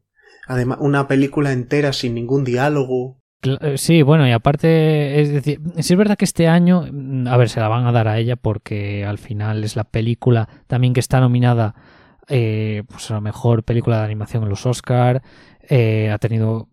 además, 0.48 0.78
una 0.80 1.06
película 1.06 1.52
entera 1.52 1.92
sin 1.92 2.14
ningún 2.14 2.42
diálogo. 2.42 3.20
Eh, 3.42 3.78
sí, 3.78 4.02
bueno, 4.02 4.26
y 4.26 4.32
aparte, 4.32 5.20
es 5.20 5.32
decir, 5.32 5.60
sí 5.78 5.92
es 5.92 5.96
verdad 5.96 6.18
que 6.18 6.24
este 6.24 6.48
año, 6.48 6.84
mm, 6.90 7.28
a 7.28 7.36
ver, 7.36 7.48
se 7.48 7.60
la 7.60 7.68
van 7.68 7.86
a 7.86 7.92
dar 7.92 8.08
a 8.08 8.18
ella 8.18 8.36
porque 8.36 9.04
al 9.04 9.18
final 9.18 9.64
es 9.64 9.76
la 9.76 9.84
película 9.84 10.48
también 10.66 10.92
que 10.92 11.00
está 11.00 11.20
nominada 11.20 11.74
eh, 12.32 12.84
pues 12.88 13.10
a 13.10 13.14
la 13.14 13.20
mejor 13.20 13.64
película 13.64 13.98
de 13.98 14.04
animación 14.04 14.44
en 14.44 14.50
los 14.50 14.64
Oscar, 14.64 15.20
eh, 15.68 16.10
ha 16.10 16.18
tenido 16.18 16.68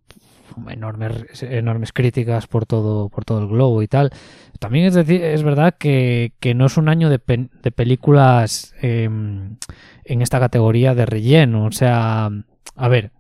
enormes, 0.70 1.44
enormes 1.44 1.94
críticas 1.94 2.48
por 2.48 2.66
todo, 2.66 3.10
por 3.10 3.26
todo 3.26 3.40
el 3.40 3.48
globo 3.48 3.82
y 3.82 3.88
tal. 3.88 4.12
También 4.60 4.86
es 4.86 4.94
decir, 4.94 5.24
es 5.24 5.44
verdad 5.44 5.76
que, 5.78 6.34
que 6.40 6.54
no 6.54 6.66
es 6.66 6.78
un 6.78 6.90
año 6.90 7.10
de, 7.10 7.20
de 7.62 7.72
películas 7.72 8.74
em, 8.82 9.58
en 10.04 10.22
esta 10.22 10.40
categoría 10.40 10.96
de 10.96 11.06
relleno, 11.06 11.66
o 11.66 11.72
sea, 11.72 12.30
a 12.76 12.88
ver, 12.88 13.12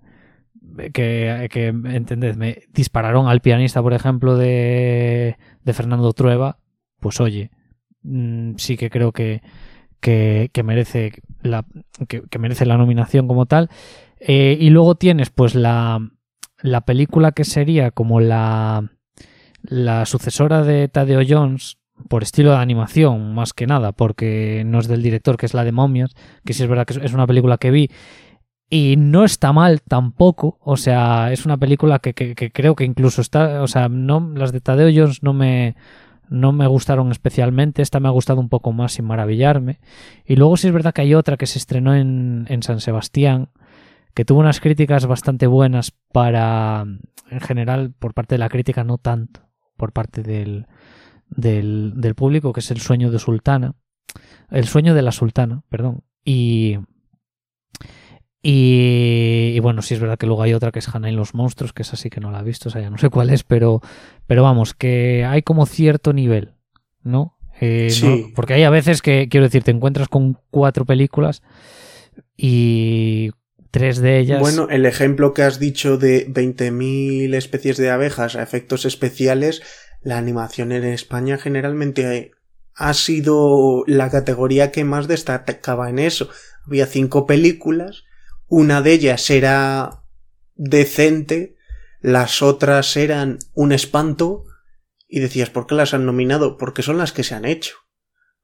que, 0.94 1.48
que 1.52 1.68
entendedme, 1.68 2.64
dispararon 2.74 3.28
al 3.28 3.42
pianista, 3.42 3.82
por 3.82 3.94
ejemplo, 3.94 4.38
de, 4.38 5.38
de 5.64 5.74
Fernando 5.74 6.12
Trueba, 6.14 6.60
pues 7.00 7.20
oye, 7.20 7.52
mm, 8.04 8.54
sí 8.58 8.78
que 8.78 8.90
creo 8.90 9.12
que, 9.12 9.42
que, 10.00 10.64
merece 10.64 11.14
la, 11.42 11.66
que, 12.08 12.40
merece 12.40 12.66
la 12.66 12.78
nominación 12.78 13.28
como 13.28 13.46
tal. 13.46 13.70
Eh, 14.20 14.58
y 14.60 14.70
luego 14.70 14.96
tienes, 14.96 15.30
pues, 15.30 15.56
la, 15.56 16.00
la 16.62 16.82
película 16.82 17.32
que 17.32 17.44
sería 17.44 17.92
como 17.92 18.20
la, 18.20 18.90
la 19.64 20.06
sucesora 20.06 20.64
de 20.64 20.88
Tadeo 20.88 21.22
Jones, 21.28 21.78
por 22.10 22.24
estilo 22.24 22.52
de 22.52 22.58
animación, 22.58 23.34
más 23.34 23.54
que 23.54 23.68
nada, 23.68 23.92
porque 23.92 24.64
no 24.66 24.80
es 24.80 24.88
del 24.88 25.02
director, 25.02 25.38
que 25.38 25.48
es 25.48 25.54
la 25.54 25.64
de 25.64 25.72
Momias, 25.72 26.16
que 26.46 26.54
sí 26.54 26.64
es 26.64 26.70
verdad 26.70 26.86
que 26.86 27.04
es 27.04 27.14
una 27.14 27.28
película 27.28 27.58
que 27.58 27.72
vi 27.72 27.90
y 28.70 28.96
no 28.98 29.24
está 29.24 29.54
mal 29.54 29.82
tampoco. 29.82 30.58
O 30.62 30.78
sea, 30.78 31.32
es 31.32 31.46
una 31.46 31.58
película 31.58 32.00
que, 32.00 32.14
creo 32.14 32.76
que 32.76 32.84
incluso 32.84 33.22
está. 33.22 33.62
O 33.62 33.68
sea, 33.68 33.90
no, 33.90 34.32
las 34.36 34.52
de 34.52 34.62
Tadeo 34.62 34.92
Jones 34.94 35.24
no 35.24 35.34
me, 35.34 35.76
no 36.30 36.52
me 36.52 36.68
gustaron 36.68 37.12
especialmente. 37.12 37.82
Esta 37.82 38.00
me 38.00 38.08
ha 38.10 38.12
gustado 38.12 38.40
un 38.42 38.50
poco 38.50 38.74
más 38.74 38.94
sin 38.94 39.06
maravillarme. 39.06 39.80
Y 40.26 40.36
luego 40.36 40.58
sí 40.58 40.68
es 40.68 40.74
verdad 40.74 40.94
que 40.94 41.02
hay 41.02 41.14
otra 41.14 41.38
que 41.38 41.46
se 41.48 41.60
estrenó 41.60 41.96
en, 41.96 42.46
en 42.50 42.62
San 42.64 42.82
Sebastián, 42.82 43.50
que 44.18 44.26
tuvo 44.26 44.40
unas 44.40 44.60
críticas 44.60 45.06
bastante 45.06 45.46
buenas 45.46 45.94
para, 46.12 46.88
en 47.30 47.40
general, 47.40 47.94
por 48.00 48.16
parte 48.16 48.34
de 48.34 48.40
la 48.40 48.50
crítica, 48.50 48.84
no 48.84 48.98
tanto 48.98 49.42
por 49.76 49.94
parte 49.94 50.24
del, 50.24 50.66
del, 51.30 51.94
del 51.98 52.16
público, 52.16 52.52
que 52.52 52.62
es 52.62 52.72
el 52.72 52.82
sueño 52.82 53.12
de 53.12 53.20
Sultana. 53.20 53.76
El 54.50 54.66
sueño 54.66 54.96
de 54.96 55.04
la 55.04 55.12
Sultana, 55.12 55.62
perdón. 55.70 56.04
Y, 56.26 56.80
y, 58.42 59.60
bueno, 59.60 59.84
sí 59.84 59.94
es 59.94 60.00
verdad 60.00 60.18
que 60.18 60.26
luego 60.26 60.42
hay 60.42 60.56
otra 60.56 60.72
que 60.72 60.80
es 60.80 60.88
Hannah 60.88 61.12
y 61.12 61.16
los 61.16 61.36
monstruos, 61.36 61.72
que 61.72 61.84
es 61.84 61.94
así 61.94 62.10
que 62.10 62.20
no 62.20 62.32
la 62.32 62.40
he 62.40 62.44
visto, 62.44 62.70
o 62.70 62.72
sea, 62.72 62.82
ya 62.82 62.90
no 62.90 62.98
sé 62.98 63.12
cuál 63.12 63.30
es, 63.30 63.44
pero, 63.44 63.82
pero 64.26 64.42
vamos, 64.42 64.74
que 64.74 65.26
hay 65.26 65.44
como 65.44 65.68
cierto 65.68 66.12
nivel, 66.12 66.56
¿no? 67.04 67.38
Eh, 67.62 67.92
Sí. 67.92 68.34
Porque 68.36 68.56
hay 68.56 68.64
a 68.64 68.72
veces 68.72 69.04
que, 69.04 69.30
quiero 69.30 69.44
decir, 69.44 69.62
te 69.62 69.70
encuentras 69.70 70.08
con 70.08 70.40
cuatro 70.50 70.86
películas 70.86 71.44
y 72.36 73.30
tres 73.72 74.00
de 74.00 74.20
ellas. 74.20 74.40
Bueno, 74.40 74.68
el 74.70 74.86
ejemplo 74.86 75.34
que 75.34 75.44
has 75.44 75.60
dicho 75.60 75.98
de 75.98 76.28
20.000 76.28 77.34
especies 77.36 77.78
de 77.78 77.90
abejas 77.90 78.36
a 78.36 78.44
efectos 78.44 78.86
especiales, 78.86 79.62
la 80.02 80.18
animación 80.18 80.72
en 80.72 80.86
España 80.86 81.38
generalmente 81.38 82.32
ha 82.74 82.94
sido 82.94 83.84
la 83.88 84.10
categoría 84.10 84.72
que 84.72 84.84
más 84.84 85.08
destacaba 85.08 85.90
en 85.90 86.00
eso. 86.00 86.30
Había 86.66 86.86
cinco 86.86 87.26
películas, 87.26 88.04
una 88.48 88.82
de 88.82 88.94
ellas 88.94 89.30
era 89.30 90.04
decente, 90.56 91.56
las 92.00 92.42
otras 92.42 92.96
eran 92.96 93.40
un 93.54 93.72
espanto, 93.72 94.46
y 95.08 95.20
decías, 95.20 95.50
¿por 95.50 95.68
qué 95.68 95.76
las 95.76 95.94
han 95.94 96.06
nominado? 96.06 96.58
Porque 96.58 96.84
son 96.84 96.98
las 96.98 97.12
que 97.12 97.24
se 97.24 97.36
han 97.36 97.46
hecho. 97.46 97.76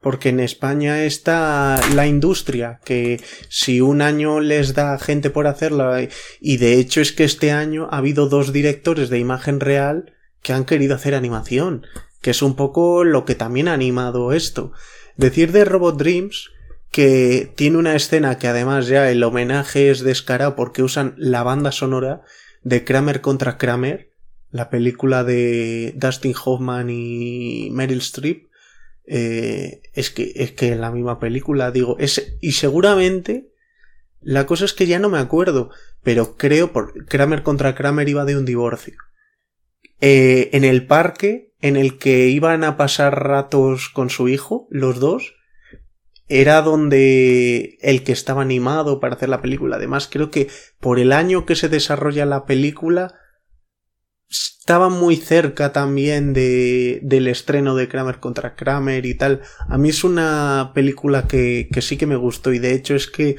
Porque 0.04 0.30
en 0.30 0.40
España 0.40 1.06
está 1.06 1.80
la 1.96 2.06
industria, 2.06 2.80
que 2.84 3.22
si 3.50 3.82
un 3.82 4.02
año 4.02 4.42
les 4.42 4.76
da 4.76 5.00
gente 5.00 5.30
por 5.32 5.48
hacerla, 5.48 6.08
y 6.40 6.58
de 6.58 6.78
hecho 6.78 7.02
es 7.02 7.14
que 7.14 7.24
este 7.24 7.52
año 7.52 7.88
ha 7.90 7.98
habido 7.98 8.28
dos 8.28 8.54
directores 8.54 9.10
de 9.10 9.18
imagen 9.18 9.60
real 9.60 10.14
que 10.42 10.54
han 10.54 10.66
querido 10.66 10.94
hacer 10.94 11.16
animación, 11.16 11.88
que 12.22 12.32
es 12.32 12.42
un 12.42 12.56
poco 12.56 13.04
lo 13.04 13.26
que 13.26 13.34
también 13.34 13.70
ha 13.70 13.74
animado 13.74 14.34
esto. 14.34 14.74
Decir 15.16 15.52
de 15.52 15.66
Robot 15.66 15.98
Dreams 15.98 16.52
que 16.94 17.52
tiene 17.56 17.80
una 17.80 17.96
escena 17.96 18.38
que 18.38 18.48
además 18.48 18.86
ya 18.86 19.10
el 19.10 19.24
homenaje 19.24 19.90
es 19.90 20.02
descarado 20.02 20.56
porque 20.56 20.84
usan 20.84 21.16
la 21.18 21.42
banda 21.42 21.72
sonora 21.72 22.22
de 22.62 22.84
Kramer 22.84 23.20
contra 23.22 23.58
Kramer, 23.58 24.12
la 24.52 24.70
película 24.70 25.24
de 25.24 25.94
Dustin 25.96 26.36
Hoffman 26.46 26.92
y 26.92 27.70
Meryl 27.72 27.98
Streep, 27.98 28.48
eh, 29.06 29.82
es 29.94 30.10
que 30.10 30.32
es 30.36 30.52
que 30.52 30.70
en 30.70 30.82
la 30.82 30.92
misma 30.92 31.20
película 31.20 31.72
digo 31.72 31.98
es 32.00 32.38
y 32.40 32.54
seguramente 32.54 33.52
la 34.22 34.46
cosa 34.46 34.66
es 34.66 34.74
que 34.74 34.88
ya 34.88 35.00
no 35.00 35.10
me 35.10 35.20
acuerdo 35.20 35.72
pero 36.04 36.38
creo 36.38 36.72
por 36.72 37.06
Kramer 37.06 37.44
contra 37.44 37.76
Kramer 37.76 38.08
iba 38.10 38.26
de 38.26 38.38
un 38.38 38.46
divorcio. 38.46 38.96
Eh, 40.02 40.50
en 40.54 40.66
el 40.66 40.86
parque 40.86 41.54
en 41.62 41.78
el 41.78 41.98
que 41.98 42.28
iban 42.28 42.64
a 42.66 42.76
pasar 42.76 43.24
ratos 43.24 43.90
con 43.90 44.10
su 44.10 44.28
hijo 44.28 44.68
los 44.70 45.00
dos 45.00 45.34
era 46.28 46.62
donde 46.62 47.78
el 47.82 48.04
que 48.04 48.12
estaba 48.12 48.42
animado 48.42 49.00
para 49.00 49.16
hacer 49.16 49.30
la 49.30 49.42
película. 49.42 49.78
Además 49.78 50.10
creo 50.12 50.30
que 50.30 50.50
por 50.80 51.00
el 51.00 51.12
año 51.12 51.46
que 51.46 51.56
se 51.56 51.70
desarrolla 51.70 52.26
la 52.26 52.46
película 52.46 53.16
estaba 54.30 54.90
muy 54.90 55.16
cerca 55.16 55.74
también 55.74 56.34
de, 56.34 57.00
del 57.04 57.28
estreno 57.28 57.76
de 57.76 57.88
Kramer 57.88 58.20
contra 58.20 58.56
Kramer 58.56 59.06
y 59.06 59.16
tal. 59.16 59.42
A 59.68 59.78
mí 59.78 59.90
es 59.90 60.04
una 60.04 60.72
película 60.74 61.28
que, 61.28 61.70
que 61.72 61.82
sí 61.82 61.98
que 61.98 62.08
me 62.08 62.16
gustó 62.16 62.54
y 62.54 62.60
de 62.60 62.74
hecho 62.74 62.96
es 62.96 63.08
que 63.08 63.36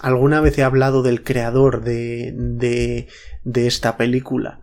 alguna 0.00 0.40
vez 0.40 0.58
he 0.58 0.62
hablado 0.62 1.02
del 1.02 1.22
creador 1.22 1.84
de, 1.84 2.32
de, 2.34 3.08
de 3.44 3.66
esta 3.66 3.96
película. 3.96 4.60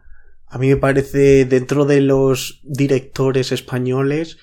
A 0.47 0.57
mí 0.57 0.67
me 0.67 0.77
parece, 0.77 1.45
dentro 1.45 1.85
de 1.85 2.01
los 2.01 2.61
directores 2.63 3.51
españoles, 3.51 4.37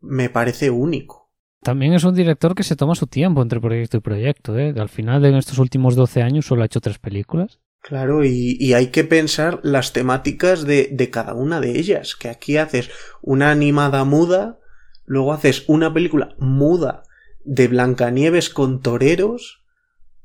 me 0.00 0.30
parece 0.30 0.70
único. 0.70 1.30
También 1.62 1.92
es 1.92 2.04
un 2.04 2.14
director 2.14 2.54
que 2.54 2.62
se 2.62 2.74
toma 2.74 2.94
su 2.94 3.06
tiempo 3.06 3.42
entre 3.42 3.60
proyecto 3.60 3.98
y 3.98 4.00
proyecto. 4.00 4.58
¿eh? 4.58 4.74
Al 4.78 4.88
final, 4.88 5.24
en 5.26 5.34
estos 5.34 5.58
últimos 5.58 5.94
12 5.94 6.22
años, 6.22 6.46
solo 6.46 6.62
ha 6.62 6.66
hecho 6.66 6.80
tres 6.80 6.98
películas. 6.98 7.60
Claro, 7.82 8.24
y, 8.24 8.74
hay 8.74 8.88
que 8.88 9.04
pensar 9.04 9.58
las 9.62 9.92
temáticas 9.92 10.64
de, 10.64 10.88
de, 10.92 11.10
cada 11.10 11.34
una 11.34 11.60
de 11.60 11.78
ellas. 11.78 12.14
Que 12.14 12.28
aquí 12.28 12.56
haces 12.56 12.90
una 13.22 13.50
animada 13.50 14.04
muda, 14.04 14.58
luego 15.06 15.32
haces 15.32 15.64
una 15.66 15.92
película 15.92 16.34
muda 16.38 17.02
de 17.44 17.68
Blancanieves 17.68 18.50
con 18.50 18.80
toreros, 18.80 19.60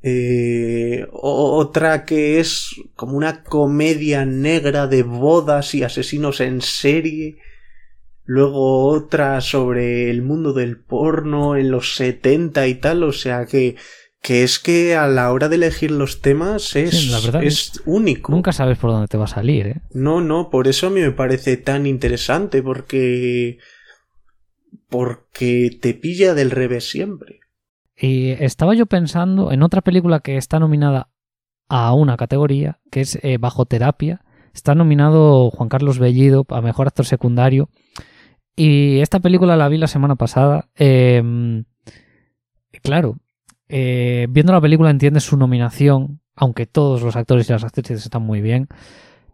eh, 0.07 1.07
otra 1.11 2.05
que 2.05 2.39
es 2.39 2.75
como 2.93 3.17
una 3.17 3.43
comedia 3.43 4.23
negra 4.23 4.85
de 4.85 5.01
bodas 5.01 5.73
y 5.73 5.81
asesinos 5.81 6.41
en 6.41 6.61
serie. 6.61 7.39
Luego 8.23 8.85
otra 8.85 9.41
sobre 9.41 10.11
el 10.11 10.21
mundo 10.21 10.53
del 10.53 10.79
porno 10.79 11.55
en 11.55 11.71
los 11.71 11.95
70 11.95 12.67
y 12.67 12.75
tal, 12.75 13.01
o 13.01 13.13
sea 13.13 13.47
que 13.47 13.77
que 14.25 14.41
es 14.41 14.57
que 14.57 14.95
a 14.95 15.05
la 15.05 15.31
hora 15.31 15.49
de 15.49 15.57
elegir 15.57 15.91
los 15.91 16.19
temas 16.19 16.75
es, 16.75 16.99
sí, 16.99 17.09
la 17.11 17.19
verdad 17.19 17.43
es 17.43 17.79
único. 17.85 18.31
Nunca 18.31 18.53
sabes 18.53 18.75
por 18.79 18.89
dónde 18.89 19.07
te 19.07 19.17
va 19.17 19.25
a 19.25 19.27
salir, 19.27 19.67
¿eh? 19.67 19.81
No, 19.91 20.19
no, 20.19 20.49
por 20.49 20.67
eso 20.67 20.87
a 20.87 20.89
mí 20.89 20.99
me 20.99 21.11
parece 21.11 21.57
tan 21.57 21.85
interesante, 21.85 22.63
porque. 22.63 23.59
porque 24.89 25.77
te 25.79 25.93
pilla 25.93 26.33
del 26.33 26.49
revés 26.49 26.89
siempre. 26.89 27.41
Y 27.95 28.31
estaba 28.31 28.73
yo 28.73 28.87
pensando 28.87 29.51
en 29.51 29.61
otra 29.61 29.81
película 29.81 30.21
que 30.21 30.37
está 30.37 30.57
nominada 30.57 31.11
a 31.69 31.93
una 31.93 32.17
categoría, 32.17 32.79
que 32.89 33.01
es 33.01 33.19
eh, 33.21 33.37
Bajo 33.37 33.67
Terapia. 33.67 34.21
Está 34.55 34.73
nominado 34.73 35.51
Juan 35.51 35.69
Carlos 35.69 35.99
Bellido 35.99 36.47
a 36.49 36.61
Mejor 36.61 36.87
Actor 36.87 37.05
Secundario. 37.05 37.69
Y 38.55 39.01
esta 39.01 39.19
película 39.19 39.55
la 39.55 39.69
vi 39.69 39.77
la 39.77 39.85
semana 39.85 40.15
pasada. 40.15 40.67
Eh, 40.77 41.21
claro, 42.81 43.19
eh, 43.69 44.27
viendo 44.29 44.53
la 44.53 44.61
película 44.61 44.89
entiendes 44.89 45.23
su 45.23 45.37
nominación, 45.37 46.21
aunque 46.35 46.65
todos 46.65 47.01
los 47.01 47.15
actores 47.15 47.49
y 47.49 47.53
las 47.53 47.63
actrices 47.63 48.03
están 48.03 48.23
muy 48.23 48.41
bien. 48.41 48.67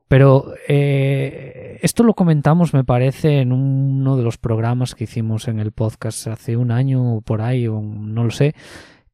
Pero 0.08 0.54
eh, 0.68 1.80
esto 1.82 2.04
lo 2.04 2.16
comentamos, 2.16 2.74
me 2.74 2.84
parece, 2.84 3.40
en 3.40 3.54
uno 3.54 4.18
de 4.18 4.24
los 4.24 4.38
programas 4.38 4.94
que 4.94 5.06
hicimos 5.06 5.48
en 5.48 5.60
el 5.60 5.72
podcast 5.72 6.28
hace 6.28 6.58
un 6.58 6.72
año 6.72 7.16
o 7.16 7.22
por 7.22 7.42
ahí, 7.42 7.68
o 7.68 7.80
no 7.82 8.26
lo 8.26 8.32
sé, 8.32 8.54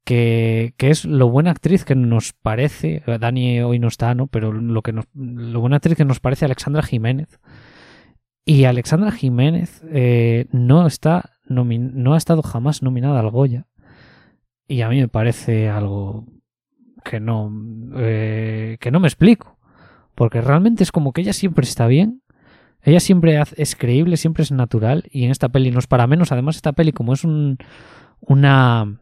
que, 0.04 0.74
es 0.80 1.06
lo 1.06 1.30
buena 1.30 1.52
actriz 1.52 1.86
que 1.86 1.94
nos 1.94 2.34
parece, 2.34 3.04
Dani 3.20 3.62
hoy 3.62 3.78
no 3.78 3.90
está, 3.90 4.16
¿no? 4.16 4.26
Pero 4.26 4.52
lo, 4.52 4.82
que 4.82 4.92
nos, 4.92 5.06
lo 5.14 5.60
buena 5.60 5.76
actriz 5.76 5.98
que 5.98 6.06
nos 6.06 6.20
parece 6.20 6.46
Alexandra 6.46 6.82
Jiménez. 6.82 7.40
Y 8.44 8.64
Alexandra 8.64 9.12
Jiménez 9.12 9.84
eh, 9.92 10.48
no, 10.52 10.88
está 10.88 11.34
no 11.48 12.14
ha 12.14 12.18
estado 12.18 12.42
jamás 12.42 12.82
nominada 12.82 13.20
al 13.20 13.30
Goya. 13.30 13.68
Y 14.68 14.82
a 14.82 14.90
mí 14.90 15.00
me 15.00 15.08
parece 15.08 15.70
algo 15.70 16.26
que 17.04 17.20
no, 17.20 17.52
eh, 17.96 18.78
que 18.80 18.92
no 18.92 19.00
me 19.00 19.08
explico. 19.08 19.58
Porque 20.16 20.42
realmente 20.42 20.84
es 20.84 20.92
como 20.92 21.14
que 21.14 21.22
ella 21.22 21.34
siempre 21.34 21.64
está 21.64 21.88
bien. 21.88 22.22
Ella 22.82 23.00
siempre 23.00 23.42
es 23.56 23.76
creíble, 23.76 24.18
siempre 24.18 24.44
es 24.44 24.52
natural. 24.52 25.04
Y 25.12 25.26
en 25.26 25.32
esta 25.32 25.50
peli 25.50 25.72
no 25.72 25.80
es 25.80 25.88
para 25.88 26.08
menos. 26.08 26.32
Además, 26.32 26.56
esta 26.56 26.74
peli, 26.74 26.92
como 26.92 27.14
es 27.14 27.24
un, 27.24 27.58
una, 28.20 29.00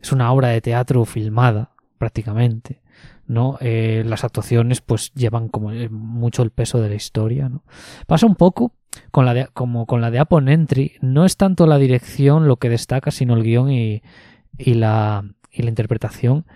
es 0.00 0.12
una 0.12 0.32
obra 0.32 0.48
de 0.48 0.60
teatro 0.60 1.04
filmada, 1.04 1.72
prácticamente. 1.98 2.82
¿no? 3.26 3.58
Eh, 3.60 4.02
las 4.04 4.24
actuaciones 4.24 4.80
pues 4.80 5.12
llevan 5.14 5.48
como 5.48 5.70
mucho 5.90 6.42
el 6.42 6.50
peso 6.50 6.80
de 6.80 6.88
la 6.88 6.96
historia, 6.96 7.48
¿no? 7.48 7.62
Pasa 8.08 8.26
un 8.26 8.34
poco 8.34 8.74
con 9.12 9.24
la 9.24 9.34
de, 9.34 9.46
como 9.52 9.86
con 9.86 10.00
la 10.00 10.10
de 10.10 10.20
Upon 10.20 10.48
Entry, 10.48 10.94
no 11.00 11.24
es 11.24 11.36
tanto 11.36 11.68
la 11.68 11.78
dirección 11.78 12.48
lo 12.48 12.56
que 12.56 12.68
destaca, 12.68 13.12
sino 13.12 13.34
el 13.34 13.44
guion 13.44 13.70
y, 13.70 14.02
y 14.58 14.74
la, 14.74 15.24
y 15.50 15.62
la 15.62 15.68
interpretación. 15.68 16.46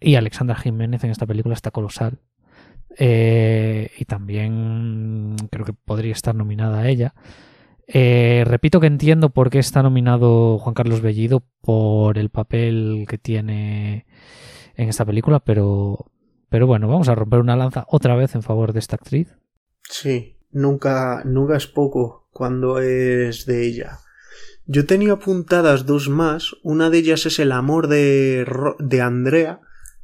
Y 0.00 0.14
Alexandra 0.14 0.56
Jiménez 0.56 1.04
en 1.04 1.10
esta 1.10 1.26
película 1.26 1.54
está 1.54 1.70
colosal. 1.70 2.20
Eh, 2.98 3.90
y 3.98 4.04
también 4.04 5.36
creo 5.50 5.64
que 5.64 5.72
podría 5.72 6.12
estar 6.12 6.34
nominada 6.34 6.80
a 6.80 6.88
ella. 6.88 7.14
Eh, 7.86 8.44
repito 8.46 8.80
que 8.80 8.86
entiendo 8.86 9.30
por 9.30 9.50
qué 9.50 9.58
está 9.58 9.82
nominado 9.82 10.58
Juan 10.58 10.74
Carlos 10.74 11.00
Bellido 11.00 11.42
por 11.60 12.18
el 12.18 12.30
papel 12.30 13.04
que 13.08 13.18
tiene 13.18 14.06
en 14.76 14.88
esta 14.88 15.04
película, 15.04 15.40
pero, 15.40 16.06
pero 16.48 16.66
bueno, 16.66 16.88
vamos 16.88 17.08
a 17.08 17.14
romper 17.14 17.40
una 17.40 17.56
lanza 17.56 17.84
otra 17.88 18.14
vez 18.14 18.34
en 18.34 18.42
favor 18.42 18.72
de 18.72 18.78
esta 18.78 18.96
actriz. 18.96 19.36
Sí, 19.82 20.36
nunca, 20.52 21.22
nunca 21.24 21.56
es 21.56 21.66
poco 21.66 22.28
cuando 22.30 22.78
es 22.78 23.44
de 23.46 23.66
ella. 23.66 23.98
Yo 24.72 24.86
tenía 24.86 25.14
apuntadas 25.14 25.84
dos 25.84 26.08
más. 26.08 26.54
Una 26.62 26.90
de 26.90 26.98
ellas 26.98 27.26
es 27.26 27.40
El 27.40 27.50
amor 27.50 27.88
de, 27.88 28.46
de 28.78 29.00
Andrea, 29.00 29.60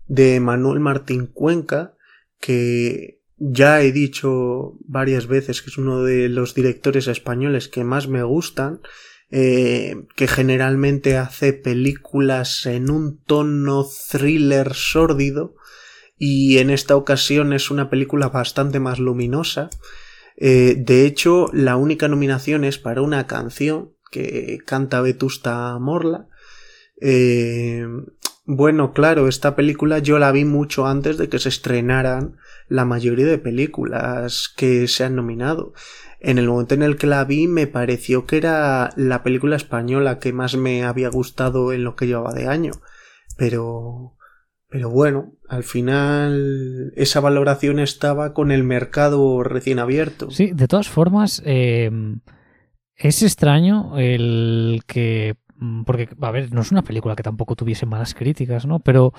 de 0.09 0.41
Manuel 0.41 0.81
Martín 0.81 1.29
Cuenca, 1.29 1.95
que 2.41 3.21
ya 3.37 3.81
he 3.81 3.93
dicho 3.93 4.73
varias 4.81 5.29
veces 5.29 5.63
que 5.63 5.71
es 5.71 5.79
uno 5.79 6.03
de 6.03 6.29
los 6.29 6.57
directores 6.57 7.07
españoles 7.07 7.69
que 7.69 7.85
más 7.85 8.09
me 8.09 8.25
gustan, 8.25 8.81
eh, 9.31 10.03
que 10.17 10.27
generalmente 10.27 11.17
hace 11.17 11.53
películas 11.53 12.67
en 12.67 12.91
un 12.91 13.23
tono 13.23 13.87
thriller 14.11 14.75
sórdido 14.75 15.55
y 16.19 16.59
en 16.59 16.71
esta 16.71 16.97
ocasión 16.97 17.53
es 17.53 17.71
una 17.71 17.89
película 17.89 18.31
bastante 18.31 18.81
más 18.81 18.99
luminosa. 18.99 19.71
Eh, 20.37 20.75
de 20.77 21.07
hecho, 21.07 21.51
la 21.53 21.77
única 21.77 22.09
nominación 22.09 22.65
es 22.65 22.79
para 22.79 23.01
una 23.01 23.29
canción 23.29 23.96
que 24.17 24.59
canta 24.65 25.01
Vetusta 25.01 25.79
Morla. 25.79 26.27
Eh, 27.01 27.87
bueno, 28.47 28.93
claro, 28.93 29.29
esta 29.29 29.57
película 29.57 29.99
yo 29.99 30.19
la 30.19 30.33
vi 30.33 30.45
mucho 30.45 30.87
antes 30.87 31.19
de 31.19 31.29
que 31.29 31.39
se 31.39 31.49
estrenaran 31.49 32.37
la 32.69 32.85
mayoría 32.85 33.27
de 33.27 33.39
películas 33.39 34.53
que 34.57 34.89
se 34.89 35.05
han 35.05 35.17
nominado. 35.17 35.75
En 36.21 36.39
el 36.39 36.49
momento 36.49 36.75
en 36.75 36.83
el 36.83 36.97
que 36.97 37.07
la 37.07 37.25
vi 37.25 37.47
me 37.47 37.67
pareció 37.67 38.25
que 38.25 38.39
era 38.39 38.91
la 38.97 39.23
película 39.23 39.57
española 39.57 40.19
que 40.19 40.33
más 40.33 40.57
me 40.57 40.85
había 40.85 41.11
gustado 41.11 41.73
en 41.73 41.85
lo 41.85 41.95
que 41.97 42.07
llevaba 42.07 42.33
de 42.33 42.49
año. 42.49 42.73
Pero... 43.37 44.13
Pero 44.69 44.91
bueno, 44.91 45.33
al 45.49 45.63
final 45.63 46.93
esa 46.97 47.21
valoración 47.21 47.79
estaba 47.79 48.35
con 48.35 48.51
el 48.51 48.65
mercado 48.65 49.45
recién 49.45 49.79
abierto. 49.79 50.29
Sí, 50.33 50.51
de 50.53 50.67
todas 50.67 50.89
formas, 50.89 51.41
eh, 51.47 51.89
es 52.97 53.23
extraño 53.23 53.99
el 53.99 54.83
que 54.87 55.37
Mm, 55.59 55.83
porque, 55.85 56.09
a 56.21 56.31
ver, 56.31 56.53
no 56.53 56.61
es 56.61 56.73
una 56.73 56.83
película 56.83 57.17
que 57.17 57.23
tampoco 57.23 57.57
tuviese 57.57 57.87
malas 57.87 58.15
críticas, 58.15 58.67
¿no? 58.67 58.81
Pero 58.81 59.13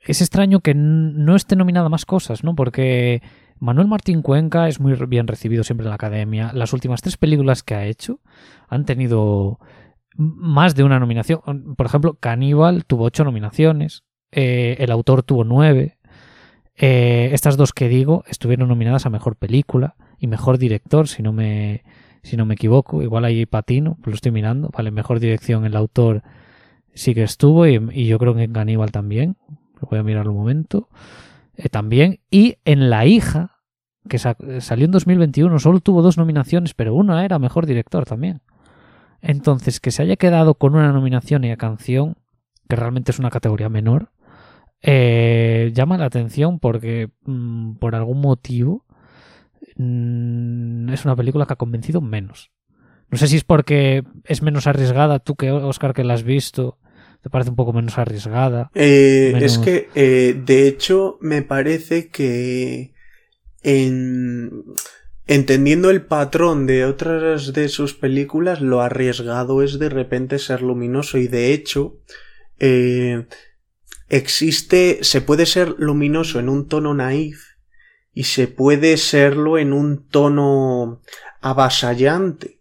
es 0.00 0.20
extraño 0.20 0.60
que 0.60 0.74
no 0.74 1.36
esté 1.36 1.56
nominada 1.56 1.88
más 1.88 2.06
cosas, 2.06 2.44
¿no? 2.44 2.54
Porque 2.54 3.22
Manuel 3.58 3.88
Martín 3.88 4.22
Cuenca 4.22 4.68
es 4.68 4.80
muy 4.80 4.94
bien 5.06 5.26
recibido 5.26 5.64
siempre 5.64 5.84
en 5.84 5.90
la 5.90 5.96
academia. 5.96 6.52
Las 6.54 6.72
últimas 6.72 7.02
tres 7.02 7.16
películas 7.16 7.62
que 7.62 7.74
ha 7.74 7.86
hecho 7.86 8.20
han 8.68 8.84
tenido 8.84 9.58
más 10.16 10.74
de 10.74 10.84
una 10.84 10.98
nominación. 10.98 11.40
Por 11.76 11.86
ejemplo, 11.86 12.14
Caníbal 12.14 12.84
tuvo 12.84 13.04
ocho 13.04 13.24
nominaciones, 13.24 14.04
eh, 14.30 14.76
el 14.78 14.90
autor 14.90 15.22
tuvo 15.22 15.44
nueve. 15.44 15.98
Eh, 16.74 17.30
estas 17.32 17.58
dos 17.58 17.72
que 17.72 17.88
digo 17.88 18.24
estuvieron 18.26 18.68
nominadas 18.68 19.04
a 19.04 19.10
Mejor 19.10 19.36
Película 19.36 19.94
y 20.18 20.26
Mejor 20.26 20.56
Director, 20.58 21.06
si 21.06 21.22
no 21.22 21.32
me, 21.32 21.84
si 22.22 22.36
no 22.36 22.46
me 22.46 22.54
equivoco. 22.54 23.02
Igual 23.02 23.24
ahí 23.24 23.46
patino, 23.46 23.96
pues 23.96 24.08
lo 24.08 24.14
estoy 24.14 24.32
mirando. 24.32 24.70
Vale, 24.76 24.90
mejor 24.90 25.20
dirección 25.20 25.64
el 25.64 25.76
autor 25.76 26.22
sí 26.94 27.14
que 27.14 27.22
estuvo 27.22 27.66
y, 27.66 28.06
yo 28.06 28.18
creo 28.18 28.34
que 28.34 28.44
en 28.44 28.52
Caníbal 28.52 28.92
también. 28.92 29.36
Lo 29.80 29.88
voy 29.88 29.98
a 29.98 30.02
mirar 30.02 30.28
un 30.28 30.36
momento. 30.36 30.88
Eh, 31.56 31.68
también. 31.68 32.20
Y 32.30 32.56
en 32.64 32.90
La 32.90 33.06
hija, 33.06 33.58
que 34.08 34.18
salió 34.18 34.84
en 34.84 34.90
2021, 34.90 35.58
solo 35.58 35.80
tuvo 35.80 36.02
dos 36.02 36.18
nominaciones, 36.18 36.74
pero 36.74 36.94
una 36.94 37.24
era 37.24 37.38
mejor 37.38 37.66
director 37.66 38.04
también. 38.04 38.40
Entonces, 39.20 39.80
que 39.80 39.90
se 39.90 40.02
haya 40.02 40.16
quedado 40.16 40.54
con 40.54 40.74
una 40.74 40.92
nominación 40.92 41.44
y 41.44 41.50
a 41.50 41.56
canción, 41.56 42.16
que 42.68 42.76
realmente 42.76 43.12
es 43.12 43.18
una 43.18 43.30
categoría 43.30 43.68
menor, 43.68 44.10
eh, 44.82 45.70
llama 45.74 45.96
la 45.96 46.06
atención 46.06 46.58
porque 46.58 47.10
mm, 47.24 47.74
por 47.74 47.94
algún 47.94 48.20
motivo 48.20 48.84
Mm, 49.76 50.90
es 50.90 51.04
una 51.04 51.16
película 51.16 51.46
que 51.46 51.52
ha 51.54 51.56
convencido 51.56 52.00
menos. 52.00 52.50
No 53.10 53.18
sé 53.18 53.28
si 53.28 53.36
es 53.36 53.44
porque 53.44 54.04
es 54.24 54.42
menos 54.42 54.66
arriesgada, 54.66 55.18
tú 55.18 55.36
que 55.36 55.50
Oscar 55.50 55.92
que 55.92 56.02
la 56.02 56.14
has 56.14 56.22
visto, 56.22 56.78
te 57.22 57.30
parece 57.30 57.50
un 57.50 57.56
poco 57.56 57.72
menos 57.72 57.98
arriesgada. 57.98 58.70
Eh, 58.74 59.34
es 59.40 59.58
que, 59.58 59.88
eh, 59.94 60.34
de 60.44 60.66
hecho, 60.66 61.18
me 61.20 61.42
parece 61.42 62.08
que 62.08 62.94
en... 63.62 64.64
entendiendo 65.26 65.90
el 65.90 66.06
patrón 66.06 66.66
de 66.66 66.86
otras 66.86 67.52
de 67.52 67.68
sus 67.68 67.94
películas, 67.94 68.60
lo 68.62 68.80
arriesgado 68.80 69.62
es 69.62 69.78
de 69.78 69.90
repente 69.90 70.38
ser 70.38 70.62
luminoso 70.62 71.18
y 71.18 71.28
de 71.28 71.52
hecho, 71.52 72.00
eh, 72.58 73.26
existe, 74.08 74.98
se 75.02 75.20
puede 75.20 75.46
ser 75.46 75.74
luminoso 75.78 76.40
en 76.40 76.48
un 76.48 76.66
tono 76.66 76.94
naif 76.94 77.51
y 78.14 78.24
se 78.24 78.48
puede 78.48 78.96
serlo 78.96 79.58
en 79.58 79.72
un 79.72 80.06
tono 80.08 81.00
avasallante. 81.40 82.60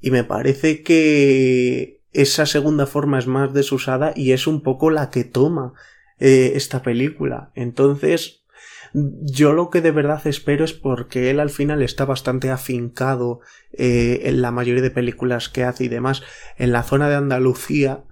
Y 0.00 0.10
me 0.10 0.24
parece 0.24 0.82
que 0.82 2.02
esa 2.12 2.46
segunda 2.46 2.86
forma 2.86 3.18
es 3.18 3.26
más 3.26 3.54
desusada 3.54 4.12
y 4.14 4.32
es 4.32 4.46
un 4.46 4.62
poco 4.62 4.90
la 4.90 5.10
que 5.10 5.24
toma 5.24 5.72
eh, 6.18 6.52
esta 6.54 6.82
película. 6.82 7.50
Entonces, 7.54 8.44
yo 8.92 9.52
lo 9.52 9.70
que 9.70 9.80
de 9.80 9.90
verdad 9.90 10.24
espero 10.26 10.64
es 10.64 10.72
porque 10.72 11.30
él 11.30 11.40
al 11.40 11.50
final 11.50 11.82
está 11.82 12.04
bastante 12.04 12.50
afincado 12.50 13.40
eh, 13.72 14.20
en 14.24 14.40
la 14.40 14.52
mayoría 14.52 14.82
de 14.82 14.90
películas 14.90 15.48
que 15.48 15.64
hace 15.64 15.84
y 15.84 15.88
demás 15.88 16.22
en 16.56 16.70
la 16.70 16.84
zona 16.84 17.08
de 17.08 17.16
Andalucía, 17.16 18.04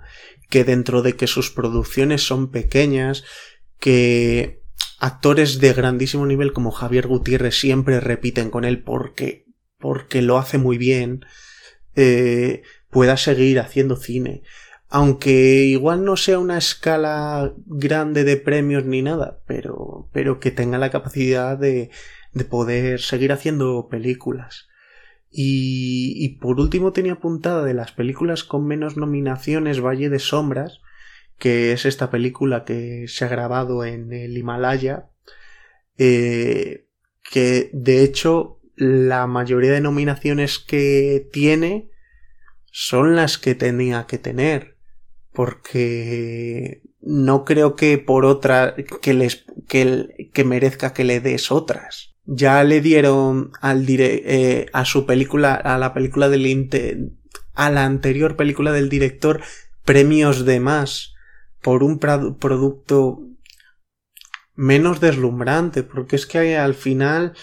que 0.50 0.64
dentro 0.64 1.02
de 1.02 1.14
que 1.14 1.28
sus 1.28 1.50
producciones 1.50 2.26
son 2.26 2.50
pequeñas, 2.50 3.22
que 3.78 4.61
actores 5.02 5.58
de 5.58 5.72
grandísimo 5.72 6.24
nivel 6.26 6.52
como 6.52 6.70
Javier 6.70 7.08
Gutiérrez 7.08 7.58
siempre 7.58 7.98
repiten 7.98 8.50
con 8.50 8.64
él 8.64 8.84
porque, 8.84 9.46
porque 9.78 10.22
lo 10.22 10.38
hace 10.38 10.58
muy 10.58 10.78
bien, 10.78 11.24
eh, 11.96 12.62
pueda 12.88 13.16
seguir 13.16 13.58
haciendo 13.58 13.96
cine. 13.96 14.44
Aunque 14.88 15.64
igual 15.64 16.04
no 16.04 16.16
sea 16.16 16.38
una 16.38 16.56
escala 16.56 17.52
grande 17.66 18.22
de 18.22 18.36
premios 18.36 18.84
ni 18.84 19.02
nada, 19.02 19.40
pero, 19.44 20.08
pero 20.12 20.38
que 20.38 20.52
tenga 20.52 20.78
la 20.78 20.92
capacidad 20.92 21.58
de, 21.58 21.90
de 22.32 22.44
poder 22.44 23.00
seguir 23.00 23.32
haciendo 23.32 23.88
películas. 23.90 24.68
Y, 25.32 26.14
y 26.24 26.38
por 26.38 26.60
último 26.60 26.92
tenía 26.92 27.14
apuntada 27.14 27.64
de 27.64 27.74
las 27.74 27.90
películas 27.90 28.44
con 28.44 28.68
menos 28.68 28.96
nominaciones 28.96 29.80
Valle 29.80 30.10
de 30.10 30.20
Sombras, 30.20 30.80
que 31.42 31.72
es 31.72 31.86
esta 31.86 32.08
película 32.08 32.64
que 32.64 33.06
se 33.08 33.24
ha 33.24 33.28
grabado 33.28 33.84
en 33.84 34.12
el 34.12 34.38
Himalaya, 34.38 35.08
eh, 35.98 36.86
que 37.28 37.68
de 37.72 38.04
hecho 38.04 38.60
la 38.76 39.26
mayoría 39.26 39.72
de 39.72 39.80
nominaciones 39.80 40.60
que 40.60 41.28
tiene 41.32 41.90
son 42.70 43.16
las 43.16 43.38
que 43.38 43.56
tenía 43.56 44.06
que 44.06 44.18
tener, 44.18 44.76
porque 45.32 46.82
no 47.00 47.44
creo 47.44 47.74
que 47.74 47.98
por 47.98 48.24
otra 48.24 48.76
que 49.00 49.12
les 49.12 49.44
que, 49.66 50.30
que 50.32 50.44
merezca 50.44 50.92
que 50.92 51.02
le 51.02 51.18
des 51.18 51.50
otras. 51.50 52.14
Ya 52.24 52.62
le 52.62 52.80
dieron 52.80 53.50
al 53.60 53.84
dire, 53.84 54.22
eh, 54.26 54.66
a 54.72 54.84
su 54.84 55.06
película 55.06 55.54
a 55.54 55.76
la 55.76 55.92
película 55.92 56.28
del 56.28 57.18
a 57.54 57.68
la 57.68 57.84
anterior 57.84 58.36
película 58.36 58.70
del 58.70 58.88
director 58.88 59.42
premios 59.84 60.44
de 60.44 60.60
más 60.60 61.11
por 61.62 61.82
un 61.82 61.98
producto 61.98 63.20
menos 64.54 65.00
deslumbrante, 65.00 65.82
porque 65.82 66.16
es 66.16 66.26
que 66.26 66.56
al 66.56 66.74
final 66.74 67.34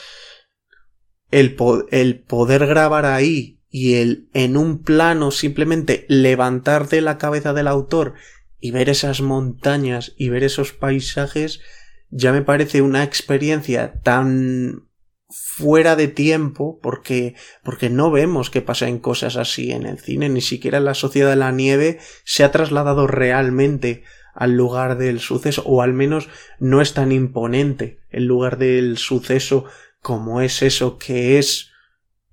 el, 1.32 1.56
el 1.92 2.20
poder 2.20 2.68
grabar 2.68 3.06
ahí 3.06 3.60
y 3.70 3.96
el 3.96 4.30
en 4.34 4.58
un 4.58 4.84
plano 4.84 5.32
simplemente 5.32 6.06
levantarte 6.10 7.02
la 7.02 7.18
cabeza 7.18 7.54
del 7.54 7.68
autor 7.68 8.16
y 8.60 8.72
ver 8.72 8.90
esas 8.90 9.22
montañas 9.22 10.14
y 10.18 10.30
ver 10.30 10.44
esos 10.44 10.74
paisajes 10.74 11.62
ya 12.10 12.32
me 12.32 12.42
parece 12.42 12.82
una 12.82 13.04
experiencia 13.04 14.02
tan 14.02 14.89
fuera 15.30 15.96
de 15.96 16.08
tiempo 16.08 16.80
porque 16.82 17.36
porque 17.64 17.90
no 17.90 18.10
vemos 18.10 18.50
que 18.50 18.62
pasen 18.62 18.98
cosas 18.98 19.36
así 19.36 19.72
en 19.72 19.86
el 19.86 20.00
cine 20.00 20.28
ni 20.28 20.42
siquiera 20.42 20.80
la 20.80 20.96
sociedad 20.96 21.30
de 21.30 21.36
la 21.36 21.52
nieve 21.52 22.00
se 22.24 22.44
ha 22.44 22.52
trasladado 22.52 23.06
realmente 23.06 24.04
al 24.34 24.54
lugar 24.54 24.98
del 24.98 25.20
suceso 25.20 25.62
o 25.66 25.84
al 25.84 25.94
menos 25.94 26.30
no 26.60 26.82
es 26.82 26.94
tan 26.94 27.12
imponente 27.12 28.00
el 28.10 28.26
lugar 28.26 28.58
del 28.58 28.98
suceso 28.98 29.66
como 30.02 30.42
es 30.42 30.64
eso 30.64 30.98
que 30.98 31.38
es 31.38 31.70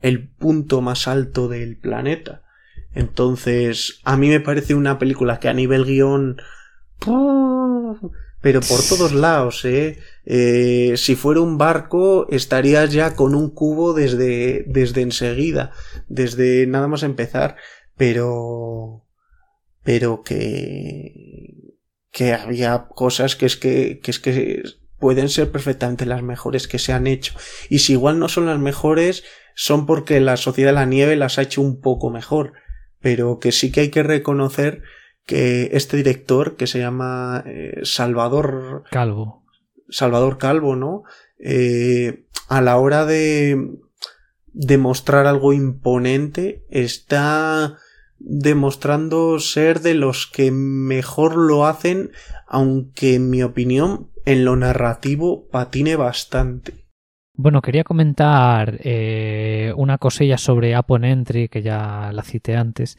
el 0.00 0.28
punto 0.28 0.80
más 0.80 1.06
alto 1.06 1.48
del 1.48 1.76
planeta 1.76 2.44
entonces 2.94 4.00
a 4.04 4.16
mí 4.16 4.30
me 4.30 4.40
parece 4.40 4.74
una 4.74 4.98
película 4.98 5.38
que 5.38 5.48
a 5.50 5.54
nivel 5.54 5.84
guion 5.84 6.38
pero 8.46 8.60
por 8.60 8.80
todos 8.80 9.12
lados, 9.12 9.64
¿eh? 9.64 9.98
¿Eh? 10.26 10.94
Si 10.96 11.14
fuera 11.14 11.40
un 11.40 11.56
barco, 11.56 12.26
estarías 12.30 12.92
ya 12.92 13.14
con 13.14 13.34
un 13.34 13.50
cubo 13.50 13.94
desde, 13.94 14.64
desde 14.66 15.02
enseguida, 15.02 15.72
desde 16.08 16.66
nada 16.66 16.88
más 16.88 17.02
empezar, 17.02 17.56
pero, 17.96 19.06
pero 19.82 20.22
que, 20.22 21.76
que 22.10 22.32
había 22.34 22.88
cosas 22.88 23.36
que 23.36 23.46
es 23.46 23.56
que, 23.56 24.00
que 24.02 24.10
es 24.10 24.18
que 24.18 24.62
pueden 24.98 25.28
ser 25.28 25.50
perfectamente 25.50 26.06
las 26.06 26.22
mejores 26.22 26.68
que 26.68 26.78
se 26.78 26.92
han 26.92 27.06
hecho. 27.06 27.34
Y 27.68 27.80
si 27.80 27.92
igual 27.92 28.18
no 28.18 28.28
son 28.28 28.46
las 28.46 28.58
mejores, 28.58 29.24
son 29.54 29.86
porque 29.86 30.20
la 30.20 30.36
sociedad 30.36 30.70
de 30.70 30.74
la 30.74 30.86
nieve 30.86 31.16
las 31.16 31.38
ha 31.38 31.42
hecho 31.42 31.62
un 31.62 31.80
poco 31.80 32.10
mejor. 32.10 32.52
Pero 33.00 33.38
que 33.38 33.52
sí 33.52 33.70
que 33.70 33.80
hay 33.80 33.90
que 33.90 34.02
reconocer 34.02 34.82
que 35.26 35.70
este 35.72 35.96
director 35.96 36.56
que 36.56 36.66
se 36.66 36.78
llama 36.78 37.44
eh, 37.46 37.80
Salvador 37.82 38.84
Calvo. 38.90 39.45
Salvador 39.88 40.38
Calvo, 40.38 40.76
¿no? 40.76 41.02
Eh, 41.38 42.26
a 42.48 42.60
la 42.60 42.78
hora 42.78 43.04
de 43.04 43.78
demostrar 44.52 45.26
algo 45.26 45.52
imponente 45.52 46.64
está 46.70 47.76
demostrando 48.18 49.38
ser 49.38 49.80
de 49.80 49.94
los 49.94 50.26
que 50.26 50.50
mejor 50.50 51.36
lo 51.36 51.66
hacen, 51.66 52.10
aunque 52.46 53.14
en 53.14 53.28
mi 53.28 53.42
opinión 53.42 54.10
en 54.24 54.44
lo 54.44 54.56
narrativo 54.56 55.48
patine 55.48 55.96
bastante. 55.96 56.86
Bueno, 57.34 57.60
quería 57.60 57.84
comentar 57.84 58.78
eh, 58.82 59.72
una 59.76 59.98
cosilla 59.98 60.38
sobre 60.38 60.76
Upon 60.78 61.04
Entry, 61.04 61.48
que 61.48 61.60
ya 61.60 62.10
la 62.12 62.22
cité 62.22 62.56
antes, 62.56 62.96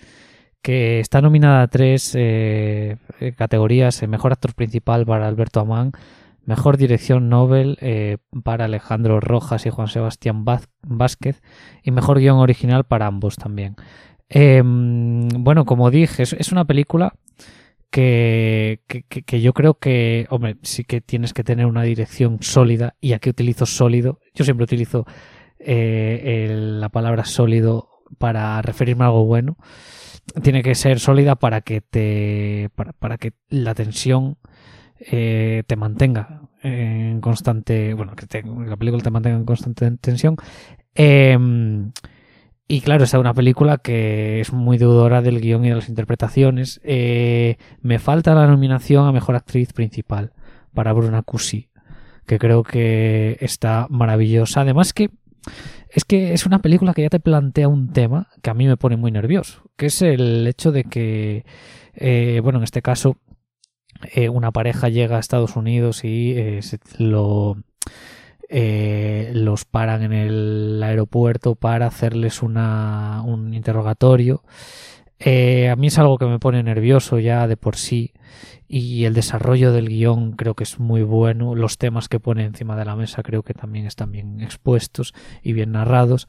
que 0.61 0.99
está 0.99 1.21
nominada 1.21 1.63
a 1.63 1.67
tres 1.67 2.13
eh, 2.15 2.97
categorías, 3.35 4.07
Mejor 4.07 4.33
Actor 4.33 4.53
Principal 4.53 5.07
para 5.07 5.27
Alberto 5.27 5.59
Amán, 5.59 5.91
Mejor 6.47 6.77
Dirección 6.77 7.27
Nobel 7.27 7.77
eh, 7.81 8.19
para 8.41 8.65
Alejandro 8.65 9.19
Rojas 9.19 9.65
y 9.65 9.69
Juan 9.69 9.89
Sebastián 9.89 10.45
Vázquez 10.45 11.41
y 11.83 11.91
Mejor 11.91 12.19
Guión 12.19 12.37
Original 12.37 12.85
para 12.85 13.05
ambos 13.05 13.35
también. 13.35 13.75
Em, 14.29 15.27
bueno, 15.27 15.65
como 15.65 15.91
dije, 15.91 16.23
es, 16.23 16.51
una 16.53 16.63
película 16.63 17.15
que, 17.89 18.79
que, 18.87 19.41
yo 19.41 19.51
creo 19.51 19.73
que, 19.73 20.25
hombre, 20.29 20.55
sí 20.61 20.85
que 20.85 21.01
tienes 21.01 21.33
que 21.33 21.43
tener 21.43 21.65
una 21.65 21.83
dirección 21.83 22.37
sólida 22.41 22.95
y 23.01 23.11
aquí 23.11 23.29
utilizo 23.29 23.65
sólido. 23.65 24.21
Yo 24.33 24.45
siempre 24.45 24.63
utilizo 24.63 25.05
eh, 25.59 26.47
la 26.49 26.87
palabra 26.87 27.25
sólido 27.25 27.89
para 28.19 28.61
referirme 28.61 29.03
a 29.03 29.07
algo 29.07 29.25
bueno. 29.25 29.57
Tiene 30.41 30.63
que 30.63 30.75
ser 30.75 31.01
sólida 31.01 31.35
para 31.35 31.59
que 31.59 31.81
te, 31.81 32.69
para, 32.73 32.93
para 32.93 33.17
que 33.17 33.33
la 33.49 33.75
tensión 33.75 34.37
eh, 34.99 35.63
te 35.67 35.75
mantenga 35.75 36.41
en 36.63 37.21
constante, 37.21 37.93
bueno, 37.93 38.13
que 38.15 38.43
la 38.43 38.77
película 38.77 39.03
te 39.03 39.11
mantenga 39.11 39.37
en 39.37 39.45
constante 39.45 39.89
tensión. 40.01 40.35
Em, 40.95 41.91
y 42.67 42.81
claro, 42.81 43.03
es 43.05 43.13
una 43.13 43.33
película 43.33 43.77
que 43.77 44.41
es 44.41 44.51
muy 44.51 44.77
deudora 44.77 45.21
del 45.21 45.39
guion 45.39 45.65
y 45.65 45.69
de 45.69 45.75
las 45.75 45.89
interpretaciones. 45.89 46.81
Eh, 46.83 47.57
me 47.81 47.99
falta 47.99 48.35
la 48.35 48.47
nominación 48.47 49.07
a 49.07 49.11
Mejor 49.11 49.35
Actriz 49.35 49.73
Principal 49.73 50.33
para 50.73 50.93
Bruna 50.93 51.21
Cusi, 51.21 51.69
que 52.25 52.39
creo 52.39 52.63
que 52.63 53.37
está 53.39 53.87
maravillosa. 53.89 54.61
Además 54.61 54.93
que 54.93 55.11
es 55.89 56.03
que 56.03 56.33
es 56.33 56.45
una 56.45 56.59
película 56.59 56.93
que 56.93 57.03
ya 57.03 57.09
te 57.09 57.19
plantea 57.19 57.67
un 57.67 57.93
tema 57.93 58.27
que 58.41 58.49
a 58.49 58.53
mí 58.53 58.67
me 58.67 58.77
pone 58.77 58.97
muy 58.97 59.11
nervioso, 59.11 59.63
que 59.77 59.87
es 59.87 60.01
el 60.01 60.45
hecho 60.45 60.71
de 60.71 60.83
que, 60.83 61.45
eh, 61.95 62.39
bueno, 62.43 62.59
en 62.59 62.63
este 62.63 62.81
caso, 62.81 63.17
eh, 64.13 64.29
una 64.29 64.51
pareja 64.51 64.89
llega 64.89 65.17
a 65.17 65.19
Estados 65.19 65.55
Unidos 65.55 66.03
y 66.03 66.33
eh, 66.37 66.61
lo, 66.97 67.57
eh, 68.49 69.31
los 69.33 69.65
paran 69.65 70.03
en 70.03 70.13
el 70.13 70.81
aeropuerto 70.83 71.55
para 71.55 71.87
hacerles 71.87 72.41
una, 72.41 73.21
un 73.25 73.53
interrogatorio. 73.53 74.43
a 75.19 75.75
mí 75.75 75.87
es 75.87 75.97
algo 75.97 76.17
que 76.17 76.25
me 76.25 76.39
pone 76.39 76.61
nervioso 76.63 77.19
ya 77.19 77.47
de 77.47 77.57
por 77.57 77.75
sí 77.75 78.13
y 78.69 79.05
el 79.05 79.13
desarrollo 79.13 79.71
del 79.71 79.87
guion 79.87 80.33
creo 80.33 80.53
que 80.53 80.63
es 80.63 80.79
muy 80.79 81.01
bueno. 81.01 81.55
Los 81.55 81.77
temas 81.77 82.09
que 82.09 82.19
pone 82.19 82.43
encima 82.43 82.75
de 82.75 82.85
la 82.85 82.95
mesa 82.95 83.23
creo 83.23 83.41
que 83.43 83.53
también 83.53 83.85
están 83.85 84.11
bien 84.11 84.41
expuestos 84.41 85.13
y 85.41 85.53
bien 85.53 85.71
narrados. 85.71 86.27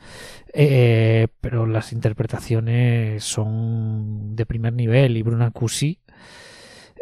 pero 0.52 1.66
las 1.66 1.92
interpretaciones 1.92 3.24
son 3.24 4.36
de 4.36 4.46
primer 4.46 4.72
nivel 4.72 5.16
y 5.16 5.22
Bruna 5.22 5.50
Cusi 5.50 5.98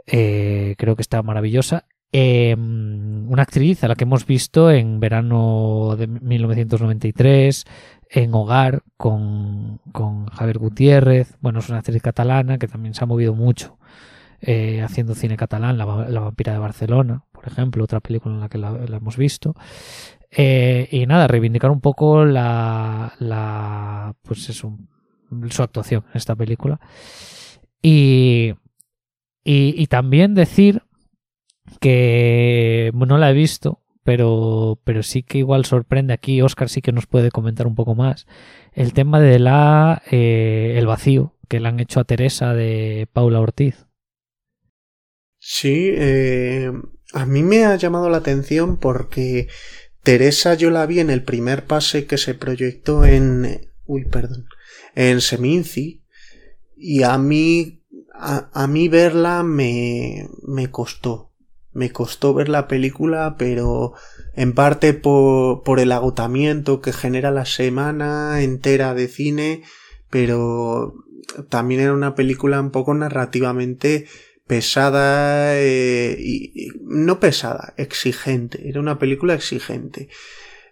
eh, 0.06 0.74
creo 0.78 0.96
que 0.96 1.02
está 1.02 1.22
maravillosa. 1.22 1.86
Em, 2.12 3.30
una 3.30 3.42
actriz 3.42 3.82
a 3.84 3.88
la 3.88 3.94
que 3.96 4.04
hemos 4.04 4.26
visto 4.26 4.70
en 4.70 5.00
verano 5.00 5.96
de 5.98 6.06
1993, 6.06 7.64
en 8.08 8.34
Hogar, 8.34 8.82
con, 8.96 9.80
Javier 10.32 10.58
Gutiérrez. 10.58 11.36
Bueno, 11.40 11.58
es 11.58 11.68
una 11.68 11.78
actriz 11.78 12.00
catalana 12.02 12.58
que 12.58 12.68
también 12.68 12.94
se 12.94 13.04
ha 13.04 13.06
movido 13.06 13.34
mucho 13.34 13.78
eh, 14.40 14.82
haciendo 14.82 15.14
cine 15.14 15.36
catalán, 15.36 15.78
la, 15.78 15.84
vampira 15.84 16.52
de 16.52 16.58
Barcelona, 16.58 17.24
por 17.32 17.46
ejemplo, 17.48 17.84
otra 17.84 18.00
película 18.00 18.34
en 18.34 18.40
la 18.40 18.48
que 18.48 18.58
la, 18.58 18.68
hemos 18.96 19.16
visto. 19.16 19.54
Eh, 20.30 20.88
y 20.90 21.06
nada, 21.06 21.26
reivindicar 21.26 21.70
un 21.70 21.80
poco 21.80 22.24
la, 22.24 23.14
la 23.18 24.14
pues 24.22 24.48
eso, 24.48 24.76
su 25.50 25.62
actuación 25.62 26.04
en 26.12 26.16
esta 26.16 26.36
película. 26.36 26.80
Y 27.82 28.54
y, 29.46 29.86
también 29.86 30.34
decir 30.34 30.82
que 31.80 32.90
no 32.94 33.18
la 33.18 33.30
he 33.30 33.34
visto, 33.34 33.82
pero, 34.02 34.80
pero 34.84 35.02
sí 35.02 35.22
que 35.22 35.38
igual 35.38 35.64
sorprende 35.64 36.12
aquí, 36.12 36.42
Oscar 36.42 36.68
sí 36.68 36.82
que 36.82 36.92
nos 36.92 37.06
puede 37.06 37.30
comentar 37.30 37.66
un 37.66 37.74
poco 37.74 37.94
más, 37.94 38.26
el 38.72 38.92
tema 38.92 39.20
de 39.20 39.38
la 39.38 40.02
eh, 40.10 40.74
el 40.76 40.86
vacío 40.86 41.36
que 41.48 41.60
le 41.60 41.68
han 41.68 41.80
hecho 41.80 42.00
a 42.00 42.04
Teresa 42.04 42.54
de 42.54 43.08
Paula 43.12 43.40
Ortiz. 43.40 43.86
Sí, 45.38 45.90
eh, 45.94 46.72
a 47.12 47.24
mí 47.24 47.42
me 47.42 47.64
ha 47.64 47.76
llamado 47.76 48.10
la 48.10 48.16
atención 48.16 48.78
porque 48.78 49.48
Teresa 50.02 50.54
yo 50.54 50.70
la 50.70 50.86
vi 50.86 51.00
en 51.00 51.10
el 51.10 51.22
primer 51.22 51.64
pase 51.64 52.06
que 52.06 52.18
se 52.18 52.34
proyectó 52.34 53.04
en... 53.04 53.70
Uy, 53.84 54.04
perdón. 54.06 54.46
En 54.94 55.20
Seminci. 55.20 56.04
Y 56.76 57.04
a 57.04 57.16
mí 57.18 57.85
a, 58.18 58.66
mí 58.66 58.88
verla 58.88 59.42
me, 59.42 60.28
me 60.42 60.70
costó. 60.70 61.32
Me 61.72 61.92
costó 61.92 62.32
ver 62.32 62.48
la 62.48 62.68
película, 62.68 63.36
pero 63.38 63.92
en 64.34 64.54
parte 64.54 64.94
por, 64.94 65.62
por 65.62 65.78
el 65.78 65.92
agotamiento 65.92 66.80
que 66.80 66.92
genera 66.92 67.30
la 67.30 67.44
semana 67.44 68.40
entera 68.42 68.94
de 68.94 69.08
cine, 69.08 69.62
pero 70.08 70.94
también 71.48 71.80
era 71.80 71.92
una 71.92 72.14
película 72.14 72.60
un 72.60 72.70
poco 72.70 72.94
narrativamente 72.94 74.06
pesada 74.46 75.58
eh, 75.58 76.16
y, 76.18 76.68
no 76.82 77.20
pesada, 77.20 77.74
exigente. 77.76 78.68
Era 78.68 78.80
una 78.80 78.98
película 78.98 79.34
exigente. 79.34 80.08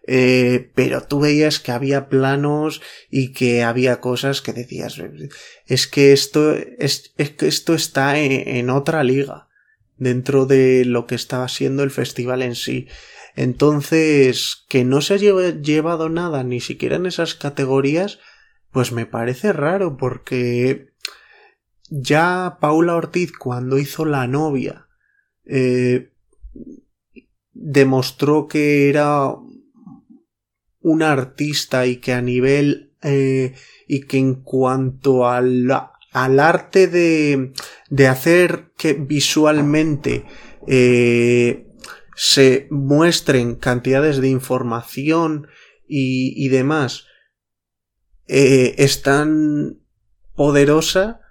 Eh, 0.06 0.70
pero 0.74 1.02
tú 1.02 1.20
veías 1.20 1.60
que 1.60 1.72
había 1.72 2.08
planos 2.08 2.82
y 3.10 3.32
que 3.32 3.62
había 3.62 4.00
cosas 4.00 4.42
que 4.42 4.52
decías, 4.52 5.00
es 5.66 5.86
que 5.86 6.12
esto, 6.12 6.54
es, 6.54 7.14
es 7.16 7.30
que 7.30 7.46
esto 7.46 7.74
está 7.74 8.18
en, 8.18 8.68
otra 8.68 9.02
liga 9.02 9.48
dentro 9.96 10.44
de 10.44 10.84
lo 10.84 11.06
que 11.06 11.14
estaba 11.14 11.48
siendo 11.48 11.82
el 11.82 11.90
festival 11.90 12.42
en 12.42 12.54
sí. 12.54 12.86
Entonces, 13.34 14.64
que 14.68 14.84
no 14.84 15.00
se 15.00 15.14
haya 15.14 15.32
llevado 15.60 16.08
nada 16.10 16.44
ni 16.44 16.60
siquiera 16.60 16.96
en 16.96 17.06
esas 17.06 17.34
categorías, 17.34 18.18
pues 18.72 18.92
me 18.92 19.06
parece 19.06 19.52
raro 19.52 19.96
porque 19.96 20.92
ya 21.88 22.58
Paula 22.60 22.94
Ortiz 22.94 23.32
cuando 23.32 23.78
hizo 23.78 24.04
La 24.04 24.26
novia 24.26 24.86
eh, 25.46 26.12
demostró 27.52 28.48
que 28.48 28.88
era 28.90 29.34
un 30.84 31.02
artista 31.02 31.86
y 31.86 31.96
que 31.96 32.12
a 32.12 32.20
nivel 32.20 32.92
eh, 33.02 33.54
y 33.88 34.00
que 34.02 34.18
en 34.18 34.34
cuanto 34.34 35.26
al, 35.26 35.70
al 36.12 36.40
arte 36.40 36.88
de, 36.88 37.52
de 37.88 38.06
hacer 38.06 38.72
que 38.76 38.92
visualmente 38.92 40.26
eh, 40.68 41.66
se 42.14 42.68
muestren 42.70 43.56
cantidades 43.56 44.18
de 44.20 44.28
información 44.28 45.48
y, 45.88 46.34
y 46.36 46.50
demás 46.50 47.06
eh, 48.28 48.74
es 48.76 49.00
tan 49.00 49.80
poderosa 50.36 51.22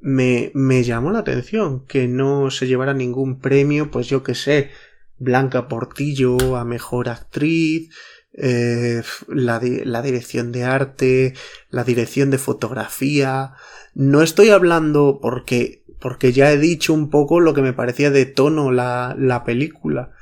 me, 0.00 0.50
me 0.52 0.82
llamó 0.82 1.12
la 1.12 1.20
atención 1.20 1.86
que 1.86 2.08
no 2.08 2.50
se 2.50 2.66
llevara 2.66 2.92
ningún 2.92 3.38
premio 3.38 3.92
pues 3.92 4.08
yo 4.08 4.24
que 4.24 4.34
sé 4.34 4.70
Blanca 5.18 5.68
Portillo 5.68 6.56
a 6.56 6.64
mejor 6.64 7.08
actriz 7.08 7.90
eh, 8.36 9.02
la, 9.28 9.60
la, 9.62 10.02
dirección 10.02 10.52
de 10.52 10.64
arte, 10.64 11.34
la 11.70 11.84
dirección 11.84 12.30
de 12.30 12.38
fotografía. 12.38 13.54
No 13.94 14.22
estoy 14.22 14.50
hablando 14.50 15.18
porque, 15.22 15.84
porque 16.00 16.32
ya 16.32 16.52
he 16.52 16.58
dicho 16.58 16.92
un 16.92 17.08
poco 17.08 17.40
lo 17.40 17.54
que 17.54 17.62
me 17.62 17.72
parecía 17.72 18.10
de 18.10 18.26
tono 18.26 18.72
la, 18.72 19.16
la 19.18 19.44
película, 19.44 20.12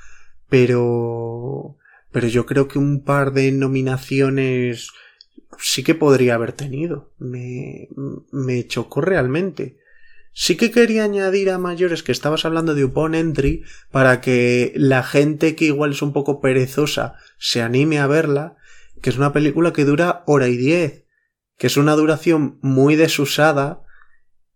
pero, 0.49 1.77
pero 2.13 2.29
yo 2.29 2.47
creo 2.47 2.69
que 2.69 2.79
un 2.79 3.03
par 3.03 3.33
de 3.33 3.51
nominaciones 3.51 4.91
sí 5.59 5.83
que 5.83 5.95
podría 5.97 6.37
haber 6.37 6.53
tenido. 6.53 7.11
Me, 7.19 7.89
me 8.31 8.67
chocó 8.67 9.01
realmente. 9.01 9.79
Sí 10.37 10.57
que 10.57 10.73
quería 10.73 11.05
añadir 11.05 11.49
a 11.49 11.59
mayores 11.59 12.03
que 12.03 12.11
estabas 12.11 12.45
hablando 12.45 12.75
de 12.75 12.85
Upon 12.85 13.15
Entry 13.15 13.63
para 13.93 14.21
que 14.21 14.73
la 14.75 15.05
gente 15.05 15.55
que 15.55 15.67
igual 15.67 15.93
es 15.93 16.03
un 16.03 16.13
poco 16.13 16.41
perezosa 16.41 17.15
se 17.39 17.63
anime 17.63 18.01
a 18.01 18.09
verla, 18.09 18.57
que 19.01 19.11
es 19.11 19.17
una 19.17 19.33
película 19.33 19.73
que 19.73 19.85
dura 19.85 20.25
hora 20.27 20.49
y 20.49 20.57
diez, 20.57 21.05
que 21.57 21.69
es 21.69 21.77
una 21.77 21.95
duración 21.95 22.59
muy 22.63 22.97
desusada 22.97 23.83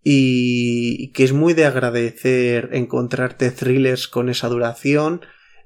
y 0.02 1.12
que 1.12 1.22
es 1.22 1.32
muy 1.32 1.54
de 1.54 1.66
agradecer 1.66 2.70
encontrarte 2.72 3.52
thrillers 3.52 4.08
con 4.08 4.30
esa 4.30 4.48
duración 4.48 5.20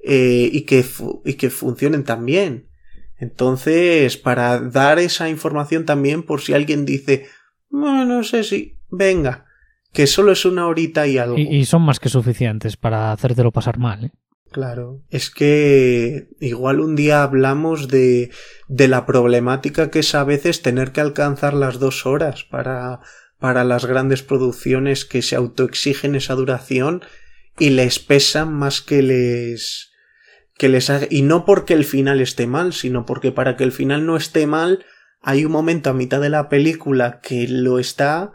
eh, 0.05 0.51
y, 0.53 0.63
que 0.63 0.85
y 1.25 1.35
que 1.35 1.49
funcionen 1.49 2.05
tan 2.05 2.27
bien. 2.27 2.69
Entonces, 3.17 4.19
para 4.19 4.61
dar 4.61 4.99
esa 4.99 5.31
información 5.31 5.87
también 5.87 6.23
por 6.23 6.43
si 6.43 6.53
alguien 6.53 6.85
dice, 6.85 7.29
bueno, 7.71 8.05
no 8.05 8.25
sé 8.25 8.45
si 8.45 8.81
venga, 8.91 9.47
que 9.93 10.07
solo 10.07 10.32
es 10.32 10.45
una 10.45 10.66
horita 10.66 11.07
y 11.07 11.18
algo. 11.18 11.36
Y, 11.38 11.64
son 11.64 11.82
más 11.82 12.01
que 12.01 12.09
suficientes 12.09 12.76
para 12.76 13.12
hacértelo 13.12 13.53
pasar 13.53 13.78
mal. 13.78 14.05
¿eh? 14.05 14.11
Claro, 14.51 15.03
es 15.11 15.30
que 15.30 16.28
igual 16.40 16.80
un 16.80 16.95
día 16.95 17.22
hablamos 17.22 17.88
de, 17.88 18.30
de 18.68 18.88
la 18.88 19.07
problemática 19.07 19.90
que 19.90 20.01
es 20.01 20.14
a 20.14 20.24
veces 20.24 20.62
tener 20.62 20.93
que 20.93 21.01
alcanzar 21.01 21.55
las 21.55 21.78
dos 21.78 22.05
horas 22.05 22.45
para, 22.45 23.01
para 23.38 23.64
las 23.64 23.86
grandes 23.86 24.22
producciones 24.22 25.05
que 25.05 25.22
se 25.22 25.36
autoexigen 25.36 26.14
esa 26.14 26.34
duración 26.34 27.03
y 27.59 27.70
les 27.70 27.99
pesan 27.99 28.53
más 28.53 28.82
que 28.82 29.03
les 29.03 29.90
que 30.59 30.68
les 30.68 30.90
y 31.11 31.22
no 31.22 31.45
porque 31.45 31.72
el 31.74 31.84
final 31.84 32.20
esté 32.20 32.47
mal, 32.47 32.72
sino 32.72 33.07
porque 33.07 33.32
para 33.32 33.57
que 33.57 33.64
el 33.64 33.72
final 33.72 34.07
no 34.07 34.16
esté 34.16 34.47
mal 34.47 34.84
hay 35.22 35.45
un 35.45 35.53
momento 35.53 35.88
a 35.90 35.95
mitad 35.95 36.20
de 36.20 36.28
la 36.28 36.49
película 36.49 37.20
que 37.20 37.47
lo 37.49 37.78
está 37.78 38.32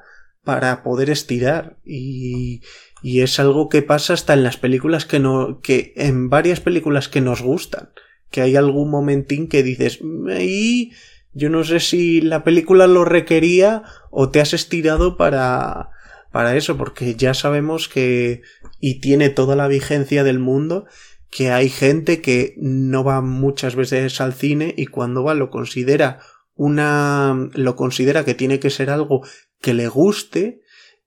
para 0.48 0.82
poder 0.82 1.10
estirar 1.10 1.76
y, 1.84 2.62
y 3.04 3.20
es 3.20 3.38
algo 3.38 3.68
que 3.68 3.82
pasa 3.82 4.14
hasta 4.14 4.34
en 4.34 4.44
las 4.44 4.56
películas 4.56 5.06
que 5.06 5.20
no 5.20 5.60
que 5.60 5.92
en 5.98 6.30
varias 6.30 6.62
películas 6.62 7.10
que 7.10 7.20
nos 7.20 7.42
gustan 7.42 7.90
que 8.32 8.40
hay 8.40 8.56
algún 8.56 8.90
momentín 8.90 9.50
que 9.50 9.62
dices 9.62 10.00
y 10.40 10.94
yo 11.34 11.50
no 11.50 11.66
sé 11.66 11.82
si 11.82 12.22
la 12.22 12.46
película 12.46 12.88
lo 12.88 13.04
requería 13.04 13.84
o 14.10 14.30
te 14.30 14.40
has 14.40 14.54
estirado 14.54 15.18
para 15.18 15.90
para 16.32 16.56
eso 16.56 16.78
porque 16.78 17.16
ya 17.16 17.34
sabemos 17.34 17.90
que 17.90 18.42
y 18.80 19.02
tiene 19.02 19.30
toda 19.30 19.58
la 19.58 19.68
vigencia 19.68 20.24
del 20.24 20.40
mundo 20.40 20.86
que 21.30 21.52
hay 21.52 21.68
gente 21.68 22.22
que 22.22 22.56
no 22.56 23.04
va 23.04 23.20
muchas 23.20 23.76
veces 23.76 24.22
al 24.22 24.32
cine 24.32 24.74
y 24.78 24.86
cuando 24.86 25.26
va 25.26 25.34
lo 25.34 25.50
considera 25.50 26.20
una 26.56 27.50
lo 27.54 27.76
considera 27.76 28.24
que 28.24 28.34
tiene 28.34 28.62
que 28.62 28.70
ser 28.70 28.90
algo 28.90 29.24
que 29.62 29.74
le 29.74 29.88
guste 29.88 30.62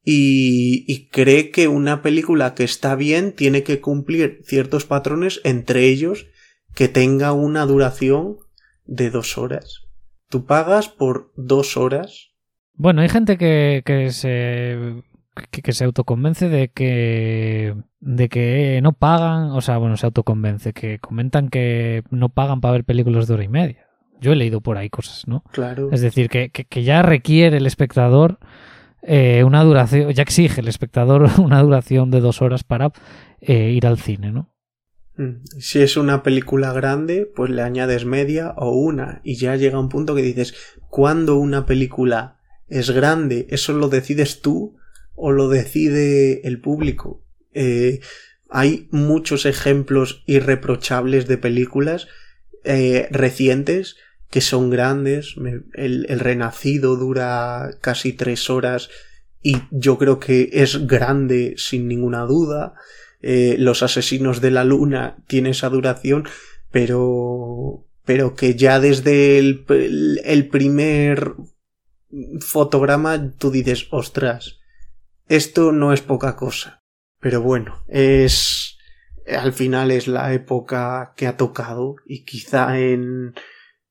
y, 0.04 1.08
cree 1.10 1.50
que 1.50 1.68
una 1.68 2.02
película 2.02 2.54
que 2.54 2.64
está 2.64 2.94
bien 2.94 3.32
tiene 3.32 3.62
que 3.62 3.80
cumplir 3.80 4.40
ciertos 4.44 4.84
patrones, 4.84 5.40
entre 5.44 5.86
ellos 5.86 6.26
que 6.74 6.88
tenga 6.88 7.32
una 7.32 7.66
duración 7.66 8.38
de 8.86 9.10
dos 9.10 9.38
horas. 9.38 9.82
Tú 10.28 10.46
pagas 10.46 10.88
por 10.88 11.32
dos 11.36 11.76
horas. 11.76 12.30
Bueno, 12.74 13.02
hay 13.02 13.08
gente 13.08 13.36
que, 13.36 13.82
que 13.84 14.10
se 14.10 15.02
que, 15.50 15.62
que, 15.62 15.72
se 15.72 15.84
autoconvence 15.84 16.48
de 16.48 16.68
que 16.68 17.74
de 18.00 18.28
que 18.28 18.80
no 18.82 18.92
pagan, 18.92 19.50
o 19.50 19.60
sea, 19.60 19.78
bueno, 19.78 19.96
se 19.96 20.06
autoconvence, 20.06 20.72
que 20.72 20.98
comentan 20.98 21.48
que 21.48 22.02
no 22.10 22.30
pagan 22.30 22.60
para 22.60 22.72
ver 22.72 22.84
películas 22.84 23.26
de 23.26 23.34
hora 23.34 23.44
y 23.44 23.48
media. 23.48 23.89
Yo 24.20 24.32
he 24.32 24.36
leído 24.36 24.60
por 24.60 24.78
ahí 24.78 24.90
cosas, 24.90 25.26
¿no? 25.26 25.42
Claro. 25.52 25.88
Es 25.92 26.00
decir, 26.00 26.28
que, 26.28 26.50
que 26.50 26.82
ya 26.82 27.02
requiere 27.02 27.56
el 27.56 27.66
espectador 27.66 28.38
eh, 29.02 29.44
una 29.44 29.64
duración, 29.64 30.12
ya 30.12 30.22
exige 30.22 30.60
el 30.60 30.68
espectador 30.68 31.28
una 31.38 31.62
duración 31.62 32.10
de 32.10 32.20
dos 32.20 32.42
horas 32.42 32.64
para 32.64 32.92
eh, 33.40 33.70
ir 33.70 33.86
al 33.86 33.98
cine, 33.98 34.32
¿no? 34.32 34.52
Mm. 35.16 35.42
Si 35.58 35.80
es 35.80 35.96
una 35.96 36.22
película 36.22 36.72
grande, 36.72 37.30
pues 37.34 37.50
le 37.50 37.62
añades 37.62 38.04
media 38.04 38.54
o 38.56 38.70
una 38.70 39.20
y 39.24 39.36
ya 39.36 39.56
llega 39.56 39.78
un 39.78 39.88
punto 39.88 40.14
que 40.14 40.22
dices, 40.22 40.54
¿cuándo 40.88 41.36
una 41.36 41.66
película 41.66 42.38
es 42.68 42.90
grande? 42.90 43.46
¿Eso 43.50 43.72
lo 43.72 43.88
decides 43.88 44.42
tú 44.42 44.76
o 45.14 45.32
lo 45.32 45.48
decide 45.48 46.46
el 46.46 46.60
público? 46.60 47.24
Eh, 47.52 48.00
hay 48.50 48.88
muchos 48.90 49.46
ejemplos 49.46 50.22
irreprochables 50.26 51.26
de 51.26 51.38
películas 51.38 52.08
recientes 52.62 53.96
que 54.30 54.40
son 54.40 54.70
grandes. 54.70 55.34
El, 55.74 56.06
el, 56.08 56.20
Renacido 56.20 56.96
dura 56.96 57.70
casi 57.80 58.12
tres 58.12 58.48
horas 58.48 58.88
y 59.42 59.56
yo 59.70 59.98
creo 59.98 60.18
que 60.18 60.50
es 60.52 60.86
grande 60.86 61.54
sin 61.56 61.88
ninguna 61.88 62.22
duda. 62.22 62.74
Eh, 63.20 63.56
Los 63.58 63.82
Asesinos 63.82 64.40
de 64.40 64.50
la 64.50 64.64
Luna 64.64 65.16
tiene 65.26 65.50
esa 65.50 65.68
duración, 65.68 66.26
pero 66.70 67.86
pero 68.04 68.34
que 68.34 68.54
ya 68.54 68.80
desde 68.80 69.38
el, 69.38 69.64
el 70.24 70.48
primer 70.48 71.34
fotograma 72.40 73.30
tú 73.38 73.50
dices, 73.50 73.86
ostras, 73.90 74.58
esto 75.28 75.70
no 75.70 75.92
es 75.92 76.00
poca 76.00 76.34
cosa. 76.34 76.82
Pero 77.20 77.40
bueno, 77.42 77.84
es 77.88 78.78
al 79.28 79.52
final 79.52 79.90
es 79.90 80.08
la 80.08 80.32
época 80.32 81.12
que 81.16 81.26
ha 81.26 81.36
tocado 81.36 81.96
y 82.04 82.24
quizá 82.24 82.78
en 82.78 83.34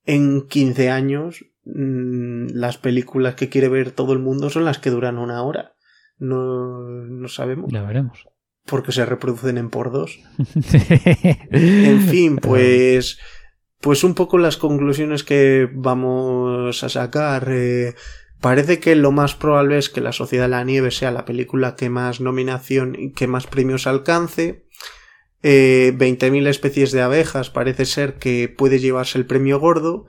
en 0.10 0.48
15 0.48 0.90
años 0.90 1.46
mmm, 1.66 2.48
las 2.54 2.78
películas 2.78 3.36
que 3.36 3.48
quiere 3.48 3.70
ver 3.70 3.92
todo 3.92 4.14
el 4.14 4.20
mundo 4.20 4.50
son 4.50 4.66
las 4.66 4.80
que 4.80 4.90
duran 4.90 5.20
una 5.20 5.44
hora. 5.44 5.76
No, 6.18 6.82
no 6.82 7.28
sabemos. 7.28 7.72
Ya 7.72 7.84
veremos. 7.84 8.28
Porque 8.66 8.92
se 8.92 9.06
reproducen 9.06 9.58
en 9.58 9.70
por 9.70 9.92
dos. 9.92 10.20
en 11.52 12.02
fin, 12.02 12.38
pues. 12.38 13.20
Pues 13.80 14.04
un 14.04 14.14
poco 14.14 14.38
las 14.38 14.58
conclusiones 14.58 15.24
que 15.24 15.70
vamos 15.74 16.84
a 16.84 16.90
sacar. 16.90 17.48
Eh, 17.50 17.94
parece 18.42 18.80
que 18.80 18.96
lo 18.96 19.12
más 19.12 19.36
probable 19.36 19.78
es 19.78 19.90
que 19.90 20.02
La 20.02 20.12
Sociedad 20.12 20.46
de 20.46 20.50
la 20.50 20.64
Nieve 20.66 20.92
sea 20.92 21.12
la 21.12 21.24
película 21.24 21.76
que 21.76 21.90
más 21.90 22.20
nominación 22.20 22.96
y 23.00 23.14
que 23.14 23.28
más 23.28 23.48
premios 23.48 23.88
alcance. 23.88 24.66
Eh, 25.42 25.94
20.000 25.98 26.48
especies 26.48 26.92
de 26.92 27.02
abejas 27.02 27.50
parece 27.50 27.86
ser 27.86 28.16
que 28.16 28.50
puede 28.50 28.80
llevarse 28.80 29.18
el 29.18 29.26
premio 29.26 29.60
gordo. 29.60 30.06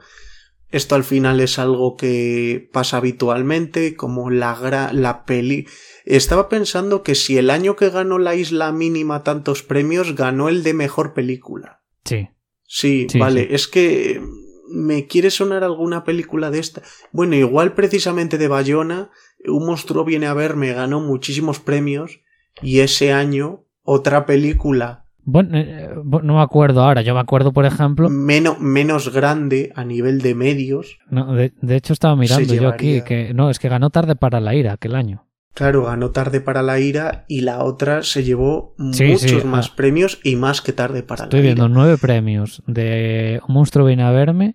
Esto 0.70 0.94
al 0.94 1.04
final 1.04 1.40
es 1.40 1.58
algo 1.58 1.96
que 1.96 2.68
pasa 2.72 2.98
habitualmente, 2.98 3.96
como 3.96 4.30
la, 4.30 4.90
la 4.92 5.24
peli. 5.24 5.66
Estaba 6.04 6.48
pensando 6.48 7.02
que 7.02 7.14
si 7.14 7.38
el 7.38 7.50
año 7.50 7.74
que 7.74 7.90
ganó 7.90 8.18
la 8.18 8.36
isla 8.36 8.70
mínima 8.70 9.24
tantos 9.24 9.62
premios, 9.62 10.14
ganó 10.14 10.48
el 10.48 10.62
de 10.62 10.74
mejor 10.74 11.12
película. 11.12 11.82
Sí. 12.04 12.28
Sí, 12.72 13.08
vale. 13.18 13.48
Es 13.50 13.66
que 13.66 14.22
me 14.70 15.08
quiere 15.08 15.30
sonar 15.30 15.64
alguna 15.64 16.04
película 16.04 16.52
de 16.52 16.60
esta. 16.60 16.82
Bueno, 17.10 17.34
igual 17.34 17.74
precisamente 17.74 18.38
de 18.38 18.46
Bayona, 18.46 19.10
un 19.44 19.66
monstruo 19.66 20.04
viene 20.04 20.28
a 20.28 20.34
verme, 20.34 20.72
ganó 20.72 21.00
muchísimos 21.00 21.58
premios 21.58 22.20
y 22.62 22.78
ese 22.78 23.12
año 23.12 23.64
otra 23.82 24.24
película 24.24 25.09
bueno, 25.24 25.58
eh, 25.58 25.90
no 26.04 26.34
me 26.34 26.42
acuerdo 26.42 26.82
ahora. 26.82 27.02
Yo 27.02 27.14
me 27.14 27.20
acuerdo, 27.20 27.52
por 27.52 27.66
ejemplo. 27.66 28.08
Menos, 28.08 28.60
menos 28.60 29.12
grande 29.12 29.72
a 29.74 29.84
nivel 29.84 30.20
de 30.20 30.34
medios. 30.34 30.98
No, 31.08 31.34
de, 31.34 31.52
hecho, 31.70 31.92
estaba 31.92 32.16
mirando 32.16 32.54
yo 32.54 32.68
aquí 32.68 33.02
que. 33.02 33.32
No, 33.34 33.50
es 33.50 33.58
que 33.58 33.68
ganó 33.68 33.90
tarde 33.90 34.16
para 34.16 34.40
la 34.40 34.54
ira 34.54 34.72
aquel 34.72 34.94
año. 34.94 35.26
Claro, 35.54 35.84
ganó 35.84 36.10
tarde 36.10 36.40
para 36.40 36.62
la 36.62 36.78
ira 36.78 37.24
y 37.28 37.40
la 37.40 37.64
otra 37.64 38.02
se 38.02 38.22
llevó 38.22 38.74
muchos 38.78 39.44
más 39.44 39.70
ah. 39.70 39.72
premios 39.76 40.20
y 40.22 40.36
más 40.36 40.62
que 40.62 40.72
tarde 40.72 41.02
para 41.02 41.24
la 41.24 41.26
ira. 41.26 41.36
Estoy 41.36 41.42
viendo 41.42 41.68
nueve 41.68 41.98
premios 41.98 42.62
de 42.66 43.40
Un 43.46 43.54
monstruo 43.54 43.84
viene 43.84 44.04
a 44.04 44.10
verme 44.10 44.54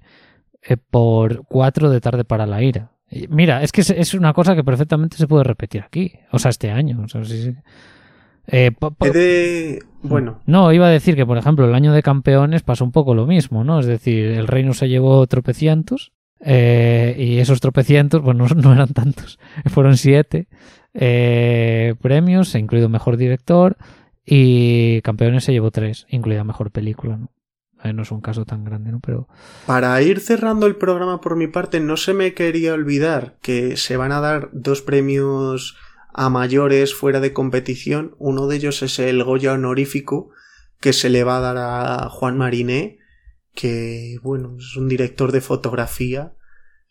eh, 0.64 0.78
por 0.78 1.46
cuatro 1.46 1.90
de 1.90 2.02
tarde 2.02 2.24
para 2.24 2.46
la 2.48 2.64
ira. 2.64 2.92
mira, 3.30 3.62
es 3.62 3.72
que 3.72 3.82
es, 3.82 4.14
una 4.14 4.34
cosa 4.34 4.56
que 4.56 4.64
perfectamente 4.64 5.18
se 5.18 5.28
puede 5.28 5.44
repetir 5.44 5.82
aquí. 5.82 6.14
O 6.32 6.40
sea, 6.40 6.50
este 6.50 6.72
año. 6.72 7.02
O 7.04 7.08
sea, 7.08 7.24
sí, 7.26 7.54
eh, 8.48 8.72
de... 9.12 9.84
Bueno. 10.02 10.42
No, 10.46 10.72
iba 10.72 10.88
a 10.88 10.92
decir 10.92 11.16
que, 11.16 11.26
por 11.26 11.38
ejemplo, 11.38 11.66
el 11.66 11.74
año 11.74 11.94
de 11.94 12.04
campeones 12.04 12.64
pasó 12.64 12.86
un 12.86 12.92
poco 12.92 13.16
lo 13.16 13.26
mismo, 13.26 13.64
¿no? 13.64 13.80
Es 13.80 13.86
decir, 13.86 14.26
el 14.26 14.48
reino 14.48 14.74
se 14.74 14.88
llevó 14.88 15.26
tropecientos 15.28 16.14
eh, 16.40 17.16
y 17.18 17.40
esos 17.40 17.60
tropecientos, 17.60 18.22
bueno, 18.22 18.46
no 18.56 18.74
eran 18.74 18.94
tantos, 18.94 19.40
fueron 19.66 19.98
siete 19.98 20.48
eh, 20.94 21.96
premios, 22.02 22.54
incluido 22.56 22.90
mejor 22.90 23.18
director, 23.18 23.78
y 24.26 25.02
campeones 25.02 25.44
se 25.44 25.54
llevó 25.54 25.72
tres, 25.72 26.06
incluida 26.10 26.44
mejor 26.44 26.72
película, 26.72 27.18
¿no? 27.18 27.32
Eh, 27.84 27.94
no 27.94 28.02
es 28.02 28.12
un 28.12 28.22
caso 28.22 28.46
tan 28.46 28.64
grande, 28.64 28.92
¿no? 28.92 29.00
Pero. 29.00 29.28
Para 29.68 30.02
ir 30.02 30.20
cerrando 30.20 30.66
el 30.66 30.76
programa 30.76 31.22
por 31.22 31.36
mi 31.36 31.48
parte, 31.48 31.80
no 31.80 31.98
se 31.98 32.14
me 32.14 32.34
quería 32.34 32.74
olvidar 32.74 33.36
que 33.42 33.78
se 33.78 33.98
van 33.98 34.12
a 34.12 34.22
dar 34.22 34.50
dos 34.54 34.82
premios 34.82 35.78
a 36.18 36.30
mayores 36.30 36.96
fuera 36.96 37.20
de 37.20 37.34
competición. 37.34 38.16
Uno 38.20 38.48
de 38.48 38.56
ellos 38.56 38.82
es 38.82 39.00
el 39.00 39.22
Goya 39.24 39.52
honorífico 39.52 40.32
que 40.80 40.94
se 40.94 41.10
le 41.10 41.26
va 41.26 41.38
a 41.38 41.42
dar 41.42 41.58
a 41.58 42.10
Juan 42.10 42.38
Mariné, 42.38 43.00
que 43.54 44.18
bueno, 44.24 44.56
es 44.58 44.78
un 44.78 44.88
director 44.88 45.34
de 45.34 45.42
fotografía 45.42 46.34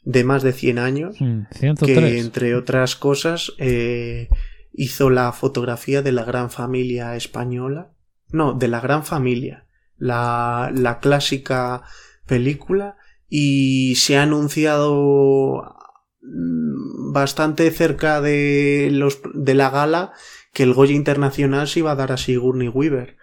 de 0.02 0.24
más 0.24 0.42
de 0.42 0.52
100 0.52 0.78
años, 0.78 1.16
mm, 1.20 1.44
que 1.84 2.18
entre 2.18 2.54
otras 2.54 2.96
cosas 2.96 3.52
eh, 3.56 4.28
hizo 4.74 5.08
la 5.08 5.32
fotografía 5.32 6.02
de 6.02 6.12
la 6.12 6.24
gran 6.24 6.50
familia 6.50 7.16
española, 7.16 7.92
no, 8.28 8.52
de 8.52 8.68
la 8.68 8.80
gran 8.80 9.04
familia, 9.06 9.66
la, 9.96 10.70
la 10.74 10.98
clásica 10.98 11.82
película, 12.26 12.98
y 13.30 13.94
se 13.94 14.18
ha 14.18 14.22
anunciado 14.24 15.74
bastante 16.24 17.70
cerca 17.70 18.20
de, 18.20 18.88
los, 18.90 19.20
de 19.34 19.54
la 19.54 19.70
gala 19.70 20.12
que 20.52 20.62
el 20.62 20.72
Goya 20.72 20.94
Internacional 20.94 21.68
se 21.68 21.80
iba 21.80 21.92
a 21.92 21.96
dar 21.96 22.12
a 22.12 22.16
Sigourney 22.16 22.68
Weaver. 22.68 23.16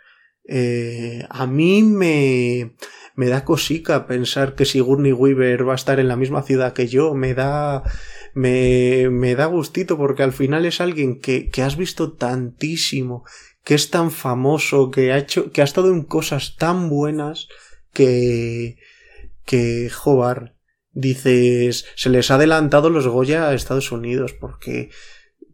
Eh, 0.47 1.25
a 1.29 1.47
mí 1.47 1.81
me, 1.83 2.75
me 3.15 3.27
da 3.27 3.45
cosica 3.45 4.05
pensar 4.05 4.55
que 4.55 4.65
Sigourney 4.65 5.13
Weaver 5.13 5.67
va 5.67 5.73
a 5.73 5.75
estar 5.75 5.99
en 5.99 6.07
la 6.07 6.15
misma 6.15 6.43
ciudad 6.43 6.73
que 6.73 6.87
yo. 6.87 7.13
Me 7.13 7.33
da, 7.33 7.83
me, 8.33 9.09
me 9.09 9.35
da 9.35 9.45
gustito 9.45 9.97
porque 9.97 10.23
al 10.23 10.33
final 10.33 10.65
es 10.65 10.81
alguien 10.81 11.19
que, 11.19 11.49
que 11.49 11.63
has 11.63 11.77
visto 11.77 12.13
tantísimo, 12.13 13.23
que 13.63 13.75
es 13.75 13.89
tan 13.89 14.11
famoso, 14.11 14.91
que 14.91 15.11
ha 15.11 15.17
hecho, 15.17 15.51
que 15.51 15.61
ha 15.61 15.65
estado 15.65 15.91
en 15.91 16.03
cosas 16.03 16.55
tan 16.57 16.89
buenas 16.89 17.47
que, 17.93 18.77
que, 19.45 19.89
joder, 19.89 20.55
dices, 20.93 21.85
se 21.95 22.09
les 22.09 22.31
ha 22.31 22.35
adelantado 22.35 22.89
los 22.89 23.07
Goya 23.07 23.47
a 23.47 23.53
Estados 23.53 23.91
Unidos 23.91 24.33
porque, 24.33 24.89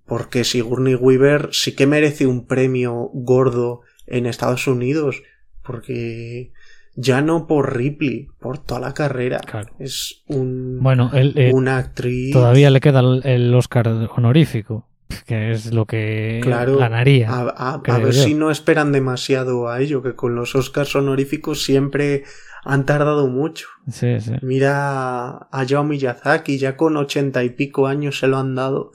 porque 0.06 0.44
Sigourney 0.44 0.96
Weaver 0.96 1.50
sí 1.52 1.76
que 1.76 1.88
merece 1.88 2.28
un 2.28 2.46
premio 2.48 3.10
gordo 3.14 3.82
en 4.06 4.26
Estados 4.26 4.68
Unidos 4.68 5.22
porque 5.64 6.52
ya 6.98 7.22
no 7.22 7.46
por 7.46 7.78
Ripley, 7.78 8.28
por 8.40 8.58
toda 8.58 8.82
la 8.82 8.94
carrera. 8.94 9.40
Es 9.78 10.24
un, 10.28 10.80
bueno, 10.82 11.12
eh, 11.14 11.52
una 11.54 11.78
actriz. 11.78 12.34
Todavía 12.34 12.72
le 12.72 12.82
queda 12.82 13.02
el 13.24 13.54
Oscar 13.54 13.88
honorífico, 13.88 14.88
que 15.28 15.52
es 15.52 15.72
lo 15.74 15.86
que 15.86 16.42
ganaría. 16.44 17.30
A, 17.30 17.78
ver 17.78 18.14
si 18.14 18.34
no 18.34 18.50
esperan 18.50 18.92
demasiado 18.92 19.70
a 19.70 19.80
ello, 19.80 20.02
que 20.02 20.16
con 20.16 20.36
los 20.36 20.56
Oscars 20.56 20.96
honoríficos 20.96 21.64
siempre 21.64 22.24
han 22.68 22.86
tardado 22.86 23.28
mucho. 23.28 23.68
Sí, 23.90 24.20
sí. 24.20 24.34
Mira 24.42 25.48
a 25.52 25.66
Joe 25.68 25.84
Miyazaki, 25.84 26.58
ya 26.58 26.76
con 26.76 26.98
ochenta 26.98 27.44
y 27.44 27.50
pico 27.50 27.88
años 27.88 28.20
se 28.20 28.28
lo 28.28 28.38
han 28.38 28.56
dado, 28.56 28.92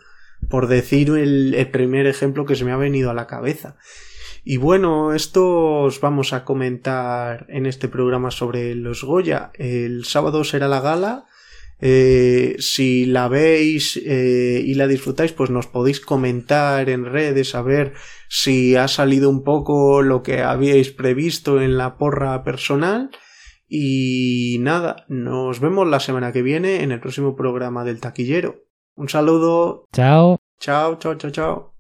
por 0.48 0.66
decir 0.68 1.10
el 1.10 1.68
primer 1.72 2.06
ejemplo 2.06 2.44
que 2.44 2.56
se 2.56 2.64
me 2.64 2.72
ha 2.72 2.76
venido 2.76 3.10
a 3.10 3.14
la 3.14 3.26
cabeza. 3.26 3.76
Y 4.44 4.56
bueno, 4.56 5.14
esto 5.14 5.82
os 5.82 6.00
vamos 6.00 6.32
a 6.32 6.44
comentar 6.44 7.46
en 7.48 7.64
este 7.64 7.88
programa 7.88 8.32
sobre 8.32 8.74
los 8.74 9.04
Goya. 9.04 9.52
El 9.54 10.04
sábado 10.04 10.42
será 10.42 10.66
la 10.66 10.80
gala. 10.80 11.26
Eh, 11.80 12.56
si 12.58 13.06
la 13.06 13.28
veis 13.28 14.00
eh, 14.04 14.62
y 14.64 14.74
la 14.74 14.88
disfrutáis, 14.88 15.32
pues 15.32 15.50
nos 15.50 15.66
podéis 15.68 16.00
comentar 16.00 16.88
en 16.88 17.04
redes 17.04 17.54
a 17.54 17.62
ver 17.62 17.92
si 18.28 18.74
ha 18.74 18.88
salido 18.88 19.30
un 19.30 19.44
poco 19.44 20.02
lo 20.02 20.22
que 20.22 20.42
habíais 20.42 20.90
previsto 20.90 21.60
en 21.60 21.78
la 21.78 21.96
porra 21.96 22.42
personal. 22.42 23.10
Y 23.74 24.58
nada, 24.60 25.06
nos 25.08 25.60
vemos 25.60 25.88
la 25.88 25.98
semana 25.98 26.30
que 26.30 26.42
viene 26.42 26.82
en 26.82 26.92
el 26.92 27.00
próximo 27.00 27.34
programa 27.34 27.84
del 27.84 28.00
taquillero. 28.00 28.66
Un 28.94 29.08
saludo. 29.08 29.86
Chao. 29.94 30.38
Chao, 30.60 30.96
chao, 30.96 31.14
chao, 31.14 31.30
chao. 31.30 31.72